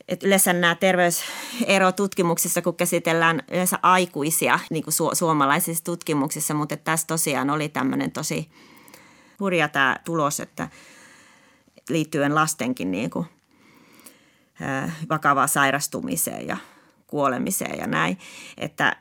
että 0.08 0.26
yleensä 0.26 0.52
nämä 0.52 0.74
terveyserotutkimuksissa, 0.74 2.62
kun 2.62 2.74
käsitellään 2.76 3.42
yleensä 3.50 3.78
aikuisia 3.82 4.58
niin 4.70 4.84
kuin 4.84 4.94
su- 4.94 5.14
suomalaisissa 5.14 5.84
tutkimuksissa, 5.84 6.54
mutta 6.54 6.76
tässä 6.76 7.06
tosiaan 7.06 7.50
oli 7.50 7.68
tämmöinen 7.68 8.10
tosi 8.10 8.50
hurja 9.40 9.68
tämä 9.68 9.96
tulos, 10.04 10.40
että 10.40 10.68
liittyen 11.88 12.34
lastenkin 12.34 12.90
niin 12.90 13.10
kuin, 13.10 13.26
vakavaan 15.08 15.48
sairastumiseen 15.48 16.46
ja 16.46 16.56
kuolemiseen 17.06 17.78
ja 17.78 17.86
näin, 17.86 18.18
että 18.56 18.96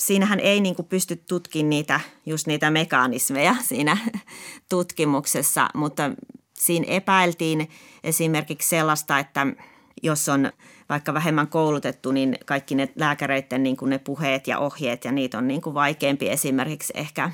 siinähän 0.00 0.40
ei 0.40 0.60
niin 0.60 0.74
kuin 0.74 0.88
pysty 0.88 1.16
tutkimaan 1.16 1.70
niitä, 1.70 2.00
just 2.26 2.46
niitä 2.46 2.70
mekanismeja 2.70 3.56
siinä 3.62 3.96
tutkimuksessa, 4.68 5.68
mutta 5.74 6.10
siinä 6.58 6.86
epäiltiin 6.88 7.70
esimerkiksi 8.04 8.68
sellaista, 8.68 9.18
että– 9.18 9.46
jos 10.02 10.28
on 10.28 10.52
vaikka 10.88 11.14
vähemmän 11.14 11.48
koulutettu, 11.48 12.12
niin 12.12 12.38
kaikki 12.46 12.74
ne 12.74 12.88
lääkäreiden 12.96 13.62
niin 13.62 13.76
kuin 13.76 13.90
ne 13.90 13.98
puheet 13.98 14.46
ja 14.46 14.58
ohjeet 14.58 15.04
ja 15.04 15.12
niitä 15.12 15.38
on 15.38 15.48
niin 15.48 15.60
kuin 15.60 15.74
vaikeampi 15.74 16.30
esimerkiksi 16.30 16.92
ehkä 16.96 17.30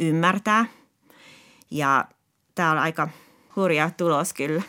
ymmärtää. 0.00 0.66
Ja 1.70 2.04
tämä 2.54 2.70
on 2.70 2.78
aika 2.78 3.08
hurja 3.56 3.90
tulos 3.96 4.32
kyllä. 4.32 4.62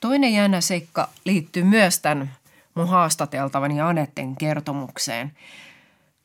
Toinen 0.00 0.32
jännä 0.32 0.60
seikka 0.60 1.08
liittyy 1.24 1.64
myös 1.64 1.98
tämän 1.98 2.32
mun 2.74 2.88
haastateltavani 2.88 3.80
Anetten 3.80 4.36
kertomukseen. 4.36 5.32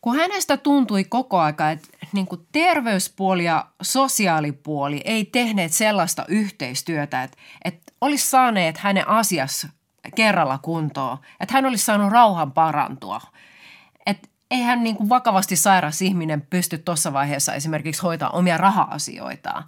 Kun 0.02 0.16
hänestä 0.16 0.58
tuntui 0.58 1.04
koko 1.04 1.40
aika, 1.40 1.72
että 1.72 1.88
niin 2.14 2.28
kuin 2.28 2.48
terveyspuoli 2.52 3.44
ja 3.44 3.66
sosiaalipuoli 3.82 5.02
ei 5.06 5.26
tehneet 5.26 5.74
sellaista 5.74 6.26
yhteistyötä, 6.28 7.24
että, 7.24 7.38
että 7.66 7.94
olisi 8.02 8.30
saaneet 8.30 8.78
hänen 8.78 9.08
asiassa 9.08 9.70
kerralla 10.16 10.58
kuntoon, 10.58 11.18
että 11.40 11.54
hän 11.54 11.66
olisi 11.66 11.86
saanut 11.86 12.12
rauhan 12.12 12.52
parantua. 12.52 13.22
Että 14.06 14.28
eihän 14.52 14.84
niin 14.84 14.96
kuin 14.96 15.10
vakavasti 15.10 15.56
sairas 15.56 16.02
ihminen 16.02 16.42
pysty 16.42 16.78
tuossa 16.78 17.14
vaiheessa 17.14 17.54
esimerkiksi 17.54 18.02
hoitaa 18.02 18.30
omia 18.30 18.58
raha-asioitaan. 18.58 19.64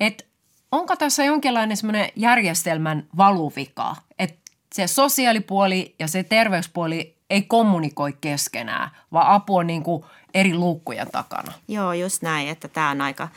Et 0.00 0.26
onko 0.72 0.96
tässä 0.96 1.24
jonkinlainen 1.24 1.76
semmoinen 1.76 2.08
järjestelmän 2.16 3.06
valuvika, 3.16 3.96
että 4.18 4.40
se 4.74 4.86
sosiaalipuoli 4.86 5.94
ja 5.98 6.08
se 6.08 6.22
terveyspuoli 6.22 7.13
ei 7.34 7.42
kommunikoi 7.42 8.12
keskenään, 8.20 8.90
vaan 9.12 9.26
apu 9.26 9.56
on 9.56 9.66
niin 9.66 9.82
kuin 9.82 10.04
eri 10.34 10.54
luukkujen 10.54 11.10
takana. 11.12 11.52
Joo, 11.68 11.92
just 11.92 12.22
näin, 12.22 12.48
että 12.48 12.68
tämä 12.68 12.90
on 12.90 13.00
aika, 13.00 13.28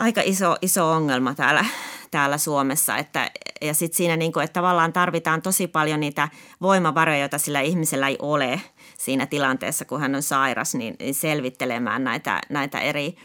aika 0.00 0.20
iso, 0.24 0.56
iso 0.62 0.90
ongelma 0.90 1.34
täällä, 1.34 1.64
täällä 2.10 2.38
Suomessa. 2.38 2.96
Että, 2.96 3.30
ja 3.60 3.74
sitten 3.74 3.96
siinä, 3.96 4.16
niin 4.16 4.32
kuin, 4.32 4.44
että 4.44 4.60
tavallaan 4.60 4.92
tarvitaan 4.92 5.42
tosi 5.42 5.66
paljon 5.66 6.00
niitä 6.00 6.28
voimavaroja, 6.60 7.18
joita 7.18 7.38
sillä 7.38 7.60
ihmisellä 7.60 8.08
ei 8.08 8.16
ole 8.18 8.60
siinä 8.98 9.26
tilanteessa, 9.26 9.84
kun 9.84 10.00
hän 10.00 10.14
on 10.14 10.22
sairas, 10.22 10.74
niin, 10.74 10.96
selvittelemään 11.12 12.04
näitä, 12.04 12.40
näitä 12.48 12.80
eri 12.80 13.16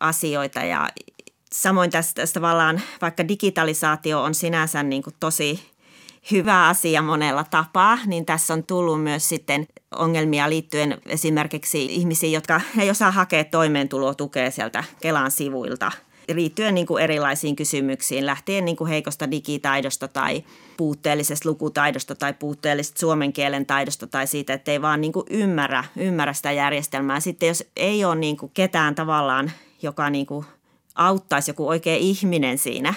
asioita. 0.00 0.60
Ja 0.60 0.88
samoin 1.52 1.90
tässä, 1.90 2.14
tässä 2.14 2.34
tavallaan, 2.34 2.80
vaikka 3.02 3.28
digitalisaatio 3.28 4.22
on 4.22 4.34
sinänsä 4.34 4.82
niin 4.82 5.02
kuin 5.02 5.16
tosi 5.20 5.69
hyvä 6.30 6.68
asia 6.68 7.02
monella 7.02 7.44
tapaa, 7.44 7.98
niin 8.06 8.26
tässä 8.26 8.54
on 8.54 8.64
tullut 8.64 9.02
myös 9.02 9.28
sitten 9.28 9.66
ongelmia 9.96 10.50
liittyen 10.50 10.98
esimerkiksi 11.06 11.84
ihmisiin, 11.84 12.32
jotka 12.32 12.60
ei 12.78 12.90
osaa 12.90 13.10
hakea 13.10 13.44
toimeentulotukea 13.44 14.50
sieltä 14.50 14.84
Kelan 15.00 15.30
sivuilta– 15.30 15.92
liittyen 16.34 16.74
niin 16.74 16.86
kuin 16.86 17.04
erilaisiin 17.04 17.56
kysymyksiin, 17.56 18.26
lähtien 18.26 18.64
niin 18.64 18.76
kuin 18.76 18.88
heikosta 18.88 19.30
digitaidosta 19.30 20.08
tai 20.08 20.44
puutteellisesta 20.76 21.48
lukutaidosta 21.48 22.14
tai 22.14 22.32
puutteellisesta 22.32 23.00
suomen 23.00 23.32
kielen 23.32 23.66
taidosta 23.66 24.06
tai 24.06 24.26
siitä, 24.26 24.54
että 24.54 24.72
ei 24.72 24.82
vaan 24.82 25.00
niin 25.00 25.12
kuin 25.12 25.26
ymmärrä, 25.30 25.84
ymmärrä 25.96 26.32
sitä 26.32 26.52
järjestelmää. 26.52 27.20
Sitten 27.20 27.46
jos 27.46 27.64
ei 27.76 28.04
ole 28.04 28.16
niin 28.16 28.36
kuin 28.36 28.50
ketään 28.54 28.94
tavallaan, 28.94 29.50
joka 29.82 30.10
niin 30.10 30.26
kuin 30.26 30.46
auttaisi 30.94 31.50
joku 31.50 31.68
oikea 31.68 31.96
ihminen 31.96 32.58
siinä, 32.58 32.94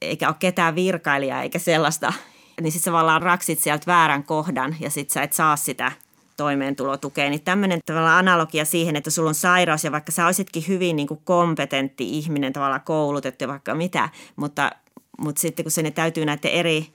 eikä 0.00 0.28
ole 0.28 0.36
ketään 0.38 0.74
virkailijaa 0.74 1.42
eikä 1.42 1.58
sellaista, 1.58 2.12
niin 2.60 2.72
sitten 2.72 2.92
tavallaan 2.92 3.22
raksit 3.22 3.58
sieltä 3.58 3.86
väärän 3.86 4.24
kohdan 4.24 4.76
ja 4.80 4.90
sitten 4.90 5.14
sä 5.14 5.22
et 5.22 5.32
saa 5.32 5.56
sitä 5.56 5.92
toimeentulotukea. 6.36 7.30
Niin 7.30 7.42
tämmöinen 7.42 7.80
tavallaan 7.86 8.18
analogia 8.18 8.64
siihen, 8.64 8.96
että 8.96 9.10
sulla 9.10 9.28
on 9.28 9.34
sairaus 9.34 9.84
ja 9.84 9.92
vaikka 9.92 10.12
sä 10.12 10.26
olisitkin 10.26 10.64
hyvin 10.68 10.96
niin 10.96 11.08
kuin 11.08 11.20
kompetentti 11.24 12.18
ihminen, 12.18 12.52
tavallaan 12.52 12.80
koulutettu 12.80 13.44
ja 13.44 13.48
vaikka 13.48 13.74
mitä, 13.74 14.08
mutta, 14.36 14.70
mutta 15.18 15.40
sitten 15.40 15.64
kun 15.64 15.72
se 15.72 15.82
ne 15.82 15.90
täytyy 15.90 16.24
näiden 16.24 16.50
eri 16.50 16.86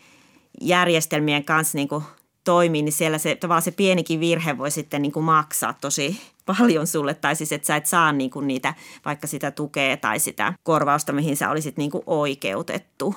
järjestelmien 0.62 1.44
kanssa 1.44 1.78
niin 1.78 1.88
kuin 1.88 2.04
toimii, 2.44 2.82
niin 2.82 2.94
siellä 2.94 3.18
se, 3.18 3.36
tavallaan 3.36 3.62
se 3.62 3.72
pienikin 3.72 4.20
virhe 4.20 4.58
voi 4.58 4.72
sitten 4.72 5.02
niin 5.02 5.12
kuin 5.12 5.24
maksaa 5.24 5.74
tosi 5.82 6.22
paljon 6.46 6.88
sulle, 6.88 7.14
tai 7.14 7.36
siis 7.36 7.52
että 7.52 7.66
sä 7.66 7.76
et 7.76 7.86
saa 7.86 8.12
niin 8.12 8.30
kuin 8.30 8.48
niitä, 8.48 8.74
vaikka 9.06 9.28
sitä 9.28 9.52
tukea 9.52 9.98
tai 9.98 10.20
sitä 10.20 10.54
korvausta, 10.64 11.14
mihin 11.14 11.38
sä 11.38 11.50
olisit 11.50 11.78
niin 11.78 11.92
kuin 11.92 12.04
oikeutettu. 12.06 13.16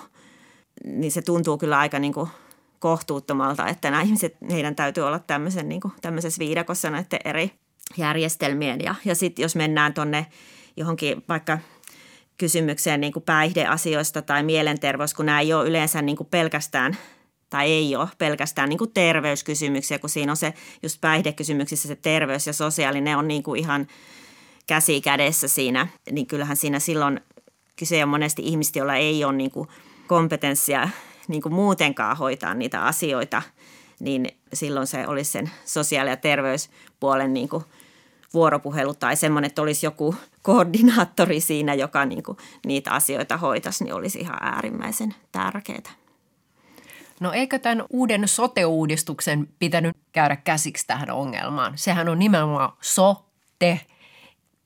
Niin 0.84 1.12
se 1.12 1.22
tuntuu 1.22 1.58
kyllä 1.58 1.78
aika 1.78 1.98
niin 1.98 2.12
kuin 2.12 2.28
kohtuuttomalta, 2.78 3.68
että 3.68 3.90
nämä 3.90 4.02
ihmiset, 4.02 4.36
heidän 4.50 4.76
täytyy 4.76 5.06
olla 5.06 5.18
tämmöisen, 5.18 5.68
niin 5.68 5.80
kuin, 5.80 5.92
tämmöisessä 6.02 6.38
viidakossa 6.38 6.90
näiden 6.90 7.20
eri 7.24 7.50
järjestelmien. 7.96 8.80
Ja, 8.80 8.94
ja 9.04 9.14
sitten 9.14 9.42
jos 9.42 9.56
mennään 9.56 9.94
tuonne 9.94 10.26
johonkin 10.76 11.24
vaikka 11.28 11.58
kysymykseen 12.38 13.00
niin 13.00 13.12
kuin 13.12 13.22
päihdeasioista 13.22 14.22
tai 14.22 14.42
mielenterveys, 14.42 15.14
kun 15.14 15.26
nämä 15.26 15.40
ei 15.40 15.52
ole 15.52 15.68
yleensä 15.68 16.02
niin 16.02 16.16
kuin 16.16 16.28
pelkästään 16.30 16.96
tai 17.54 17.72
ei 17.72 17.96
ole 17.96 18.08
pelkästään 18.18 18.68
niin 18.68 18.78
kuin 18.78 18.90
terveyskysymyksiä, 18.94 19.98
kun 19.98 20.10
siinä 20.10 20.32
on 20.32 20.36
se 20.36 20.54
just 20.82 21.00
päihdekysymyksissä 21.00 21.88
se 21.88 21.96
terveys 21.96 22.46
ja 22.46 22.52
sosiaalinen 22.52 23.18
on 23.18 23.28
niin 23.28 23.42
kuin 23.42 23.60
ihan 23.60 23.86
käsi 24.66 25.00
kädessä 25.00 25.48
siinä, 25.48 25.88
niin 26.10 26.26
kyllähän 26.26 26.56
siinä 26.56 26.78
silloin 26.78 27.20
kyse 27.76 28.02
on 28.02 28.08
monesti 28.08 28.42
ihmistä, 28.44 28.78
joilla 28.78 28.94
ei 28.94 29.24
ole 29.24 29.32
niin 29.32 29.50
kuin 29.50 29.68
kompetenssia 30.06 30.88
niin 31.28 31.42
kuin 31.42 31.54
muutenkaan 31.54 32.16
hoitaa 32.16 32.54
niitä 32.54 32.84
asioita, 32.84 33.42
niin 34.00 34.26
silloin 34.52 34.86
se 34.86 35.06
olisi 35.06 35.30
sen 35.30 35.50
sosiaali- 35.64 36.10
ja 36.10 36.16
terveyspuolen 36.16 37.34
niin 37.34 37.48
kuin 37.48 37.64
vuoropuhelu 38.32 38.94
tai 38.94 39.16
semmoinen, 39.16 39.48
että 39.48 39.62
olisi 39.62 39.86
joku 39.86 40.14
koordinaattori 40.42 41.40
siinä, 41.40 41.74
joka 41.74 42.04
niin 42.04 42.22
kuin 42.22 42.38
niitä 42.66 42.90
asioita 42.90 43.36
hoitaisi, 43.36 43.84
niin 43.84 43.94
olisi 43.94 44.18
ihan 44.18 44.38
äärimmäisen 44.40 45.14
tärkeää. 45.32 46.03
No 47.24 47.32
eikö 47.32 47.58
tämän 47.58 47.84
uuden 47.90 48.28
sote-uudistuksen 48.28 49.48
pitänyt 49.58 49.96
käydä 50.12 50.36
käsiksi 50.36 50.86
tähän 50.86 51.10
ongelmaan? 51.10 51.72
Sehän 51.76 52.08
on 52.08 52.18
nimenomaan 52.18 52.72
sote 52.80 53.80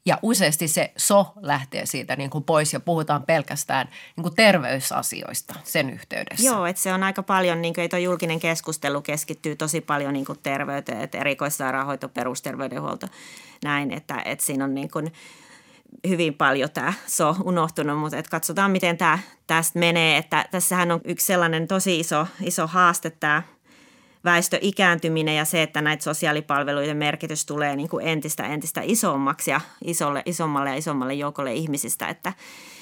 ja 0.07 0.19
useasti 0.23 0.69
se 0.69 0.93
so 0.97 1.33
lähtee 1.41 1.87
siitä 1.87 2.17
niin 2.17 2.31
kuin 2.31 2.45
pois 2.45 2.73
ja 2.73 2.81
puhutaan 2.81 3.23
pelkästään 3.23 3.89
niin 4.17 4.23
kuin 4.23 4.35
terveysasioista 4.35 5.55
sen 5.65 5.91
yhteydessä. 5.91 6.47
Joo, 6.47 6.67
että 6.67 6.83
se 6.83 6.93
on 6.93 7.03
aika 7.03 7.23
paljon, 7.23 7.63
niin 7.63 7.75
kuin, 7.75 8.03
julkinen 8.03 8.41
keskustelu 8.41 9.01
keskittyy 9.01 9.57
tosi 9.57 9.81
paljon 9.81 10.13
niin 10.13 10.27
kuin 10.27 10.39
terveyteen, 10.43 11.01
että 11.01 11.19
erikoissairaanhoito, 11.19 12.09
perusterveydenhuolto, 12.09 13.07
näin, 13.65 13.93
että, 13.93 14.23
että 14.25 14.45
siinä 14.45 14.65
on 14.65 14.75
niin 14.75 14.91
kuin, 14.91 15.13
hyvin 16.09 16.35
paljon 16.35 16.71
tämä 16.71 16.93
so 17.07 17.37
unohtunut, 17.45 17.99
mutta 17.99 18.17
et 18.17 18.29
katsotaan 18.29 18.71
miten 18.71 18.99
tämä 18.99 19.19
tästä 19.47 19.79
menee. 19.79 20.17
Että 20.17 20.45
tässähän 20.51 20.91
on 20.91 21.01
yksi 21.05 21.27
sellainen 21.27 21.69
tosi 21.69 22.01
iso, 22.01 22.27
iso 22.43 22.67
haaste 22.67 23.11
tämä 23.11 23.43
väestö 24.25 24.59
ikääntyminen 24.61 25.37
ja 25.37 25.45
se, 25.45 25.63
että 25.63 25.83
näitä 25.83 26.05
sosiaalipalveluiden 26.05 26.97
merkitys 26.97 27.47
tulee 27.47 27.77
niin 27.77 27.89
kuin 27.89 28.07
entistä 28.07 28.47
entistä 28.47 28.81
isommaksi 28.85 29.51
ja 29.51 29.61
isolle, 29.85 30.23
isommalle 30.27 30.71
ja 30.71 30.77
isommalle 30.77 31.15
joukolle 31.15 31.55
ihmisistä. 31.55 32.09
Että, 32.09 32.33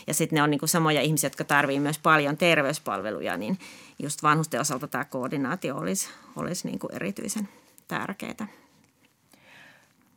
ja 0.06 0.14
sitten 0.14 0.36
ne 0.36 0.42
on 0.42 0.50
niin 0.50 0.58
kuin 0.58 0.68
samoja 0.68 1.00
ihmisiä, 1.00 1.26
jotka 1.26 1.44
tarvitsevat 1.44 1.82
myös 1.82 1.98
paljon 1.98 2.36
terveyspalveluja, 2.36 3.36
niin 3.36 3.58
just 4.02 4.22
vanhusten 4.22 4.60
osalta 4.60 4.88
tämä 4.88 5.04
koordinaatio 5.04 5.76
olisi, 5.76 6.08
olisi 6.36 6.68
niin 6.68 6.78
kuin 6.78 6.94
erityisen 6.94 7.48
tärkeää. 7.88 8.65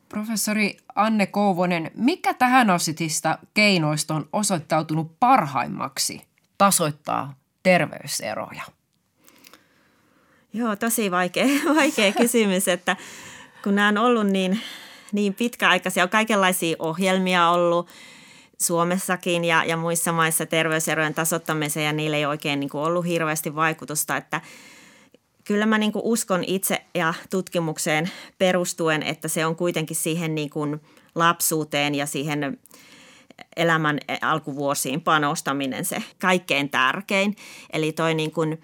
Professori 0.10 0.78
Anne 0.96 1.26
Kouvonen, 1.26 1.92
mikä 1.96 2.34
tähän 2.34 2.70
asitista 2.70 3.38
keinoista 3.54 4.14
on 4.14 4.30
osoittautunut 4.34 5.20
parhaimmaksi 5.20 6.22
tasoittaa 6.58 7.34
terveyseroja? 7.64 8.64
Joo, 10.54 10.76
tosi 10.76 11.12
vaikea, 11.12 11.46
vaikea 11.76 12.12
kysymys, 12.12 12.68
että 12.68 12.96
kun 13.64 13.76
nämä 13.76 13.88
on 13.88 13.98
ollut 13.98 14.28
niin, 14.28 14.62
niin 15.12 15.34
pitkäaikaisia, 15.34 16.04
on 16.04 16.10
kaikenlaisia 16.10 16.76
ohjelmia 16.80 17.50
ollut 17.50 17.90
Suomessakin 18.62 19.46
ja, 19.46 19.64
ja 19.64 19.78
muissa 19.78 20.12
maissa 20.12 20.46
terveyserojen 20.46 21.14
tasoittamiseen 21.14 21.86
ja 21.86 21.94
niille 21.94 22.18
ei 22.18 22.26
oikein 22.26 22.60
niin 22.60 22.70
kuin 22.70 22.84
ollut 22.84 23.06
hirveästi 23.06 23.56
vaikutusta, 23.56 24.18
että 24.18 24.42
kyllä 25.50 25.66
mä 25.66 25.78
niin 25.78 25.92
uskon 25.96 26.44
itse 26.48 26.82
ja 26.96 27.14
tutkimukseen 27.30 28.12
perustuen, 28.38 29.04
että 29.04 29.28
se 29.28 29.46
on 29.46 29.56
kuitenkin 29.56 29.96
siihen 29.96 30.36
niin 30.36 30.50
kuin 30.50 30.82
lapsuuteen 31.16 31.96
ja 31.96 32.06
siihen 32.06 32.60
elämän 33.58 34.00
alkuvuosiin 34.22 35.02
panostaminen 35.02 35.86
se 35.86 36.04
kaikkein 36.22 36.70
tärkein. 36.70 37.36
Eli 37.74 37.92
toi 37.92 38.14
niin 38.14 38.32
kuin 38.32 38.62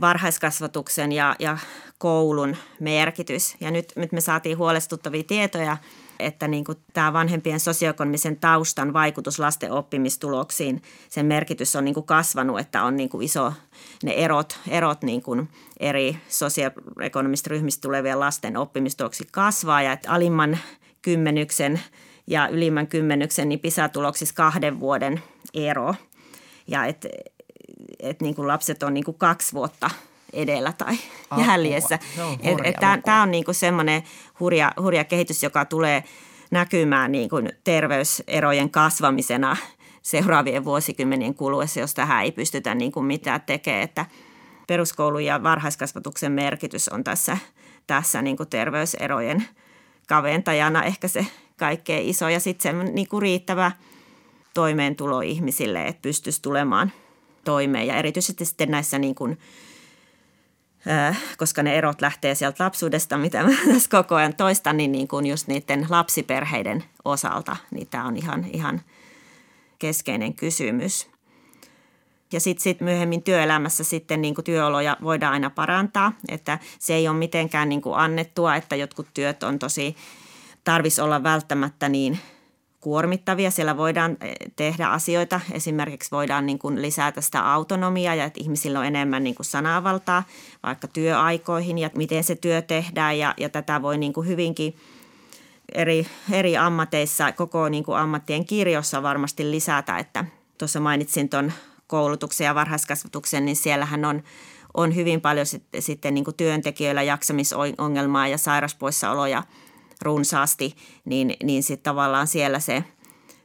varhaiskasvatuksen 0.00 1.12
ja, 1.12 1.36
ja 1.38 1.58
koulun 1.98 2.56
merkitys. 2.80 3.56
Ja 3.60 3.70
nyt, 3.70 3.92
nyt 3.96 4.12
me 4.12 4.20
saatiin 4.20 4.58
huolestuttavia 4.58 5.22
tietoja, 5.22 5.76
että 6.18 6.48
niin 6.48 6.64
kuin 6.64 6.78
tämä 6.92 7.12
vanhempien 7.12 7.60
sosioekonomisen 7.60 8.36
taustan 8.36 8.92
vaikutus 8.92 9.38
lasten 9.38 9.72
oppimistuloksiin, 9.72 10.82
sen 11.08 11.26
merkitys 11.26 11.76
on 11.76 11.84
niin 11.84 11.94
kuin 11.94 12.06
kasvanut, 12.06 12.58
että 12.58 12.82
on 12.82 12.96
niin 12.96 13.08
kuin 13.08 13.24
iso 13.24 13.52
ne 14.02 14.12
erot, 14.12 14.58
erot 14.68 15.02
niin 15.02 15.22
kuin 15.22 15.48
eri 15.80 16.16
sosioekonomista 16.28 17.50
ryhmistä 17.50 17.82
tulevien 17.82 18.20
lasten 18.20 18.56
oppimistuloksi 18.56 19.28
kasvaa 19.30 19.82
ja 19.82 19.92
että 19.92 20.12
alimman 20.12 20.58
kymmenyksen 21.02 21.80
ja 22.26 22.48
ylimmän 22.48 22.86
kymmenyksen 22.86 23.48
niin 23.48 23.60
PISA-tuloksissa 23.60 24.34
kahden 24.34 24.80
vuoden 24.80 25.22
ero. 25.54 25.94
Ja 26.66 26.84
että 26.84 27.08
et 28.00 28.20
niin 28.20 28.34
kuin 28.34 28.48
lapset 28.48 28.82
on 28.82 28.94
niin 28.94 29.04
kuin 29.04 29.18
kaksi 29.18 29.52
vuotta 29.52 29.90
edellä 30.32 30.72
tai 30.72 30.96
Apua. 31.30 31.44
jäljessä. 31.46 31.98
Tämä 33.04 33.22
on 33.22 33.30
niin 33.30 33.44
kuin 33.44 33.54
semmoinen 33.54 34.02
hurja, 34.40 34.72
hurja 34.80 35.04
kehitys, 35.04 35.42
joka 35.42 35.64
tulee 35.64 36.04
näkymään 36.50 37.12
niin 37.12 37.28
kuin 37.28 37.52
terveyserojen 37.64 38.70
kasvamisena 38.70 39.56
seuraavien 40.02 40.64
vuosikymmenien 40.64 41.34
kuluessa, 41.34 41.80
jos 41.80 41.94
tähän 41.94 42.24
ei 42.24 42.32
pystytä 42.32 42.74
niin 42.74 42.92
kuin 42.92 43.06
mitään 43.06 43.40
tekemään. 43.40 43.82
Että 43.82 44.06
peruskoulun 44.66 45.24
ja 45.24 45.42
varhaiskasvatuksen 45.42 46.32
merkitys 46.32 46.88
on 46.88 47.04
tässä, 47.04 47.38
tässä 47.86 48.22
niin 48.22 48.36
kuin 48.36 48.48
terveyserojen 48.48 49.44
kaventajana 50.08 50.82
ehkä 50.82 51.08
se 51.08 51.26
kaikkein 51.56 52.08
iso 52.08 52.28
ja 52.28 52.40
sitten 52.40 52.76
se 52.86 52.92
niin 52.92 53.08
kuin 53.08 53.22
riittävä 53.22 53.72
toimeentulo 54.54 55.20
ihmisille, 55.20 55.86
että 55.86 56.02
pystyisi 56.02 56.42
tulemaan 56.42 56.92
toimeen 57.44 57.86
ja 57.86 57.96
erityisesti 57.96 58.44
sitten 58.44 58.70
näissä 58.70 58.98
niin 58.98 59.14
kuin, 59.14 59.38
koska 61.36 61.62
ne 61.62 61.78
erot 61.78 62.00
lähtee 62.00 62.34
sieltä 62.34 62.64
lapsuudesta, 62.64 63.18
mitä 63.18 63.42
mä 63.42 63.50
tässä 63.72 63.90
koko 63.90 64.14
ajan 64.14 64.34
toistan, 64.34 64.76
niin, 64.76 64.92
niin 64.92 65.08
kuin 65.08 65.26
just 65.26 65.48
niiden 65.48 65.86
lapsiperheiden 65.88 66.84
osalta, 67.04 67.56
niin 67.70 67.86
tämä 67.86 68.04
on 68.04 68.16
ihan, 68.16 68.46
ihan 68.52 68.80
keskeinen 69.78 70.34
kysymys. 70.34 71.08
Ja 72.32 72.40
sitten 72.40 72.62
sit 72.62 72.80
myöhemmin 72.80 73.22
työelämässä 73.22 73.84
sitten 73.84 74.22
niin 74.22 74.34
kuin 74.34 74.44
työoloja 74.44 74.96
voidaan 75.02 75.32
aina 75.32 75.50
parantaa, 75.50 76.12
että 76.28 76.58
se 76.78 76.94
ei 76.94 77.08
ole 77.08 77.16
mitenkään 77.16 77.68
niin 77.68 77.82
kuin 77.82 77.98
annettua, 77.98 78.56
että 78.56 78.76
jotkut 78.76 79.06
työt 79.14 79.42
on 79.42 79.58
tosi, 79.58 79.96
tarvis 80.64 80.98
olla 80.98 81.22
välttämättä 81.22 81.88
niin 81.88 82.18
kuormittavia. 82.80 83.50
Siellä 83.50 83.76
voidaan 83.76 84.16
eh, 84.20 84.34
tehdä 84.56 84.88
asioita, 84.88 85.40
esimerkiksi 85.52 86.10
voidaan 86.10 86.46
niin 86.46 86.58
kuin 86.58 86.82
lisätä 86.82 87.20
sitä 87.20 87.52
autonomiaa 87.52 88.14
ja 88.14 88.24
että 88.24 88.40
ihmisillä 88.40 88.78
on 88.78 88.84
enemmän 88.84 89.24
niin 89.24 89.34
kuin 89.34 89.46
sanavaltaa 89.46 90.22
vaikka 90.62 90.88
työaikoihin 90.88 91.78
ja 91.78 91.90
miten 91.94 92.24
se 92.24 92.34
työ 92.36 92.62
tehdään. 92.62 93.18
Ja, 93.18 93.34
ja 93.36 93.48
tätä 93.48 93.82
voi 93.82 93.98
niin 93.98 94.12
kuin 94.12 94.26
hyvinkin 94.26 94.76
eri, 95.74 96.06
eri 96.30 96.56
ammateissa, 96.56 97.32
koko 97.32 97.68
niin 97.68 97.84
kuin 97.84 97.98
ammattien 97.98 98.44
kirjossa 98.44 99.02
varmasti 99.02 99.50
lisätä, 99.50 99.98
että 99.98 100.24
tuossa 100.58 100.80
mainitsin 100.80 101.28
tuon 101.28 101.52
koulutuksen 101.86 102.44
ja 102.44 102.54
varhaiskasvatuksen, 102.54 103.44
niin 103.44 103.56
siellähän 103.56 104.04
on, 104.04 104.22
on 104.74 104.94
hyvin 104.94 105.20
paljon 105.20 105.46
sitten, 105.46 105.82
sitten 105.82 106.14
niin 106.14 106.24
kuin 106.24 106.36
työntekijöillä 106.36 107.02
jaksamisongelmaa 107.02 108.28
ja 108.28 108.38
sairauspoissaoloja– 108.38 109.42
runsaasti, 110.02 110.76
niin, 111.04 111.34
niin 111.42 111.62
sitten 111.62 111.84
tavallaan 111.84 112.26
siellä 112.26 112.60
se 112.60 112.84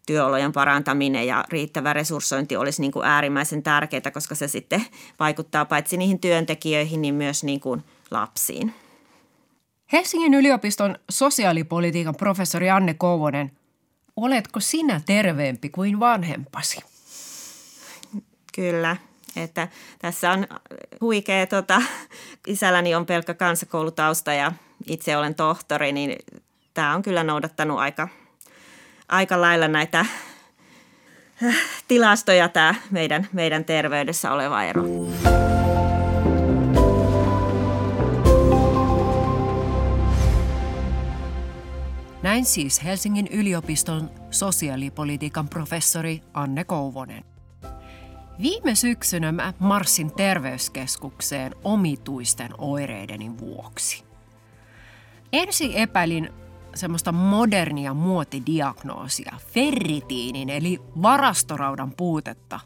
työolojen 0.06 0.52
parantaminen 0.52 1.28
ja 1.28 1.46
riittävä 1.50 1.94
resurssointi 1.94 2.56
olisi 2.56 2.82
niin 2.82 2.92
kuin 2.92 3.06
äärimmäisen 3.06 3.64
tärkeää, 3.64 4.12
koska 4.14 4.36
se 4.36 4.48
sitten 4.48 4.86
vaikuttaa 5.20 5.66
paitsi 5.66 5.98
niihin 5.98 6.20
työntekijöihin, 6.20 7.02
niin 7.02 7.16
myös 7.16 7.44
niin 7.44 7.60
kuin 7.60 7.84
lapsiin. 8.12 8.74
Helsingin 9.92 10.34
yliopiston 10.34 10.96
sosiaalipolitiikan 11.10 12.16
professori 12.16 12.70
Anne 12.70 12.94
Kouvonen, 12.94 13.52
oletko 14.16 14.60
sinä 14.60 15.02
terveempi 15.06 15.70
kuin 15.70 16.00
vanhempasi? 16.00 16.82
Kyllä, 18.56 18.98
että 19.36 19.68
tässä 20.00 20.32
on 20.32 20.48
huikea, 21.02 21.48
tota, 21.48 21.82
isälläni 22.48 22.96
on 22.96 23.06
pelkkä 23.06 23.34
kansakoulutausta 23.34 24.34
ja 24.34 24.52
itse 24.88 25.18
olen 25.18 25.36
tohtori, 25.36 25.92
niin 25.92 26.16
tämä 26.74 26.96
on 26.96 27.02
kyllä 27.02 27.24
noudattanut 27.24 27.80
aika, 27.80 28.08
aika 29.10 29.42
lailla 29.42 29.68
näitä 29.68 30.00
äh, 30.00 31.56
tilastoja 31.88 32.50
tämä 32.50 32.76
meidän, 32.92 33.28
meidän 33.34 33.66
terveydessä 33.66 34.32
oleva 34.32 34.64
ero. 34.64 34.84
Näin 42.24 42.46
siis 42.46 42.84
Helsingin 42.84 43.28
yliopiston 43.28 44.12
sosiaalipolitiikan 44.32 45.50
professori 45.50 46.22
Anne 46.34 46.64
Kouvonen. 46.64 47.33
Viime 48.42 48.76
syksynä 48.76 49.32
mä 49.32 49.54
marssin 49.60 50.12
terveyskeskukseen 50.12 51.56
omituisten 51.64 52.52
oireideni 52.58 53.40
vuoksi. 53.40 54.04
Ensin 55.34 55.74
epäilin 55.74 56.30
semmoista 56.76 57.12
modernia 57.12 57.94
muotidiagnoosia, 57.94 59.36
ferritiinin 59.48 60.50
eli 60.50 60.82
varastoraudan 61.02 61.92
puutetta, 61.92 62.60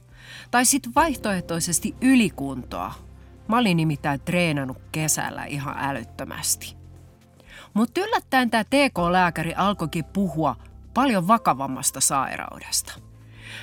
tai 0.52 0.66
sitten 0.66 0.92
vaihtoehtoisesti 0.96 1.96
ylikuntoa. 2.02 2.94
Mä 3.48 3.58
olin 3.58 3.78
nimittäin 3.78 4.22
treenannut 4.22 4.78
kesällä 4.92 5.46
ihan 5.46 5.76
älyttömästi. 5.78 6.78
Mutta 7.74 8.02
yllättäen 8.02 8.50
tämä 8.50 8.64
TK-lääkäri 8.64 9.54
alkoikin 9.56 10.06
puhua 10.06 10.56
paljon 10.94 11.28
vakavammasta 11.28 12.02
sairaudesta. 12.02 13.07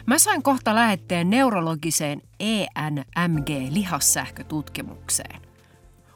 Mä 0.07 0.19
sain 0.19 0.43
kohta 0.43 0.75
lähetteen 0.75 1.31
neurologiseen 1.31 2.23
ENMG-lihassähkötutkimukseen. 2.41 5.41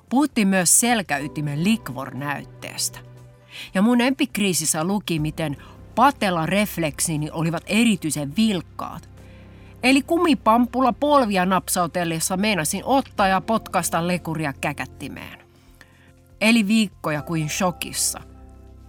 Puhuttiin 0.09 0.49
myös 0.49 0.81
selkäytimen 0.81 1.64
likvor-näytteestä. 1.64 2.99
Ja 3.75 3.83
mun 3.83 4.01
empikriisissä 4.01 4.85
luki, 4.85 5.19
miten 5.19 5.57
patella 5.95 6.47
refleksini 6.47 7.31
olivat 7.31 7.62
erityisen 7.66 8.37
vilkkaat. 8.37 9.09
Eli 9.83 10.03
kumipampulla 10.03 10.93
polvia 10.93 11.47
napsautellessa 11.47 12.37
meinasin 12.37 12.85
ottaa 12.85 13.29
ja 13.29 13.41
potkasta 13.41 14.07
lekuria 14.07 14.53
käkättimeen. 14.53 15.39
Eli 16.41 16.69
viikkoja 16.69 17.23
kuin 17.23 17.49
shokissa. 17.49 18.21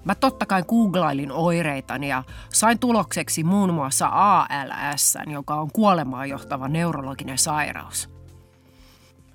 Mä 0.06 0.16
totta 0.16 0.46
kai 0.46 0.64
googlailin 0.64 1.32
oireitani 1.32 2.10
ja 2.10 2.24
sain 2.54 2.80
tulokseksi 2.80 3.44
muun 3.44 3.74
muassa 3.74 4.10
ALS, 4.12 5.18
joka 5.28 5.56
on 5.56 5.72
kuolemaan 5.74 6.30
johtava 6.30 6.68
neurologinen 6.68 7.38
sairaus. 7.38 8.10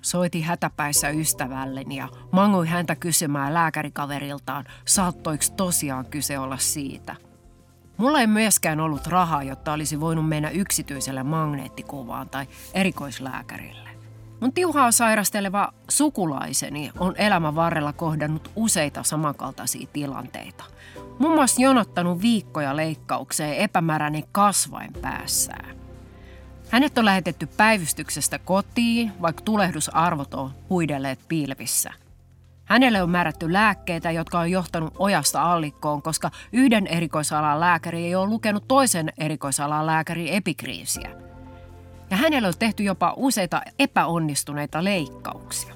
Soitin 0.01 0.43
hätäpäissä 0.43 1.09
ystävälleni 1.09 1.95
ja 1.95 2.07
mangoin 2.31 2.67
häntä 2.67 2.95
kysymään 2.95 3.53
lääkärikaveriltaan, 3.53 4.65
saattoiko 4.87 5.43
tosiaan 5.57 6.05
kyse 6.05 6.39
olla 6.39 6.57
siitä. 6.57 7.15
Mulla 7.97 8.19
ei 8.19 8.27
myöskään 8.27 8.79
ollut 8.79 9.07
rahaa, 9.07 9.43
jotta 9.43 9.73
olisi 9.73 9.99
voinut 9.99 10.29
mennä 10.29 10.49
yksityiselle 10.49 11.23
magneettikuvaan 11.23 12.29
tai 12.29 12.47
erikoislääkärille. 12.73 13.84
Mun 14.41 14.53
tiuhaa 14.53 14.91
sairasteleva 14.91 15.73
sukulaiseni 15.89 16.91
on 16.99 17.15
elämän 17.17 17.55
varrella 17.55 17.93
kohdannut 17.93 18.51
useita 18.55 19.03
samankaltaisia 19.03 19.87
tilanteita. 19.93 20.63
Muun 21.19 21.35
muassa 21.35 21.61
jonottanut 21.61 22.21
viikkoja 22.21 22.75
leikkaukseen 22.75 23.57
epämääräinen 23.57 24.23
kasvain 24.31 24.93
päässään. 25.01 25.75
Hänet 26.69 26.97
on 26.97 27.05
lähetetty 27.05 27.45
päivystyksestä 27.57 28.39
kotiin, 28.39 29.11
vaikka 29.21 29.43
tulehdusarvot 29.43 30.33
on 30.33 30.51
huidelleet 30.69 31.19
pilvissä. 31.27 31.93
Hänelle 32.65 33.03
on 33.03 33.09
määrätty 33.09 33.53
lääkkeitä, 33.53 34.11
jotka 34.11 34.39
on 34.39 34.51
johtanut 34.51 34.93
ojasta 34.99 35.51
allikkoon, 35.51 36.01
koska 36.01 36.31
yhden 36.53 36.87
erikoisalan 36.87 37.59
lääkäri 37.59 38.05
ei 38.05 38.15
ole 38.15 38.29
lukenut 38.29 38.67
toisen 38.67 39.13
erikoisalan 39.17 39.85
lääkärin 39.85 40.27
epikriisiä. 40.27 41.24
Ja 42.09 42.17
hänelle 42.17 42.47
on 42.47 42.53
tehty 42.59 42.83
jopa 42.83 43.13
useita 43.17 43.61
epäonnistuneita 43.79 44.83
leikkauksia. 44.83 45.73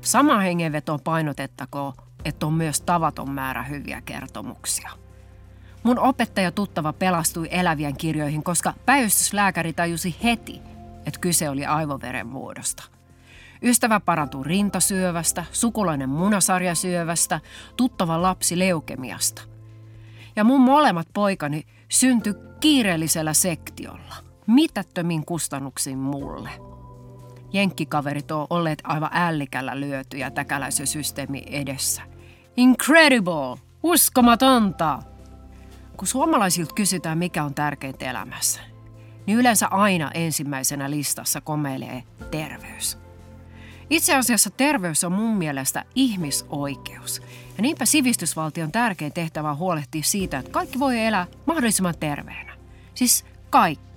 Sama 0.00 0.38
hengenvetoon 0.38 1.00
painotettakoon, 1.00 1.92
että 2.24 2.46
on 2.46 2.54
myös 2.54 2.80
tavaton 2.80 3.30
määrä 3.30 3.62
hyviä 3.62 4.00
kertomuksia. 4.00 4.90
Mun 5.82 5.98
opettaja 5.98 6.52
tuttava 6.52 6.92
pelastui 6.92 7.48
elävien 7.50 7.96
kirjoihin, 7.96 8.42
koska 8.42 8.74
päivystyslääkäri 8.86 9.72
tajusi 9.72 10.16
heti, 10.22 10.60
että 11.06 11.20
kyse 11.20 11.48
oli 11.48 11.66
aivoveren 11.66 12.26
muodosta. 12.26 12.82
Ystävä 13.62 14.00
parantui 14.00 14.44
rintasyövästä, 14.44 15.44
sukulainen 15.52 16.08
munasarjasyövästä, 16.08 17.40
tuttava 17.76 18.22
lapsi 18.22 18.58
leukemiasta. 18.58 19.42
Ja 20.36 20.44
mun 20.44 20.60
molemmat 20.60 21.08
poikani 21.12 21.66
syntyi 21.88 22.34
kiireellisellä 22.60 23.34
sektiolla, 23.34 24.14
mitättömin 24.50 25.24
kustannuksin 25.24 25.98
mulle. 25.98 26.50
Jenkkikaverit 27.52 28.30
on 28.30 28.46
olleet 28.50 28.78
aivan 28.84 29.10
ällikällä 29.12 29.80
lyötyjä 29.80 30.30
täkäläisösysteemi 30.30 31.42
edessä. 31.46 32.02
Incredible! 32.56 33.58
Uskomatonta! 33.82 35.02
Kun 35.96 36.08
suomalaisilta 36.08 36.74
kysytään, 36.74 37.18
mikä 37.18 37.44
on 37.44 37.54
tärkeintä 37.54 38.10
elämässä, 38.10 38.60
niin 39.26 39.38
yleensä 39.38 39.66
aina 39.68 40.10
ensimmäisenä 40.14 40.90
listassa 40.90 41.40
komeilee 41.40 42.02
terveys. 42.30 42.98
Itse 43.90 44.16
asiassa 44.16 44.50
terveys 44.50 45.04
on 45.04 45.12
mun 45.12 45.36
mielestä 45.36 45.84
ihmisoikeus. 45.94 47.22
Ja 47.56 47.62
niinpä 47.62 47.86
sivistysvaltion 47.86 48.72
tärkein 48.72 49.12
tehtävä 49.12 49.50
on 49.50 49.58
huolehtia 49.58 50.02
siitä, 50.02 50.38
että 50.38 50.50
kaikki 50.50 50.78
voi 50.78 51.04
elää 51.04 51.26
mahdollisimman 51.46 51.94
terveenä. 52.00 52.56
Siis 52.94 53.24
kaikki, 53.50 53.89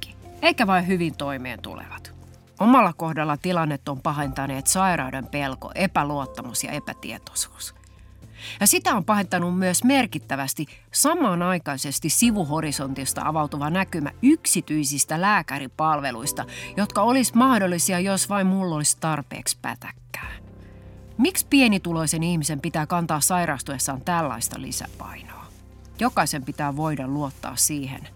eikä 0.43 0.67
vain 0.67 0.87
hyvin 0.87 1.17
toimeen 1.17 1.61
tulevat. 1.61 2.13
Omalla 2.59 2.93
kohdalla 2.93 3.37
tilannet 3.37 3.89
on 3.89 4.01
pahentaneet 4.01 4.67
sairauden 4.67 5.27
pelko, 5.27 5.71
epäluottamus 5.75 6.63
ja 6.63 6.71
epätietoisuus– 6.71 7.75
ja 8.59 8.67
sitä 8.67 8.95
on 8.95 9.05
pahentanut 9.05 9.59
myös 9.59 9.83
merkittävästi 9.83 10.65
samanaikaisesti 10.91 12.09
sivuhorisontista 12.09 13.21
avautuva 13.25 13.69
näkymä 13.69 14.11
yksityisistä 14.21 15.21
lääkäripalveluista, 15.21 16.45
jotka 16.77 17.01
olisi 17.01 17.35
mahdollisia, 17.35 17.99
jos 17.99 18.29
vain 18.29 18.47
mulla 18.47 18.75
olisi 18.75 18.97
tarpeeksi 18.99 19.57
pätäkkää. 19.61 20.31
Miksi 21.17 21.47
pienituloisen 21.49 22.23
ihmisen 22.23 22.61
pitää 22.61 22.85
kantaa 22.85 23.19
sairastuessaan 23.19 24.01
tällaista 24.01 24.61
lisäpainoa? 24.61 25.45
Jokaisen 25.99 26.43
pitää 26.43 26.75
voida 26.75 27.07
luottaa 27.07 27.55
siihen, 27.55 28.07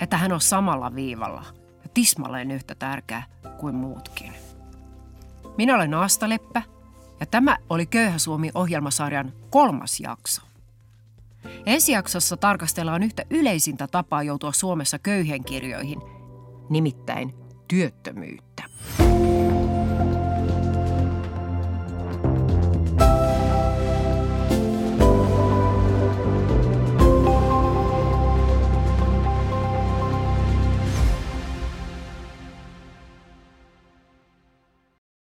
että 0.00 0.16
hän 0.16 0.32
on 0.32 0.40
samalla 0.40 0.94
viivalla 0.94 1.44
ja 1.82 1.88
tismalleen 1.94 2.50
yhtä 2.50 2.74
tärkeä 2.74 3.22
kuin 3.58 3.74
muutkin. 3.74 4.32
Minä 5.56 5.74
olen 5.74 5.94
Asta 5.94 6.28
Leppä– 6.28 6.62
ja 7.20 7.26
tämä 7.26 7.58
oli 7.70 7.86
Köyhä 7.86 8.18
Suomi-ohjelmasarjan 8.18 9.32
kolmas 9.50 10.00
jakso. 10.00 10.42
Ensi 11.66 11.92
jaksossa 11.92 12.36
tarkastellaan 12.36 13.02
yhtä 13.02 13.22
yleisintä 13.30 13.86
tapaa 13.86 14.22
joutua 14.22 14.52
Suomessa 14.52 14.98
köyhien 14.98 15.44
kirjoihin, 15.44 16.00
nimittäin 16.70 17.34
työttömyyttä. 17.68 18.64